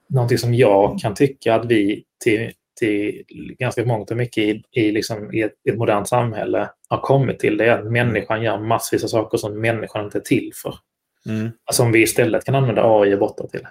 någonting 0.09 0.37
som 0.37 0.53
jag 0.53 0.99
kan 0.99 1.15
tycka 1.15 1.55
att 1.55 1.65
vi 1.65 2.03
till, 2.23 2.51
till 2.79 3.23
ganska 3.59 3.85
mångt 3.85 4.11
och 4.11 4.17
mycket 4.17 4.43
i, 4.43 4.63
i, 4.71 4.91
liksom, 4.91 5.33
i, 5.33 5.41
ett, 5.41 5.53
i 5.67 5.69
ett 5.69 5.77
modernt 5.77 6.07
samhälle 6.07 6.69
har 6.89 6.97
kommit 6.97 7.39
till 7.39 7.57
det 7.57 7.65
är 7.65 7.79
att 7.79 7.85
människan 7.85 8.43
gör 8.43 8.59
massvis 8.59 9.03
av 9.03 9.07
saker 9.07 9.37
som 9.37 9.61
människan 9.61 10.05
inte 10.05 10.17
är 10.17 10.21
till 10.21 10.51
för. 10.55 10.75
Mm. 11.25 11.51
Alltså 11.65 11.83
om 11.83 11.91
vi 11.91 12.01
istället 12.01 12.45
kan 12.45 12.55
använda 12.55 12.81
AI 12.85 13.15
och 13.15 13.19
bottar 13.19 13.47
till. 13.47 13.67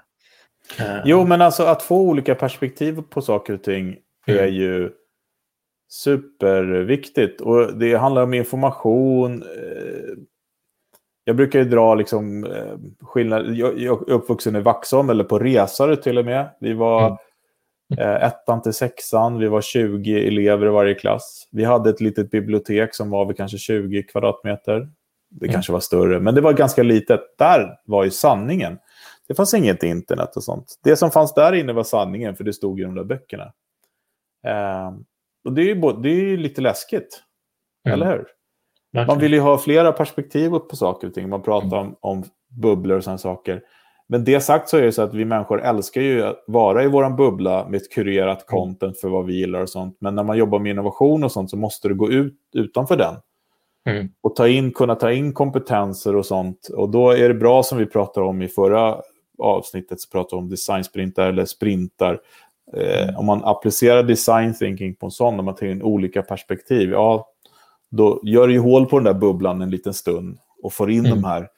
Jo, 1.04 1.24
men 1.24 1.42
alltså 1.42 1.62
att 1.62 1.82
få 1.82 2.00
olika 2.00 2.34
perspektiv 2.34 3.02
på 3.10 3.22
saker 3.22 3.54
och 3.54 3.62
ting 3.62 3.96
mm. 4.26 4.44
är 4.44 4.48
ju 4.48 4.90
superviktigt. 5.88 7.40
Och 7.40 7.78
det 7.78 7.94
handlar 7.94 8.22
om 8.22 8.34
information. 8.34 9.42
Eh, 9.42 10.18
jag 11.24 11.36
brukar 11.36 11.58
ju 11.58 11.64
dra 11.64 11.94
liksom 11.94 12.44
eh, 12.44 12.78
skillnad. 13.00 13.54
Jag 13.54 13.82
är 13.82 14.10
uppvuxen 14.10 14.56
i 14.56 14.60
Vaxholm 14.60 15.10
eller 15.10 15.24
på 15.24 15.38
Resare 15.38 15.96
till 15.96 16.18
och 16.18 16.24
med. 16.24 16.48
Vi 16.60 16.72
var 16.72 17.06
mm. 17.06 17.18
Eh, 17.96 18.24
ettan 18.24 18.62
till 18.62 18.72
sexan. 18.72 19.38
Vi 19.38 19.46
var 19.46 19.60
20 19.60 20.26
elever 20.28 20.66
i 20.66 20.70
varje 20.70 20.94
klass. 20.94 21.48
Vi 21.50 21.64
hade 21.64 21.90
ett 21.90 22.00
litet 22.00 22.30
bibliotek 22.30 22.94
som 22.94 23.10
var 23.10 23.26
vid 23.26 23.36
kanske 23.36 23.58
20 23.58 24.02
kvadratmeter. 24.02 24.88
Det 25.30 25.46
mm. 25.46 25.52
kanske 25.52 25.72
var 25.72 25.80
större, 25.80 26.20
men 26.20 26.34
det 26.34 26.40
var 26.40 26.52
ganska 26.52 26.82
litet. 26.82 27.20
Där 27.38 27.78
var 27.84 28.04
ju 28.04 28.10
sanningen. 28.10 28.78
Det 29.28 29.34
fanns 29.34 29.54
inget 29.54 29.82
internet 29.82 30.36
och 30.36 30.44
sånt. 30.44 30.80
Det 30.84 30.96
som 30.96 31.10
fanns 31.10 31.34
där 31.34 31.52
inne 31.52 31.72
var 31.72 31.84
sanningen, 31.84 32.36
för 32.36 32.44
det 32.44 32.52
stod 32.52 32.80
i 32.80 32.82
de 32.82 32.94
där 32.94 33.04
böckerna. 33.04 33.52
Eh, 34.46 34.92
och 35.44 35.52
det 35.52 35.62
är 35.62 35.66
ju 35.66 35.92
det 36.02 36.08
är 36.08 36.36
lite 36.36 36.60
läskigt. 36.60 37.22
Mm. 37.86 37.94
Eller 37.94 38.12
hur? 38.12 38.26
Man 39.06 39.18
vill 39.18 39.32
ju 39.32 39.40
ha 39.40 39.58
flera 39.58 39.92
perspektiv 39.92 40.50
på 40.50 40.76
saker 40.76 41.06
och 41.08 41.14
ting. 41.14 41.28
Man 41.28 41.42
pratar 41.42 41.66
mm. 41.80 41.88
om, 41.88 41.96
om 42.00 42.24
bubblor 42.48 42.96
och 42.96 43.04
sådana 43.04 43.18
saker. 43.18 43.62
Men 44.08 44.24
det 44.24 44.40
sagt 44.40 44.68
så 44.68 44.76
är 44.76 44.82
det 44.82 44.92
så 44.92 45.02
att 45.02 45.14
vi 45.14 45.24
människor 45.24 45.62
älskar 45.62 46.00
ju 46.00 46.22
att 46.22 46.44
vara 46.46 46.84
i 46.84 46.88
vår 46.88 47.16
bubbla 47.16 47.68
med 47.68 47.76
ett 47.80 47.92
kurerat 47.92 48.50
mm. 48.50 48.60
content 48.60 49.00
för 49.00 49.08
vad 49.08 49.26
vi 49.26 49.34
gillar 49.34 49.60
och 49.60 49.70
sånt. 49.70 49.96
Men 50.00 50.14
när 50.14 50.24
man 50.24 50.38
jobbar 50.38 50.58
med 50.58 50.70
innovation 50.70 51.24
och 51.24 51.32
sånt 51.32 51.50
så 51.50 51.56
måste 51.56 51.88
du 51.88 51.94
gå 51.94 52.10
ut 52.10 52.34
utanför 52.52 52.96
den. 52.96 53.14
Mm. 53.88 54.08
Och 54.20 54.36
ta 54.36 54.48
in, 54.48 54.72
kunna 54.72 54.94
ta 54.94 55.12
in 55.12 55.32
kompetenser 55.32 56.16
och 56.16 56.26
sånt. 56.26 56.68
Och 56.68 56.90
då 56.90 57.10
är 57.10 57.28
det 57.28 57.34
bra 57.34 57.62
som 57.62 57.78
vi 57.78 57.86
pratade 57.86 58.26
om 58.26 58.42
i 58.42 58.48
förra 58.48 59.00
avsnittet, 59.38 60.00
så 60.00 60.10
pratade 60.10 60.42
om 60.42 60.48
designsprintar 60.48 61.28
eller 61.28 61.44
sprintar. 61.44 62.20
Eh, 62.76 63.02
mm. 63.02 63.16
om 63.16 63.26
man 63.26 63.44
applicerar 63.44 64.02
design 64.02 64.54
thinking 64.54 64.94
på 64.94 65.06
en 65.06 65.12
sån, 65.12 65.38
om 65.38 65.44
man 65.44 65.54
tar 65.54 65.66
in 65.66 65.82
olika 65.82 66.22
perspektiv, 66.22 66.90
ja, 66.90 67.28
då 67.90 68.20
gör 68.22 68.46
det 68.46 68.52
ju 68.52 68.60
hål 68.60 68.86
på 68.86 68.98
den 68.98 69.04
där 69.04 69.20
bubblan 69.20 69.62
en 69.62 69.70
liten 69.70 69.94
stund 69.94 70.38
och 70.62 70.72
får 70.72 70.90
in 70.90 71.06
mm. 71.06 71.10
de 71.10 71.24
här, 71.24 71.48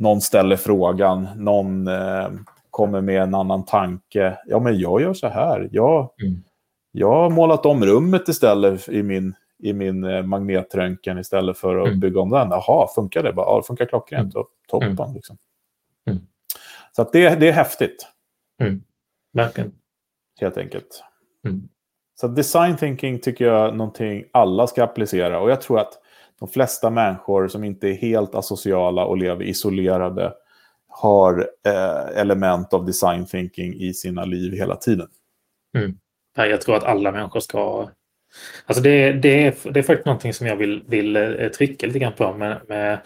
någon 0.00 0.20
ställer 0.20 0.56
frågan, 0.56 1.28
någon 1.36 1.88
eh, 1.88 2.30
kommer 2.70 3.00
med 3.00 3.22
en 3.22 3.34
annan 3.34 3.64
tanke. 3.64 4.38
Ja, 4.46 4.60
men 4.60 4.78
jag 4.78 5.00
gör 5.00 5.14
så 5.14 5.28
här. 5.28 5.68
Jag, 5.72 6.10
mm. 6.22 6.42
jag 6.92 7.10
har 7.12 7.30
målat 7.30 7.66
om 7.66 7.84
rummet 7.84 8.28
istället 8.28 8.88
i 8.88 9.02
min, 9.02 9.34
i 9.58 9.72
min 9.72 10.04
eh, 10.04 10.22
magnetröntgen 10.22 11.18
istället 11.18 11.58
för 11.58 11.76
att 11.76 11.86
mm. 11.86 12.00
bygga 12.00 12.20
om 12.20 12.30
den. 12.30 12.48
Jaha, 12.50 12.88
funkar 12.94 13.22
det? 13.22 13.32
ja, 13.36 13.56
det 13.56 13.66
funkar 13.66 13.84
klockrent. 13.84 14.34
Mm. 14.34 14.46
Toppen. 14.68 14.98
Mm. 14.98 15.14
Liksom. 15.14 15.36
Mm. 16.10 16.20
Så 16.92 17.02
att 17.02 17.12
det, 17.12 17.40
det 17.40 17.48
är 17.48 17.52
häftigt. 17.52 18.06
Verkligen 19.32 19.72
helt 20.40 20.56
enkelt. 20.56 21.04
Mm. 21.46 21.68
Så 22.20 22.28
design 22.28 22.76
thinking 22.76 23.18
tycker 23.18 23.44
jag 23.44 23.68
är 23.68 23.72
någonting 23.72 24.24
alla 24.32 24.66
ska 24.66 24.84
applicera. 24.84 25.40
Och 25.40 25.50
jag 25.50 25.60
tror 25.60 25.78
att 25.78 25.92
de 26.40 26.48
flesta 26.48 26.90
människor 26.90 27.48
som 27.48 27.64
inte 27.64 27.88
är 27.88 27.94
helt 27.94 28.34
asociala 28.34 29.04
och 29.04 29.16
lever 29.16 29.44
isolerade 29.44 30.32
har 30.88 31.50
eh, 31.66 32.20
element 32.20 32.74
av 32.74 32.86
design 32.86 33.26
thinking 33.26 33.74
i 33.74 33.94
sina 33.94 34.24
liv 34.24 34.52
hela 34.52 34.76
tiden. 34.76 35.08
Mm. 35.76 35.96
Jag 36.34 36.60
tror 36.60 36.76
att 36.76 36.84
alla 36.84 37.12
människor 37.12 37.40
ska... 37.40 37.88
Alltså 38.66 38.82
det, 38.82 39.12
det, 39.12 39.46
är, 39.46 39.72
det 39.72 39.80
är 39.80 39.82
faktiskt 39.82 40.06
någonting 40.06 40.34
som 40.34 40.46
jag 40.46 40.56
vill, 40.56 40.82
vill 40.86 41.16
eh, 41.16 41.48
trycka 41.48 41.86
lite 41.86 41.98
grann 41.98 42.12
på 42.12 42.32
med, 42.32 42.60
med 42.68 42.98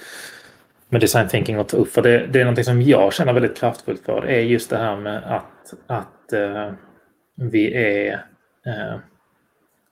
med 0.88 1.00
design 1.00 1.28
thinking 1.28 1.58
och 1.58 1.68
ta 1.68 1.76
upp. 1.76 1.88
För 1.88 2.02
det, 2.02 2.26
det 2.26 2.40
är 2.40 2.44
någonting 2.44 2.64
som 2.64 2.82
jag 2.82 3.12
känner 3.12 3.32
väldigt 3.32 3.56
kraftfullt 3.56 4.04
för. 4.04 4.20
Det 4.20 4.34
är 4.34 4.40
just 4.40 4.70
det 4.70 4.76
här 4.76 4.96
med 4.96 5.24
att, 5.24 5.74
att 5.86 6.32
uh, 6.32 6.72
vi 7.36 7.74
är... 7.74 8.12
Uh, 8.66 8.98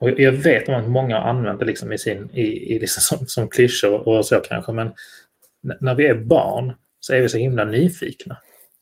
och 0.03 0.21
jag 0.21 0.33
vet 0.33 0.69
att 0.69 0.88
många 0.88 1.19
använder 1.19 1.67
liksom 1.67 1.93
i 1.93 1.99
sin, 1.99 2.31
i, 2.33 2.75
i 2.75 2.79
liksom 2.79 3.19
som, 3.19 3.27
som 3.27 3.49
klyschor 3.49 4.09
och 4.09 4.27
så 4.27 4.41
kanske, 4.41 4.73
men 4.73 4.93
när 5.81 5.95
vi 5.95 6.07
är 6.07 6.15
barn 6.15 6.73
så 7.01 7.15
är 7.15 7.21
vi 7.21 7.29
så 7.29 7.38
himla 7.38 7.65
nyfikna. 7.65 8.37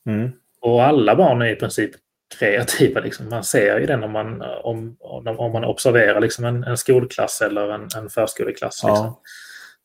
Mm. 0.06 0.30
Och 0.60 0.84
alla 0.84 1.16
barn 1.16 1.42
är 1.42 1.46
i 1.46 1.56
princip 1.56 1.90
kreativa. 2.38 3.00
Liksom. 3.00 3.28
Man 3.28 3.44
ser 3.44 3.80
ju 3.80 3.86
det 3.86 3.96
när 3.96 4.08
man, 4.08 4.42
om, 4.62 4.96
om 5.38 5.52
man 5.52 5.64
observerar 5.64 6.20
liksom 6.20 6.44
en, 6.44 6.64
en 6.64 6.76
skolklass 6.76 7.40
eller 7.40 7.70
en, 7.70 7.88
en 7.96 8.10
förskoleklass. 8.10 8.84
Liksom. 8.84 9.06
Ja. 9.06 9.20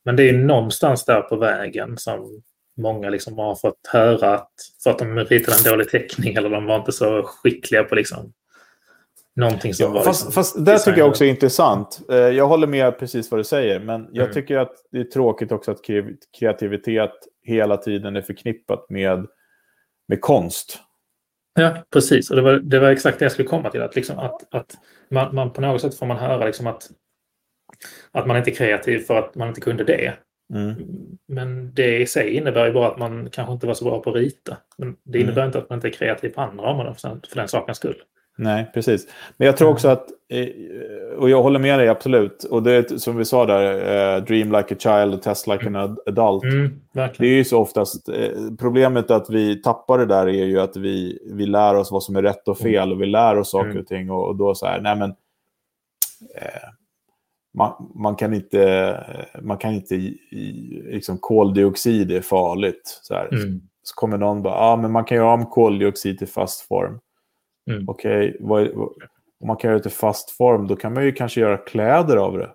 Men 0.05 0.15
det 0.15 0.29
är 0.29 0.33
någonstans 0.33 1.05
där 1.05 1.21
på 1.21 1.35
vägen 1.35 1.97
som 1.97 2.43
många 2.77 3.09
liksom 3.09 3.37
har 3.37 3.55
fått 3.55 3.87
höra 3.87 4.35
att 4.35 4.51
för 4.83 4.89
att 4.89 4.99
de 4.99 5.19
ritade 5.19 5.57
en 5.57 5.71
dålig 5.71 5.89
teckning 5.89 6.35
eller 6.35 6.49
de 6.49 6.65
var 6.65 6.75
inte 6.75 6.91
så 6.91 7.23
skickliga 7.23 7.83
på 7.83 7.95
liksom 7.95 8.33
någonting 9.35 9.73
som 9.73 9.85
ja, 9.85 9.91
var... 9.91 10.03
Fast, 10.03 10.25
liksom 10.25 10.43
fast 10.43 10.65
det 10.65 10.79
tycker 10.79 10.99
jag 10.99 11.09
också 11.09 11.25
är 11.25 11.29
intressant. 11.29 11.99
Eh, 12.11 12.17
jag 12.17 12.47
håller 12.47 12.67
med 12.67 12.99
precis 12.99 13.31
vad 13.31 13.39
du 13.39 13.43
säger, 13.43 13.79
men 13.79 14.07
jag 14.11 14.23
mm. 14.23 14.33
tycker 14.33 14.57
att 14.57 14.73
det 14.91 14.99
är 14.99 15.03
tråkigt 15.03 15.51
också 15.51 15.71
att 15.71 15.79
kreativitet 16.39 17.11
hela 17.43 17.77
tiden 17.77 18.15
är 18.15 18.21
förknippat 18.21 18.89
med, 18.89 19.27
med 20.07 20.21
konst. 20.21 20.79
Ja, 21.59 21.75
precis. 21.93 22.29
Och 22.29 22.35
det 22.35 22.41
var, 22.41 22.53
det 22.53 22.79
var 22.79 22.89
exakt 22.89 23.19
det 23.19 23.25
jag 23.25 23.31
skulle 23.31 23.47
komma 23.47 23.69
till. 23.69 23.81
Att, 23.81 23.95
liksom, 23.95 24.19
att, 24.19 24.53
att 24.53 24.77
man, 25.09 25.35
man 25.35 25.53
på 25.53 25.61
något 25.61 25.81
sätt 25.81 25.95
får 25.95 26.05
man 26.05 26.17
höra 26.17 26.45
liksom 26.45 26.67
att, 26.67 26.89
att 28.11 28.27
man 28.27 28.37
inte 28.37 28.51
är 28.51 28.55
kreativ 28.55 28.99
för 28.99 29.15
att 29.15 29.35
man 29.35 29.47
inte 29.47 29.61
kunde 29.61 29.83
det. 29.83 30.13
Mm. 30.53 30.75
Men 31.27 31.73
det 31.73 31.97
i 31.97 32.07
sig 32.07 32.29
innebär 32.29 32.67
ju 32.67 32.73
bara 32.73 32.87
att 32.87 32.97
man 32.97 33.29
kanske 33.29 33.53
inte 33.53 33.67
var 33.67 33.73
så 33.73 33.85
bra 33.85 34.01
på 34.01 34.09
att 34.09 34.15
rita. 34.15 34.57
Men 34.77 34.95
det 35.03 35.19
innebär 35.19 35.41
mm. 35.41 35.47
inte 35.47 35.57
att 35.57 35.69
man 35.69 35.77
inte 35.77 35.87
är 35.87 35.91
kreativ 35.91 36.29
på 36.29 36.41
andra 36.41 36.65
områden 36.65 36.95
för 36.95 37.35
den 37.35 37.47
sakens 37.47 37.77
skull. 37.77 38.01
Nej, 38.37 38.71
precis. 38.73 39.07
Men 39.37 39.45
jag 39.45 39.57
tror 39.57 39.69
också 39.69 39.87
att, 39.87 40.05
eh, 40.29 40.47
och 41.17 41.29
jag 41.29 41.43
håller 41.43 41.59
med 41.59 41.79
dig 41.79 41.87
absolut, 41.87 42.43
och 42.43 42.63
det 42.63 42.71
är 42.71 42.97
som 42.97 43.17
vi 43.17 43.25
sa 43.25 43.45
där, 43.45 44.17
uh, 44.17 44.23
dream 44.23 44.51
like 44.51 44.75
a 44.75 44.77
child 44.79 45.13
och 45.13 45.21
test 45.21 45.47
like 45.47 45.67
an 45.67 45.97
adult. 46.05 46.43
Mm, 46.43 46.81
det 46.93 47.25
är 47.25 47.35
ju 47.35 47.43
så 47.43 47.59
oftast, 47.59 48.09
eh, 48.09 48.29
problemet 48.59 49.11
att 49.11 49.29
vi 49.29 49.61
tappar 49.61 49.97
det 49.97 50.05
där 50.05 50.27
är 50.27 50.45
ju 50.45 50.59
att 50.59 50.77
vi, 50.77 51.19
vi 51.31 51.45
lär 51.45 51.75
oss 51.75 51.91
vad 51.91 52.03
som 52.03 52.15
är 52.15 52.21
rätt 52.21 52.47
och 52.47 52.57
fel 52.57 52.91
och 52.91 53.01
vi 53.01 53.05
lär 53.05 53.37
oss 53.37 53.51
saker 53.51 53.69
mm. 53.69 53.81
och 53.81 53.87
ting 53.87 54.11
och, 54.11 54.27
och 54.27 54.35
då 54.35 54.55
så 54.55 54.65
här, 54.65 54.81
nej 54.81 54.95
men, 54.95 55.09
eh, 56.35 56.69
man, 57.53 57.91
man, 57.95 58.15
kan 58.15 58.33
inte, 58.33 59.03
man 59.41 59.57
kan 59.57 59.73
inte, 59.73 59.95
liksom 60.85 61.17
koldioxid 61.17 62.11
är 62.11 62.21
farligt. 62.21 62.99
Så, 63.01 63.13
här. 63.13 63.33
Mm. 63.33 63.61
så 63.83 63.95
kommer 63.95 64.17
någon 64.17 64.41
bara, 64.41 64.53
ja 64.53 64.59
ah, 64.59 64.75
men 64.75 64.91
man 64.91 65.05
kan 65.05 65.17
göra 65.17 65.33
om 65.33 65.45
koldioxid 65.45 66.17
till 66.17 66.27
fast 66.27 66.61
form. 66.61 66.99
Mm. 67.69 67.89
Okej, 67.89 68.37
okay, 68.39 68.69
om 69.39 69.47
man 69.47 69.57
kan 69.57 69.69
göra 69.69 69.77
det 69.77 69.83
till 69.83 69.91
fast 69.91 70.29
form, 70.29 70.67
då 70.67 70.75
kan 70.75 70.93
man 70.93 71.03
ju 71.03 71.11
kanske 71.11 71.41
göra 71.41 71.57
kläder 71.57 72.17
av 72.17 72.37
det. 72.37 72.51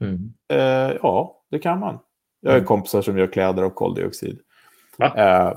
Mm. 0.00 0.32
Eh, 0.52 0.96
ja, 1.02 1.42
det 1.50 1.58
kan 1.58 1.80
man. 1.80 1.98
Jag 2.40 2.50
har 2.50 2.56
mm. 2.56 2.66
kompisar 2.66 3.02
som 3.02 3.18
gör 3.18 3.26
kläder 3.26 3.62
av 3.62 3.70
koldioxid. 3.70 4.40
Eh, 5.16 5.52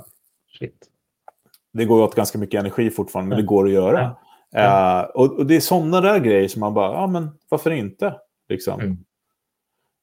det 1.73 1.85
går 1.85 2.01
åt 2.01 2.15
ganska 2.15 2.37
mycket 2.37 2.59
energi 2.59 2.89
fortfarande, 2.89 3.29
men 3.29 3.37
det 3.37 3.47
går 3.47 3.65
att 3.65 3.71
göra. 3.71 4.15
Eh, 4.55 5.01
och, 5.01 5.33
och, 5.33 5.45
det 5.45 5.55
är 5.55 5.59
sådana 5.59 6.01
där 6.01 6.19
grejer 6.19 6.47
som 6.47 6.59
man 6.59 6.73
bara, 6.73 6.93
ja 6.93 7.07
men 7.07 7.29
varför 7.49 7.71
inte? 7.71 8.15
Liksom. 8.49 8.79
Mm. 8.81 8.97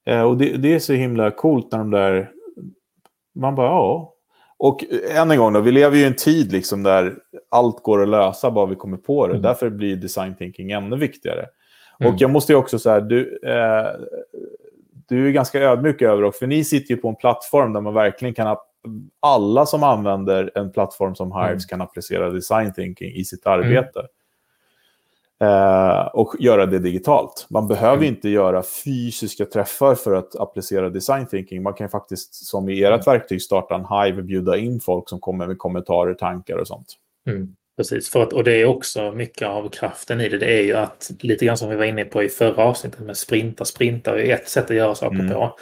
Eh, 0.07 0.23
och 0.23 0.37
det, 0.37 0.57
det, 0.57 0.75
är 0.75 0.79
så 0.79 0.93
himla 0.93 1.31
coolt 1.31 1.73
när 1.73 1.79
de 1.79 1.91
där, 1.91 2.33
man 3.35 3.55
bara, 3.55 3.67
ja, 3.67 4.15
och 4.63 4.85
än 5.17 5.31
en 5.31 5.39
gång, 5.39 5.53
då, 5.53 5.61
vi 5.61 5.73
lever 5.73 5.97
ju 5.97 6.03
i 6.03 6.07
en 6.07 6.17
tid 6.17 6.53
liksom 6.53 6.83
där 6.83 7.15
allt 7.51 7.83
går 7.83 8.03
att 8.03 8.09
lösa 8.09 8.51
bara 8.51 8.67
vi 8.67 8.77
kommer 8.77 8.97
på 8.97 9.27
det. 9.27 9.33
Mm. 9.33 9.43
Därför 9.43 9.71
blir 9.71 9.97
design 9.97 10.35
thinking 10.35 10.71
ännu 10.71 10.97
viktigare. 10.97 11.47
Mm. 12.01 12.13
Och 12.13 12.21
jag 12.21 12.31
måste 12.31 12.55
också 12.55 12.79
säga, 12.79 13.01
du, 13.01 13.41
eh, 13.45 13.87
du 15.09 15.29
är 15.29 15.31
ganska 15.31 15.61
ödmjuk 15.61 16.03
över 16.03 16.23
det, 16.23 16.33
för 16.33 16.47
ni 16.47 16.65
sitter 16.65 16.95
ju 16.95 17.01
på 17.01 17.09
en 17.09 17.17
plattform 17.17 17.73
där 17.73 17.81
man 17.81 17.95
verkligen 17.95 18.35
kan... 18.35 18.57
Alla 19.21 19.67
som 19.67 19.83
använder 19.83 20.51
en 20.55 20.73
plattform 20.73 21.15
som 21.15 21.33
Hives 21.33 21.51
mm. 21.51 21.69
kan 21.69 21.81
applicera 21.81 22.31
design 22.31 22.73
thinking 22.73 23.13
i 23.13 23.25
sitt 23.25 23.47
arbete. 23.47 24.01
Eh, 25.45 26.07
och 26.07 26.35
göra 26.39 26.67
det 26.67 26.79
digitalt. 26.79 27.47
Man 27.51 27.69
behöver 27.69 27.97
mm. 27.97 28.09
inte 28.09 28.29
göra 28.29 28.63
fysiska 28.85 29.45
träffar 29.45 29.95
för 29.95 30.15
att 30.15 30.37
applicera 30.37 30.91
design 30.91 31.27
thinking. 31.27 31.63
Man 31.63 31.75
kan 31.75 31.89
faktiskt, 31.89 32.35
som 32.35 32.69
i 32.69 32.83
ert 32.83 32.89
mm. 32.89 33.01
verktyg, 33.07 33.43
starta 33.43 33.75
en 33.75 33.81
Hive 33.81 34.19
och 34.19 34.25
bjuda 34.25 34.57
in 34.57 34.81
folk 34.81 35.09
som 35.09 35.21
kommer 35.21 35.47
med 35.47 35.59
kommentarer, 35.59 36.15
tankar 36.15 36.57
och 36.57 36.67
sånt. 36.67 36.87
Mm, 37.29 37.55
precis, 37.77 38.11
för 38.11 38.23
att, 38.23 38.33
och 38.33 38.45
det 38.45 38.61
är 38.61 38.65
också 38.65 39.13
mycket 39.13 39.49
av 39.49 39.69
kraften 39.69 40.21
i 40.21 40.29
det. 40.29 40.39
Det 40.39 40.59
är 40.59 40.63
ju 40.63 40.75
att, 40.75 41.11
lite 41.21 41.45
grann 41.45 41.57
som 41.57 41.71
vi 41.71 41.77
var 41.77 41.85
inne 41.85 42.05
på 42.05 42.23
i 42.23 42.29
förra 42.29 42.65
avsnittet 42.65 43.01
med 43.01 43.17
sprinta. 43.17 43.65
Sprinta 43.65 44.21
är 44.21 44.35
ett 44.35 44.49
sätt 44.49 44.71
att 44.71 44.77
göra 44.77 44.95
saker 44.95 45.21
mm. 45.21 45.33
på. 45.33 45.57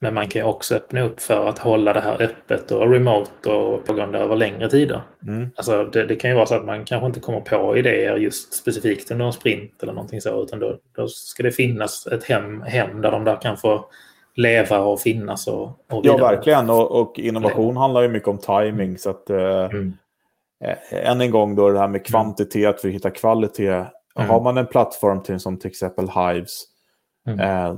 Men 0.00 0.14
man 0.14 0.28
kan 0.28 0.42
också 0.42 0.74
öppna 0.74 1.00
upp 1.00 1.20
för 1.20 1.48
att 1.48 1.58
hålla 1.58 1.92
det 1.92 2.00
här 2.00 2.22
öppet 2.22 2.70
och 2.70 2.90
remote 2.90 3.50
och 3.50 3.84
pågående 3.84 4.18
över 4.18 4.36
längre 4.36 4.70
tider. 4.70 5.02
Mm. 5.26 5.50
Alltså 5.56 5.84
det, 5.84 6.06
det, 6.06 6.16
kan 6.16 6.30
ju 6.30 6.36
vara 6.36 6.46
så 6.46 6.54
att 6.54 6.64
man 6.64 6.84
kanske 6.84 7.06
inte 7.06 7.20
kommer 7.20 7.40
på 7.40 7.76
idéer 7.76 8.16
just 8.16 8.54
specifikt 8.54 9.10
under 9.10 9.26
en 9.26 9.32
sprint 9.32 9.82
eller 9.82 9.92
någonting 9.92 10.20
så, 10.20 10.42
utan 10.42 10.58
då, 10.58 10.78
då 10.96 11.08
ska 11.08 11.42
det 11.42 11.52
finnas 11.52 12.06
ett 12.06 12.24
hem, 12.24 12.62
hem 12.62 13.00
där 13.00 13.10
de 13.10 13.24
där 13.24 13.40
kan 13.40 13.56
få 13.56 13.84
leva 14.38 14.78
och 14.78 15.00
finnas. 15.00 15.46
Och, 15.46 15.68
och 15.92 16.06
ja, 16.06 16.16
verkligen. 16.16 16.70
Och, 16.70 17.00
och 17.00 17.18
innovation 17.18 17.74
Nej. 17.74 17.80
handlar 17.80 18.02
ju 18.02 18.08
mycket 18.08 18.28
om 18.28 18.38
timing. 18.38 18.98
Så 18.98 19.10
att, 19.10 19.30
eh, 19.30 19.64
mm. 19.64 19.92
eh, 20.64 21.10
än 21.10 21.20
en 21.20 21.30
gång 21.30 21.54
då 21.54 21.70
det 21.70 21.78
här 21.78 21.88
med 21.88 22.06
kvantitet 22.06 22.80
för 22.80 22.88
att 22.88 22.94
hitta 22.94 23.10
kvalitet. 23.10 23.84
Mm. 24.18 24.30
Har 24.30 24.40
man 24.40 24.58
en 24.58 24.66
plattform 24.66 25.22
till, 25.22 25.40
som 25.40 25.58
till 25.58 25.70
exempel 25.70 26.08
Hives, 26.08 26.64
mm. 27.26 27.40
eh, 27.40 27.74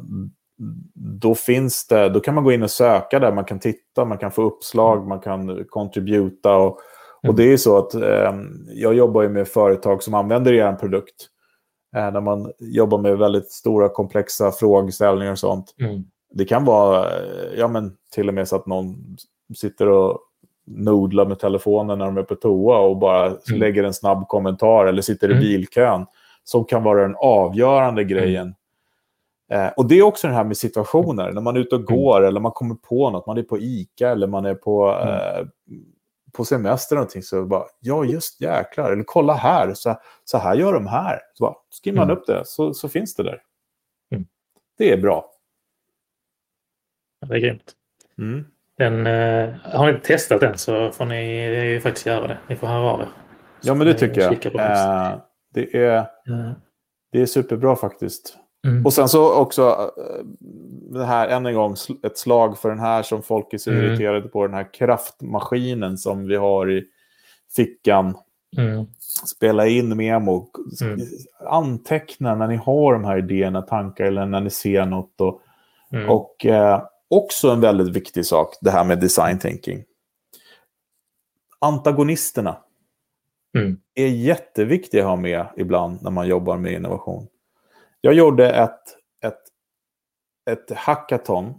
då 0.95 1.35
finns 1.35 1.87
det, 1.87 2.09
då 2.09 2.21
kan 2.21 2.35
man 2.35 2.45
gå 2.45 2.53
in 2.53 2.63
och 2.63 2.71
söka 2.71 3.19
där, 3.19 3.33
man 3.33 3.45
kan 3.45 3.59
titta, 3.59 4.05
man 4.05 4.19
kan 4.19 4.31
få 4.31 4.43
uppslag, 4.43 4.97
mm. 4.97 5.09
man 5.09 5.21
kan 5.21 5.65
contributa. 5.69 6.57
Och, 6.57 6.79
och 7.23 7.25
mm. 7.25 7.37
det 7.37 7.53
är 7.53 7.57
så 7.57 7.79
att 7.79 7.95
eh, 7.95 8.35
jag 8.69 8.95
jobbar 8.95 9.29
med 9.29 9.49
företag 9.49 10.03
som 10.03 10.15
använder 10.15 10.53
er 10.53 10.73
produkt. 10.73 11.29
Eh, 11.97 12.11
när 12.13 12.21
man 12.21 12.53
jobbar 12.59 12.99
med 12.99 13.19
väldigt 13.19 13.51
stora 13.51 13.89
komplexa 13.89 14.53
frågeställningar 14.53 15.33
och 15.33 15.39
sånt. 15.39 15.75
Mm. 15.81 16.05
Det 16.33 16.45
kan 16.45 16.65
vara, 16.65 17.05
eh, 17.05 17.59
ja 17.59 17.69
men 17.69 17.93
till 18.15 18.29
och 18.29 18.35
med 18.35 18.49
så 18.49 18.57
att 18.57 18.67
någon 18.67 19.17
sitter 19.57 19.89
och 19.89 20.19
nodlar 20.67 21.27
med 21.27 21.39
telefonen 21.39 21.99
när 21.99 22.07
de 22.07 22.17
är 22.17 22.23
på 22.23 22.35
toa 22.35 22.79
och 22.79 22.99
bara 22.99 23.27
mm. 23.27 23.61
lägger 23.61 23.85
en 23.85 23.95
snabb 23.95 24.29
kommentar 24.29 24.87
eller 24.87 25.03
sitter 25.03 25.29
i 25.29 25.33
mm. 25.33 25.43
bilkön. 25.43 26.07
Som 26.45 26.65
kan 26.65 26.83
vara 26.83 27.03
den 27.03 27.17
avgörande 27.19 28.05
grejen 28.05 28.55
Eh, 29.51 29.69
och 29.69 29.89
det 29.89 29.99
är 29.99 30.03
också 30.03 30.27
det 30.29 30.35
här 30.35 30.45
med 30.45 30.57
situationer, 30.57 31.33
när 31.33 31.41
man 31.41 31.57
är 31.57 31.61
ute 31.61 31.75
och 31.75 31.85
går 31.85 32.17
mm. 32.17 32.29
eller 32.29 32.41
man 32.41 32.53
kommer 32.53 32.75
på 32.75 33.11
något, 33.11 33.27
man 33.27 33.39
är 33.39 33.43
på 33.43 33.59
ICA 33.59 34.11
eller 34.11 34.27
man 34.27 34.45
är 34.45 34.55
på, 34.55 34.93
mm. 34.93 35.09
eh, 35.09 35.47
på 36.33 36.45
semester 36.45 36.97
eller 36.97 37.01
någonting, 37.01 37.23
så 37.23 37.45
bara, 37.45 37.65
ja 37.81 38.05
just 38.05 38.41
jäklar, 38.41 38.93
eller 38.93 39.05
kolla 39.05 39.35
här, 39.35 39.75
så, 39.75 40.01
så 40.25 40.39
här 40.39 40.55
gör 40.55 40.73
de 40.73 40.87
här. 40.87 41.21
Så 41.35 41.45
bara, 41.45 41.55
skriver 41.71 41.97
man 41.97 42.11
mm. 42.11 42.17
upp 42.17 42.27
det, 42.27 42.43
så, 42.47 42.75
så 42.75 42.89
finns 42.89 43.15
det 43.15 43.23
där. 43.23 43.43
Mm. 44.13 44.27
Det 44.79 44.93
är 44.93 44.97
bra. 44.97 45.31
det 47.27 47.35
är 47.35 47.39
grymt. 47.39 47.73
Mm. 48.19 48.45
Den, 48.79 49.07
eh, 49.07 49.55
har 49.63 49.87
ni 49.87 49.93
inte 49.93 50.07
testat 50.07 50.41
den 50.41 50.59
så 50.59 50.93
får 50.93 51.05
ni 51.05 51.75
eh, 51.75 51.81
faktiskt 51.81 52.07
göra 52.07 52.27
det. 52.27 52.39
Ni 52.49 52.57
får 52.57 52.67
höra 52.67 52.91
av 52.91 53.01
er. 53.01 53.09
Ja, 53.63 53.75
men 53.75 53.87
det 53.87 53.95
tycker 53.95 54.21
jag. 54.21 54.33
Eh, 54.33 55.19
det, 55.55 55.77
är, 55.77 56.07
det 57.13 57.23
är 57.23 57.27
superbra 57.27 57.77
faktiskt. 57.77 58.37
Mm. 58.67 58.87
Och 58.87 58.93
sen 58.93 59.09
så 59.09 59.35
också 59.35 59.93
eh, 59.97 60.27
det 60.91 61.05
här, 61.05 61.29
än 61.29 61.47
en 61.47 61.55
gång, 61.55 61.77
ett 62.03 62.19
slag 62.19 62.59
för 62.59 62.69
den 62.69 62.79
här 62.79 63.03
som 63.03 63.23
folk 63.23 63.55
är 63.55 63.59
så 63.59 63.71
mm. 63.71 63.85
irriterade 63.85 64.29
på, 64.29 64.47
den 64.47 64.55
här 64.55 64.75
kraftmaskinen 64.75 65.99
som 65.99 66.27
vi 66.27 66.37
har 66.37 66.71
i 66.71 66.85
fickan. 67.57 68.17
Mm. 68.57 68.87
Spela 69.27 69.67
in 69.67 69.97
memo, 69.97 70.51
mm. 70.83 71.01
anteckna 71.51 72.35
när 72.35 72.49
ni 72.49 72.57
har 72.57 72.93
de 72.93 73.05
här 73.05 73.19
idéerna, 73.19 73.63
tankar 73.63 74.05
eller 74.05 74.27
när 74.27 74.41
ni 74.41 74.51
ser 74.51 74.87
något. 74.87 75.21
Och, 75.21 75.43
mm. 75.93 76.11
och 76.11 76.47
eh, 76.47 76.83
också 77.09 77.51
en 77.51 77.61
väldigt 77.61 77.89
viktig 77.89 78.27
sak, 78.27 78.55
det 78.61 78.71
här 78.71 78.85
med 78.85 79.01
design 79.01 79.39
thinking. 79.39 79.85
Antagonisterna 81.59 82.57
mm. 83.59 83.77
är 83.95 84.07
jätteviktiga 84.07 85.03
att 85.03 85.09
ha 85.09 85.17
med 85.17 85.47
ibland 85.57 86.03
när 86.03 86.11
man 86.11 86.29
jobbar 86.29 86.57
med 86.57 86.73
innovation. 86.73 87.27
Jag 88.01 88.15
gjorde 88.15 88.51
ett, 88.51 88.81
ett, 89.25 89.41
ett 90.51 90.77
hackathon, 90.77 91.55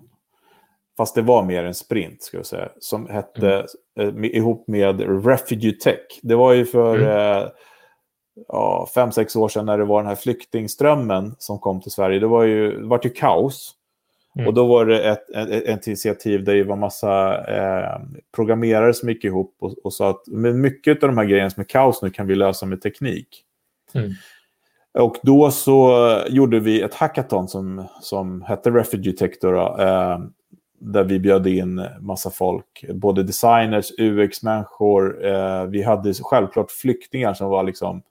fast 0.98 1.16
det 1.16 1.22
var 1.22 1.44
mer 1.44 1.64
en 1.64 1.74
sprint, 1.74 2.24
ska 2.24 2.38
jag 2.38 2.46
säga, 2.46 2.70
som 2.80 3.10
hette 3.10 3.68
mm. 4.00 4.24
eh, 4.24 4.32
ihop 4.32 4.68
med 4.68 5.26
Refugee 5.26 5.72
Tech. 5.72 6.20
Det 6.22 6.36
var 6.36 6.54
ju 6.54 6.66
för 6.66 6.96
mm. 6.96 7.08
eh, 7.08 7.50
ja, 8.48 8.90
fem, 8.96 9.12
sex 9.12 9.36
år 9.36 9.50
sedan 9.50 9.66
när 9.66 9.78
det 9.78 9.86
var 9.86 10.02
den 10.02 10.10
här 10.10 10.16
flyktingströmmen 10.16 11.36
som 11.40 11.60
kom 11.60 11.82
till 11.82 11.92
Sverige. 11.92 12.20
Det 12.20 12.28
var 12.28 12.44
ju, 12.44 12.82
det 12.82 12.88
var 12.88 13.00
ju 13.04 13.10
kaos. 13.10 13.76
Mm. 14.36 14.48
Och 14.48 14.54
då 14.54 14.68
var 14.68 14.86
det 14.86 15.04
ett, 15.04 15.30
ett, 15.30 15.50
ett, 15.50 15.88
initiativ 15.88 16.44
där 16.44 16.56
det 16.56 16.64
var 16.64 16.76
massa 16.76 17.44
eh, 17.48 18.02
programmerare 18.36 18.94
som 18.94 19.10
gick 19.10 19.24
ihop 19.24 19.56
och, 19.60 19.78
och 19.84 19.94
sa 19.94 20.10
att 20.10 20.28
men 20.28 20.62
mycket 20.62 21.04
av 21.04 21.10
de 21.10 21.18
här 21.18 21.26
grejerna 21.26 21.50
som 21.50 21.62
är 21.62 21.66
kaos 21.66 22.02
nu 22.02 22.10
kan 22.10 22.28
vi 22.28 22.36
lösa 22.36 22.66
med 22.66 22.82
teknik. 22.82 23.44
Mm. 23.94 24.12
Och 24.94 25.16
då 25.24 25.52
så 25.52 26.10
gjorde 26.30 26.60
vi 26.60 26.82
ett 26.82 26.94
hackathon 26.94 27.48
som, 27.48 27.88
som 28.02 28.42
hette 28.42 28.70
Refugee 28.72 29.14
Tech. 29.14 29.32
Då, 29.42 29.78
eh, 29.80 30.20
där 30.80 31.04
vi 31.04 31.20
bjöd 31.20 31.48
in 31.48 31.86
massa 32.00 32.30
folk, 32.30 32.86
både 32.94 33.24
designers, 33.24 33.92
UX-människor. 34.00 35.26
Eh, 35.26 35.66
vi 35.66 35.84
hade 35.84 36.14
självklart 36.14 36.72
flyktingar 36.72 37.34
som 37.34 37.50
var 37.50 37.64
liksom 37.64 38.02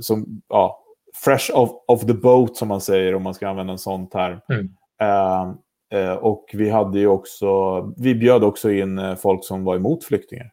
som, 0.00 0.42
ja, 0.48 0.84
fresh 1.14 1.50
off, 1.54 1.70
off 1.86 2.06
the 2.06 2.14
boat 2.14 2.56
som 2.56 2.68
man 2.68 2.80
säger 2.80 3.14
om 3.14 3.22
man 3.22 3.34
ska 3.34 3.48
använda 3.48 3.72
en 3.72 3.78
sån 3.78 4.08
term. 4.08 4.40
Mm. 4.48 4.70
Eh, 5.00 5.54
eh, 6.00 6.14
och 6.14 6.50
vi 6.52 6.70
hade 6.70 6.98
ju 6.98 7.06
också, 7.06 7.80
vi 7.96 8.14
bjöd 8.14 8.44
också 8.44 8.70
in 8.70 8.98
eh, 8.98 9.14
folk 9.14 9.44
som 9.44 9.64
var 9.64 9.76
emot 9.76 10.04
flyktingar. 10.04 10.50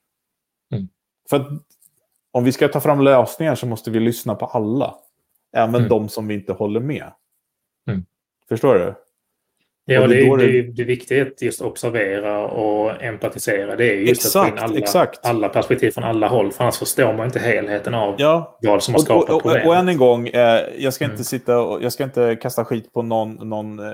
Mm. 0.74 0.88
För 1.30 1.40
att 1.40 1.48
om 2.32 2.44
vi 2.44 2.52
ska 2.52 2.68
ta 2.68 2.80
fram 2.80 3.02
lösningar 3.02 3.56
så 3.56 3.66
måste 3.66 3.92
vi 3.92 4.00
lyssna 4.00 4.36
på 4.36 4.46
alla. 4.46 4.96
Även 5.58 5.76
mm. 5.76 5.90
de 5.90 6.10
som 6.10 6.28
vi 6.28 6.34
inte 6.34 6.54
håller 6.54 6.80
med. 6.80 7.12
Mm. 7.88 8.06
Förstår 8.50 8.76
du? 8.76 8.96
Ja, 9.86 10.08
det, 10.08 10.22
är, 10.22 10.38
det, 10.38 10.62
det, 10.62 11.10
det 11.10 11.20
är 11.20 11.26
att 11.26 11.42
just 11.42 11.62
observera 11.62 12.48
och 12.48 13.04
empatisera. 13.04 13.76
Det 13.76 13.94
är 13.94 13.96
just 13.96 14.26
exakt, 14.26 14.36
att 14.36 14.50
få 14.50 14.58
in 14.58 14.64
alla, 14.64 14.80
exakt. 14.80 15.26
alla 15.26 15.50
perspektiv 15.50 15.92
från 15.92 16.04
alla 16.04 16.28
håll. 16.28 16.52
För 16.52 16.64
annars 16.64 16.78
förstår 16.78 17.14
man 17.14 17.26
inte 17.26 17.40
helheten 17.40 17.94
av 17.94 18.16
ja. 18.18 18.58
vad 18.62 18.84
som 18.84 18.94
har 18.94 19.02
skapat 19.02 19.30
och, 19.30 19.36
och, 19.36 19.42
problemet. 19.42 19.68
Och 19.68 19.76
än 19.76 19.90
en 19.90 19.98
gång, 19.98 20.28
eh, 20.28 20.62
jag, 20.78 20.94
ska 20.94 21.06
inte 21.06 21.16
mm. 21.16 21.24
sitta 21.24 21.60
och, 21.60 21.84
jag 21.84 21.94
ska 21.94 22.04
inte 22.04 22.36
kasta 22.36 22.66
skit 22.66 22.94
på 22.94 23.02
någon, 23.02 23.50
någon 23.50 23.80
eh, 23.80 23.86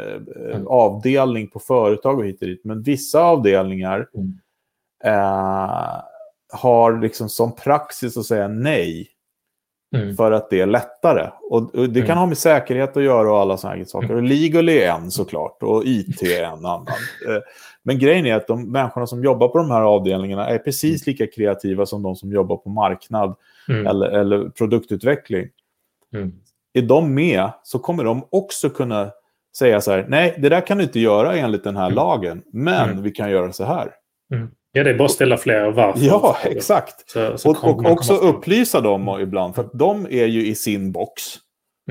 mm. 0.51 0.67
avdelning 0.67 1.47
på 1.47 1.59
företag 1.59 2.19
och 2.19 2.25
hit 2.25 2.41
och 2.41 2.47
dit. 2.47 2.61
Men 2.63 2.83
vissa 2.83 3.21
avdelningar 3.21 4.07
mm. 4.15 4.39
eh, 5.03 6.01
har 6.53 7.01
liksom 7.01 7.29
som 7.29 7.55
praxis 7.55 8.17
att 8.17 8.25
säga 8.25 8.47
nej. 8.47 9.07
Mm. 9.95 10.15
För 10.15 10.31
att 10.31 10.49
det 10.49 10.61
är 10.61 10.65
lättare. 10.65 11.29
Och, 11.41 11.75
och 11.75 11.89
det 11.89 11.99
kan 11.99 12.09
mm. 12.09 12.17
ha 12.17 12.25
med 12.25 12.37
säkerhet 12.37 12.97
att 12.97 13.03
göra 13.03 13.31
och 13.31 13.39
alla 13.39 13.57
sådana 13.57 13.85
saker. 13.85 14.05
Mm. 14.05 14.17
Och 14.17 14.23
legal 14.23 14.69
är 14.69 14.91
en 14.91 15.11
såklart 15.11 15.63
och 15.63 15.83
IT 15.85 16.21
är 16.21 16.43
en 16.43 16.65
annan. 16.65 16.85
Eh, 17.27 17.41
men 17.83 17.99
grejen 17.99 18.25
är 18.25 18.35
att 18.35 18.47
de 18.47 18.71
människorna 18.71 19.07
som 19.07 19.23
jobbar 19.23 19.47
på 19.47 19.57
de 19.57 19.71
här 19.71 19.81
avdelningarna 19.81 20.49
är 20.49 20.57
precis 20.57 21.07
lika 21.07 21.27
kreativa 21.27 21.85
som 21.85 22.03
de 22.03 22.15
som 22.15 22.31
jobbar 22.31 22.57
på 22.57 22.69
marknad 22.69 23.35
mm. 23.69 23.87
eller, 23.87 24.07
eller 24.07 24.49
produktutveckling. 24.49 25.47
Mm. 26.13 26.33
Är 26.73 26.81
de 26.81 27.13
med 27.13 27.49
så 27.63 27.79
kommer 27.79 28.03
de 28.03 28.27
också 28.29 28.69
kunna 28.69 29.11
säga 29.57 29.81
så 29.81 29.91
här, 29.91 30.05
nej, 30.09 30.35
det 30.37 30.49
där 30.49 30.67
kan 30.67 30.77
du 30.77 30.83
inte 30.83 30.99
göra 30.99 31.35
enligt 31.35 31.63
den 31.63 31.75
här 31.75 31.85
mm. 31.85 31.95
lagen, 31.95 32.43
men 32.51 33.03
vi 33.03 33.11
kan 33.11 33.31
göra 33.31 33.53
så 33.53 33.63
här. 33.63 33.91
Ja, 34.71 34.83
det 34.83 34.89
är 34.89 34.97
bara 34.97 35.05
att 35.05 35.11
ställa 35.11 35.37
fler 35.37 35.71
varför. 35.71 36.05
Ja, 36.05 36.37
exakt. 36.43 37.09
Så, 37.09 37.37
så 37.37 37.49
och, 37.49 37.65
och 37.65 37.91
också 37.91 38.13
upplysa 38.13 38.81
dem 38.81 39.19
ibland, 39.21 39.55
för 39.55 39.69
de 39.73 40.05
är 40.05 40.25
ju 40.25 40.47
i 40.47 40.55
sin 40.55 40.91
box. 40.91 41.21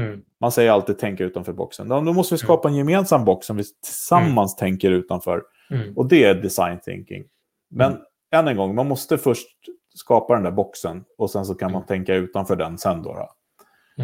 Mm. 0.00 0.20
Man 0.40 0.52
säger 0.52 0.70
alltid 0.70 0.98
tänka 0.98 1.24
utanför 1.24 1.52
boxen. 1.52 1.88
Då 1.88 2.00
måste 2.00 2.34
vi 2.34 2.38
skapa 2.38 2.68
en 2.68 2.74
gemensam 2.74 3.24
box 3.24 3.46
som 3.46 3.56
vi 3.56 3.64
tillsammans 3.84 4.60
mm. 4.60 4.70
tänker 4.70 4.90
utanför. 4.90 5.42
Mm. 5.70 5.96
Och 5.96 6.08
det 6.08 6.24
är 6.24 6.34
design 6.34 6.78
thinking. 6.84 7.24
Men 7.70 7.90
mm. 7.90 8.02
än 8.34 8.48
en 8.48 8.56
gång, 8.56 8.74
man 8.74 8.88
måste 8.88 9.18
först 9.18 9.48
skapa 9.94 10.34
den 10.34 10.42
där 10.42 10.50
boxen 10.50 11.04
och 11.18 11.30
sen 11.30 11.44
så 11.44 11.54
kan 11.54 11.72
man 11.72 11.82
mm. 11.82 11.86
tänka 11.86 12.14
utanför 12.14 12.56
den 12.56 12.78
sen. 12.78 13.02
Då, 13.02 13.14
då. 13.14 13.28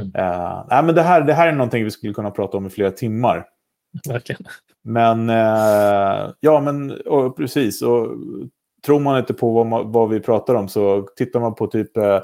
Uh, 0.00 0.66
nej, 0.70 0.82
men 0.82 0.94
det, 0.94 1.02
här, 1.02 1.20
det 1.20 1.34
här 1.34 1.48
är 1.48 1.52
någonting 1.52 1.84
vi 1.84 1.90
skulle 1.90 2.14
kunna 2.14 2.30
prata 2.30 2.56
om 2.56 2.66
i 2.66 2.70
flera 2.70 2.90
timmar. 2.90 3.46
Verkligen. 4.08 4.42
Men, 4.84 5.30
uh, 5.30 6.32
ja 6.40 6.60
men 6.60 7.00
och, 7.06 7.36
precis. 7.36 7.82
Och 7.82 8.08
tror 8.86 9.00
man 9.00 9.18
inte 9.18 9.34
på 9.34 9.52
vad, 9.52 9.66
man, 9.66 9.92
vad, 9.92 10.08
vi 10.08 10.20
pratar 10.20 10.54
om 10.54 10.68
så 10.68 11.08
tittar 11.16 11.40
man 11.40 11.54
på 11.54 11.66
typ, 11.66 11.96
eh, 11.96 12.20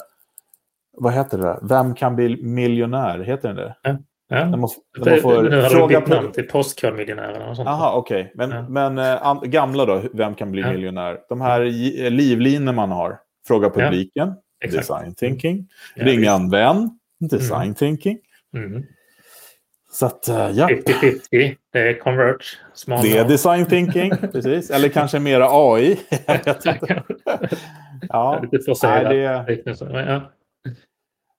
vad 0.92 1.12
heter 1.12 1.38
det? 1.38 1.58
Vem 1.62 1.94
kan 1.94 2.16
bli 2.16 2.42
miljonär? 2.42 3.18
Heter 3.18 3.48
den 3.48 3.56
det? 3.56 3.76
Ja. 3.82 3.96
Ja. 4.30 4.44
När 4.44 4.56
man, 4.56 4.70
när 4.98 5.10
man 5.10 5.20
får 5.20 5.42
nu 5.42 5.62
har 5.62 5.68
fråga 5.68 6.00
bytt 6.00 6.08
namn 6.08 6.32
till 6.32 6.48
Postkodmiljonärerna. 6.48 7.54
Jaha, 7.56 7.94
okej. 7.94 8.20
Okay. 8.20 8.32
Men, 8.34 8.50
ja. 8.50 8.68
men 8.68 8.98
äh, 8.98 9.42
gamla 9.42 9.84
då, 9.84 10.02
vem 10.12 10.34
kan 10.34 10.50
bli 10.50 10.62
ja. 10.62 10.72
miljonär? 10.72 11.18
De 11.28 11.40
här 11.40 11.60
eh, 11.60 12.10
livlinor 12.10 12.72
man 12.72 12.90
har. 12.90 13.18
Fråga 13.46 13.70
publiken, 13.70 14.34
design 14.70 15.14
thinking. 15.14 15.68
Ringa 15.94 16.32
en 16.32 16.50
vän, 16.50 16.98
design 17.20 17.62
mm. 17.62 17.74
thinking. 17.74 18.18
Mm. 18.54 18.84
Så 19.98 20.06
att, 20.06 20.28
uh, 20.28 20.50
ja. 20.50 20.68
50-50, 20.68 21.56
det 21.72 21.78
är 21.78 22.00
converge. 22.00 22.44
Small 22.74 23.02
det 23.02 23.18
är 23.18 23.24
design 23.24 23.66
thinking, 23.66 24.10
precis. 24.32 24.70
Eller 24.70 24.88
kanske 24.88 25.20
mera 25.20 25.48
AI. 25.50 25.98
ja, 28.08 28.40
lite 28.42 28.64
forcerad 28.64 29.10
det... 29.10 30.30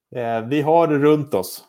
ja. 0.10 0.42
Vi 0.42 0.62
har 0.62 0.88
det 0.88 0.98
runt 0.98 1.34
oss. 1.34 1.64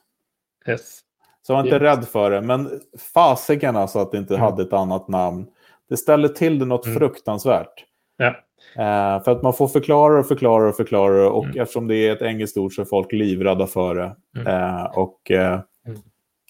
Yes. 0.68 1.01
Så 1.47 1.53
var 1.53 1.61
inte 1.61 1.74
yes. 1.74 1.82
rädd 1.82 2.09
för 2.09 2.30
det. 2.30 2.41
Men 2.41 2.80
fasiken 3.14 3.76
alltså 3.76 3.99
att 3.99 4.12
det 4.12 4.18
inte 4.18 4.34
mm. 4.34 4.45
hade 4.45 4.62
ett 4.62 4.72
annat 4.72 5.09
namn. 5.09 5.47
Det 5.88 5.97
ställer 5.97 6.28
till 6.28 6.59
det 6.59 6.64
något 6.64 6.86
mm. 6.86 6.99
fruktansvärt. 6.99 7.84
Ja. 8.16 8.28
Uh, 8.28 9.24
för 9.24 9.32
att 9.32 9.43
man 9.43 9.53
får 9.53 9.68
förklara 9.68 10.20
och 10.20 10.28
förklara 10.28 10.68
och 10.68 10.76
förklara. 10.76 11.30
Och 11.30 11.45
mm. 11.45 11.61
eftersom 11.61 11.88
det 11.88 11.97
är 11.97 12.12
ett 12.12 12.22
engelskt 12.22 12.57
ord 12.57 12.74
så 12.74 12.82
är 12.82 12.86
folk 12.86 13.12
livrädda 13.12 13.66
för 13.66 13.95
det. 13.95 14.16
Uh, 14.51 14.84
och 14.84 15.30
uh, 15.30 15.61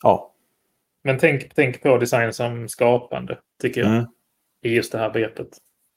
Ja. 0.03 0.30
Men 1.03 1.19
tänk, 1.19 1.55
tänk 1.55 1.83
på 1.83 1.99
design 1.99 2.33
som 2.33 2.69
skapande, 2.69 3.39
tycker 3.63 3.81
jag. 3.81 3.91
Mm. 3.91 4.05
I 4.63 4.75
just 4.75 4.93
det 4.93 4.99
här 4.99 5.11
begreppet. 5.11 5.49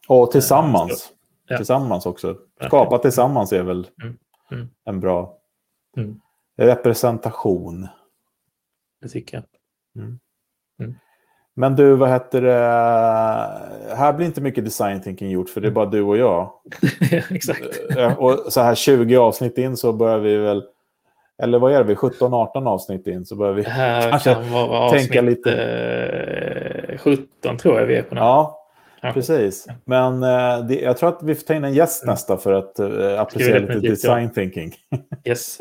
Och 0.07 0.31
tillsammans. 0.31 1.13
Ja. 1.47 1.57
Tillsammans 1.57 2.05
också. 2.05 2.37
Skapa 2.65 2.97
tillsammans 2.97 3.53
är 3.53 3.63
väl 3.63 3.87
mm. 4.03 4.17
Mm. 4.51 4.69
en 4.85 4.99
bra 4.99 5.37
mm. 5.97 6.19
representation. 6.57 7.87
Det 9.01 9.09
tycker 9.09 9.37
jag. 9.37 9.43
Mm. 10.03 10.19
Mm. 10.79 10.95
Men 11.55 11.75
du, 11.75 11.95
vad 11.95 12.09
heter 12.09 12.41
det? 12.41 13.95
Här 13.95 14.13
blir 14.13 14.25
inte 14.25 14.41
mycket 14.41 14.65
design 14.65 15.01
thinking 15.01 15.29
gjort 15.29 15.49
för 15.49 15.61
det 15.61 15.67
är 15.67 15.71
bara 15.71 15.85
du 15.85 16.01
och 16.01 16.17
jag. 16.17 16.51
Exakt. 17.29 17.79
Eh, 17.97 18.19
och 18.19 18.53
så 18.53 18.61
här 18.61 18.75
20 18.75 19.17
avsnitt 19.17 19.57
in 19.57 19.77
så 19.77 19.93
börjar 19.93 20.19
vi 20.19 20.37
väl 20.37 20.63
eller 21.41 21.59
vad 21.59 21.73
är 21.73 21.83
det, 21.83 21.95
17-18 21.95 22.67
avsnitt 22.67 23.07
in 23.07 23.25
så 23.25 23.35
börjar 23.35 23.53
vi 23.53 23.63
kanske 24.09 24.35
tänka 24.91 25.21
lite. 25.21 26.97
17 26.99 27.57
tror 27.57 27.79
jag 27.79 27.85
vi 27.85 27.95
är 27.95 28.01
på 28.01 28.15
nu. 28.15 28.21
Ja, 28.21 28.63
precis. 29.13 29.67
Men 29.85 30.23
eh, 30.23 30.65
det, 30.67 30.75
jag 30.75 30.97
tror 30.97 31.09
att 31.09 31.19
vi 31.23 31.35
får 31.35 31.43
ta 31.43 31.53
in 31.53 31.63
en 31.63 31.73
gäst 31.73 32.05
nästa 32.05 32.37
för 32.37 32.53
att 32.53 32.79
uh, 32.79 33.19
applicera 33.19 33.59
lite 33.59 33.79
design 33.79 34.23
ja. 34.23 34.29
thinking. 34.33 34.73
yes. 35.25 35.57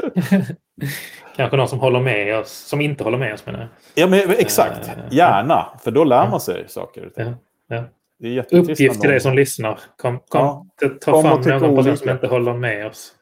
Kanske 1.36 1.56
någon 1.56 1.68
som 1.68 1.80
håller 1.80 2.00
med 2.00 2.38
oss, 2.38 2.50
som 2.50 2.80
inte 2.80 3.04
håller 3.04 3.18
med 3.18 3.34
oss 3.34 3.46
menar 3.46 3.68
Ja, 3.94 4.06
men 4.06 4.30
exakt. 4.30 4.88
Uh, 4.88 4.94
Gärna, 5.10 5.66
för 5.84 5.90
då 5.90 6.04
lär 6.04 6.28
man 6.28 6.40
sig 6.40 6.64
saker. 6.68 7.10
Ja, 7.16 7.34
ja. 7.68 8.42
Uppgift 8.50 9.00
till 9.00 9.10
dig 9.10 9.20
som 9.20 9.34
lyssnar. 9.34 9.80
Kom, 9.96 10.18
kom, 10.28 10.40
ja. 10.40 10.66
Ta 11.00 11.12
kom 11.12 11.22
fram 11.22 11.60
någon 11.60 11.76
person 11.76 11.96
som 11.96 12.10
inte 12.10 12.26
håller 12.26 12.54
med 12.54 12.86
oss. 12.86 13.12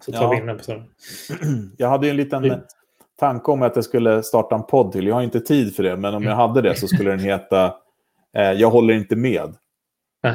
Så 0.00 0.12
tar 0.12 0.22
ja. 0.22 0.30
vi 0.30 0.36
in 0.36 0.46
den 0.46 0.56
personen. 0.56 0.84
Jag 1.76 1.88
hade 1.88 2.06
ju 2.06 2.10
en 2.10 2.16
liten 2.16 2.44
mm. 2.44 2.60
tanke 3.18 3.50
om 3.50 3.62
att 3.62 3.76
jag 3.76 3.84
skulle 3.84 4.22
starta 4.22 4.54
en 4.54 4.62
podd 4.62 4.92
till. 4.92 5.06
Jag 5.06 5.14
har 5.14 5.22
inte 5.22 5.40
tid 5.40 5.76
för 5.76 5.82
det, 5.82 5.96
men 5.96 6.14
om 6.14 6.22
jag 6.22 6.36
hade 6.36 6.62
det 6.62 6.74
så 6.74 6.88
skulle 6.88 7.10
den 7.10 7.20
heta 7.20 7.74
eh, 8.36 8.52
Jag 8.52 8.70
håller 8.70 8.94
inte 8.94 9.16
med. 9.16 9.54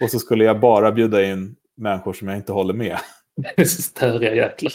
Och 0.00 0.10
så 0.10 0.18
skulle 0.18 0.44
jag 0.44 0.60
bara 0.60 0.92
bjuda 0.92 1.24
in 1.24 1.56
människor 1.76 2.12
som 2.12 2.28
jag 2.28 2.36
inte 2.36 2.52
håller 2.52 2.74
med. 2.74 2.98
Störiga 3.66 4.34
jäklar. 4.34 4.72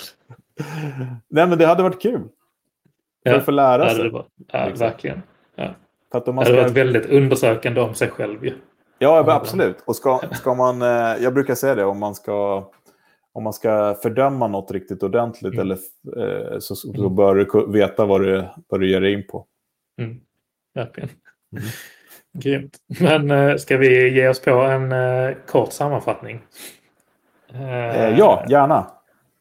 Nej, 1.29 1.47
men 1.47 1.57
det 1.57 1.65
hade 1.65 1.83
varit 1.83 2.01
kul. 2.01 2.21
För 3.23 3.31
ja, 3.31 3.37
att 3.37 3.45
få 3.45 3.51
lära 3.51 3.89
sig. 3.89 4.09
Det 4.09 4.23
ja, 4.51 4.65
liksom. 4.65 4.87
verkligen. 4.87 5.21
Ja. 5.55 5.75
För 6.11 6.17
att 6.17 6.35
man 6.35 6.45
ska... 6.45 6.53
Det 6.53 6.61
hade 6.61 6.73
varit 6.73 6.77
väldigt 6.77 7.05
undersökande 7.05 7.81
om 7.81 7.95
sig 7.95 8.09
själv. 8.09 8.45
Ju. 8.45 8.53
Ja, 8.99 9.25
absolut. 9.27 9.77
Och 9.85 9.95
ska, 9.95 10.21
ska 10.31 10.53
man, 10.53 10.81
eh, 10.81 11.23
jag 11.23 11.33
brukar 11.33 11.55
säga 11.55 11.75
det, 11.75 11.85
om 11.85 11.99
man 11.99 12.15
ska 12.15 12.69
om 13.39 13.43
man 13.43 13.53
ska 13.53 13.95
fördöma 14.01 14.47
något 14.47 14.71
riktigt 14.71 15.03
ordentligt 15.03 15.53
mm. 15.53 15.59
eller, 15.59 15.77
eh, 16.17 16.59
så, 16.59 16.75
så 16.75 16.93
mm. 16.93 17.15
bör 17.15 17.35
du 17.35 17.71
veta 17.71 18.05
vad 18.05 18.21
du, 18.21 18.45
vad 18.67 18.79
du 18.79 18.89
ger 18.89 19.01
dig 19.01 19.13
in 19.13 19.27
på. 19.27 19.45
Mm. 20.01 20.19
Verkligen. 20.73 21.09
Mm. 21.51 21.63
Grymt. 22.33 22.77
Men 22.99 23.31
eh, 23.31 23.55
ska 23.55 23.77
vi 23.77 24.09
ge 24.09 24.27
oss 24.27 24.41
på 24.41 24.51
en 24.51 24.91
eh, 24.91 25.35
kort 25.47 25.71
sammanfattning? 25.71 26.41
Eh, 27.53 28.17
ja, 28.17 28.45
gärna. 28.49 28.91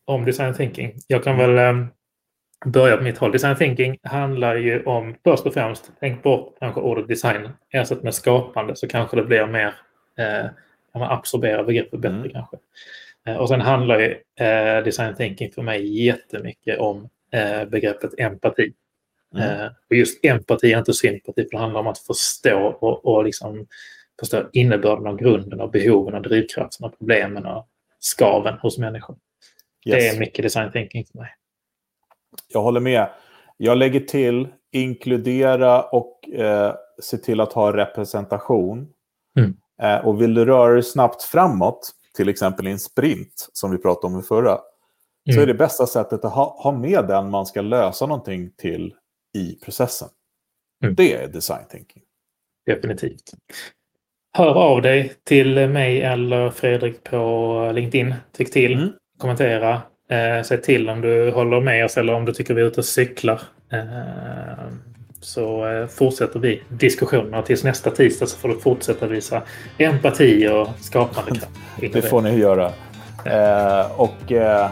Om 0.05 0.25
design 0.25 0.55
thinking. 0.55 0.93
Jag 1.07 1.25
kan 1.25 1.37
väl 1.37 1.59
eh, 1.59 1.87
börja 2.67 2.97
på 2.97 3.03
mitt 3.03 3.19
håll. 3.19 3.33
Design 3.33 3.57
thinking 3.57 3.99
handlar 4.03 4.55
ju 4.55 4.85
om 4.85 5.15
först 5.25 5.47
och 5.47 5.55
främst, 5.55 5.93
tänk 6.01 6.23
bort 6.23 6.57
kanske 6.61 6.81
ordet 6.81 7.09
design. 7.09 7.49
Ersätt 7.71 8.03
med 8.03 8.15
skapande 8.15 8.77
så 8.77 8.89
kanske 8.89 9.17
det 9.17 9.25
blir 9.25 9.47
mer, 9.47 9.75
eh, 10.19 10.51
kan 10.93 11.01
man 11.01 11.11
absorbera 11.11 11.63
begreppet 11.63 12.01
bättre 12.01 12.17
mm. 12.17 12.31
kanske. 12.31 12.57
Eh, 13.29 13.37
och 13.37 13.49
sen 13.49 13.61
handlar 13.61 13.99
ju 13.99 14.17
eh, 14.41 14.85
design 14.85 15.15
thinking 15.15 15.53
för 15.53 15.63
mig 15.63 16.05
jättemycket 16.05 16.79
om 16.79 17.09
eh, 17.33 17.65
begreppet 17.65 18.11
empati. 18.19 18.73
Mm. 19.35 19.61
Eh, 19.61 19.67
och 19.91 19.97
just 19.97 20.25
empati 20.25 20.73
är 20.73 20.79
inte 20.79 20.95
sympati, 20.95 21.43
för 21.43 21.51
det 21.51 21.59
handlar 21.59 21.81
om 21.81 21.87
att 21.87 21.99
förstå 21.99 22.77
och, 22.81 23.07
och 23.07 23.25
liksom 23.25 23.67
förstå 24.21 24.49
innebörden 24.53 25.07
av 25.07 25.17
grunden 25.17 25.61
och 25.61 25.71
behoven 25.71 26.15
och 26.15 26.23
drivkraften 26.23 26.87
och 26.87 26.99
problemen 26.99 27.47
och 27.47 27.69
skaven 27.99 28.55
hos 28.59 28.79
människor. 28.79 29.17
Yes. 29.87 29.97
Det 29.97 30.09
är 30.09 30.21
mycket 30.21 30.43
design 30.43 30.73
thinking 30.73 31.05
för 31.05 31.19
mig. 31.19 31.31
Jag 32.49 32.63
håller 32.63 32.81
med. 32.81 33.09
Jag 33.57 33.79
lägger 33.79 34.01
till 34.01 34.49
inkludera 34.73 35.83
och 35.83 36.29
eh, 36.29 36.75
se 37.03 37.17
till 37.19 37.41
att 37.41 37.53
ha 37.53 37.77
representation. 37.77 38.89
Mm. 39.39 39.57
Eh, 39.83 40.07
och 40.07 40.23
vill 40.23 40.35
du 40.35 40.45
röra 40.45 40.73
dig 40.73 40.83
snabbt 40.83 41.23
framåt, 41.23 41.91
till 42.19 42.29
exempel 42.29 42.69
i 42.69 42.71
en 42.71 42.79
sprint 42.79 43.49
som 43.53 43.71
vi 43.71 43.79
pratade 43.79 44.15
om 44.15 44.21
i 44.21 44.23
förra, 44.23 44.51
mm. 44.51 45.35
så 45.35 45.41
är 45.41 45.47
det 45.47 45.55
bästa 45.55 45.87
sättet 45.87 46.25
att 46.25 46.33
ha, 46.33 46.57
ha 46.63 46.73
med 46.73 47.05
den 47.09 47.31
man 47.31 47.47
ska 47.47 47.61
lösa 47.61 48.07
någonting 48.07 48.51
till 48.57 48.95
i 49.37 49.59
processen. 49.65 50.09
Mm. 50.85 50.95
Det 50.95 51.15
är 51.15 51.29
design 51.29 51.65
thinking. 51.71 52.03
Definitivt. 52.67 53.33
Hör 54.37 54.55
av 54.55 54.83
dig 54.83 55.15
till 55.25 55.69
mig 55.69 56.03
eller 56.03 56.51
Fredrik 56.51 57.05
på 57.05 57.73
LinkedIn. 57.75 58.15
Tyck 58.33 58.53
till, 58.53 58.73
mm. 58.75 58.93
kommentera, 59.19 59.83
eh, 60.11 60.43
säg 60.45 60.63
till 60.63 60.89
om 60.89 61.01
du 61.01 61.31
håller 61.31 61.61
med 61.61 61.85
oss 61.85 61.97
eller 61.97 62.13
om 62.15 62.25
du 62.25 62.33
tycker 62.33 62.55
vi 62.55 62.63
är 62.63 62.67
ute 62.67 62.81
och 62.81 62.85
cyklar. 62.85 63.43
Eh, 63.73 64.69
så 65.21 65.67
eh, 65.69 65.87
fortsätter 65.87 66.41
vi 66.41 66.63
diskussionerna 66.69 67.43
tills 67.43 67.65
nästa 67.65 67.91
tisdag 67.91 68.27
så 68.27 68.37
får 68.39 68.49
du 68.49 68.59
fortsätta 68.59 69.07
visa 69.07 69.43
empati 69.79 70.49
och 70.49 70.69
skapande 70.81 71.31
kraft. 71.31 71.49
det 71.93 72.03
får 72.03 72.23
ni 72.23 72.39
göra. 72.39 72.73
Eh, 73.25 74.01
och 74.01 74.33
eh, 74.33 74.71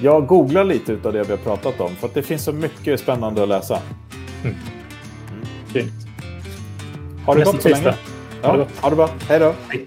jag 0.00 0.26
googlar 0.26 0.64
lite 0.64 0.92
av 0.92 1.12
det 1.12 1.22
vi 1.22 1.30
har 1.30 1.38
pratat 1.38 1.80
om 1.80 1.96
för 1.96 2.06
att 2.06 2.14
det 2.14 2.22
finns 2.22 2.44
så 2.44 2.52
mycket 2.52 3.00
spännande 3.00 3.42
att 3.42 3.48
läsa. 3.48 3.78
Mm. 4.44 4.56
Mm. 5.74 5.88
Ha 7.26 7.34
det 7.34 7.44
gott 7.44 7.62
så 7.62 7.68
länge. 7.68 7.94
Ja, 8.42 8.66
ha 8.80 8.90
det 8.90 8.96
bra. 8.96 9.10
Hej 9.28 9.38
då. 9.38 9.54
Hej. 9.68 9.86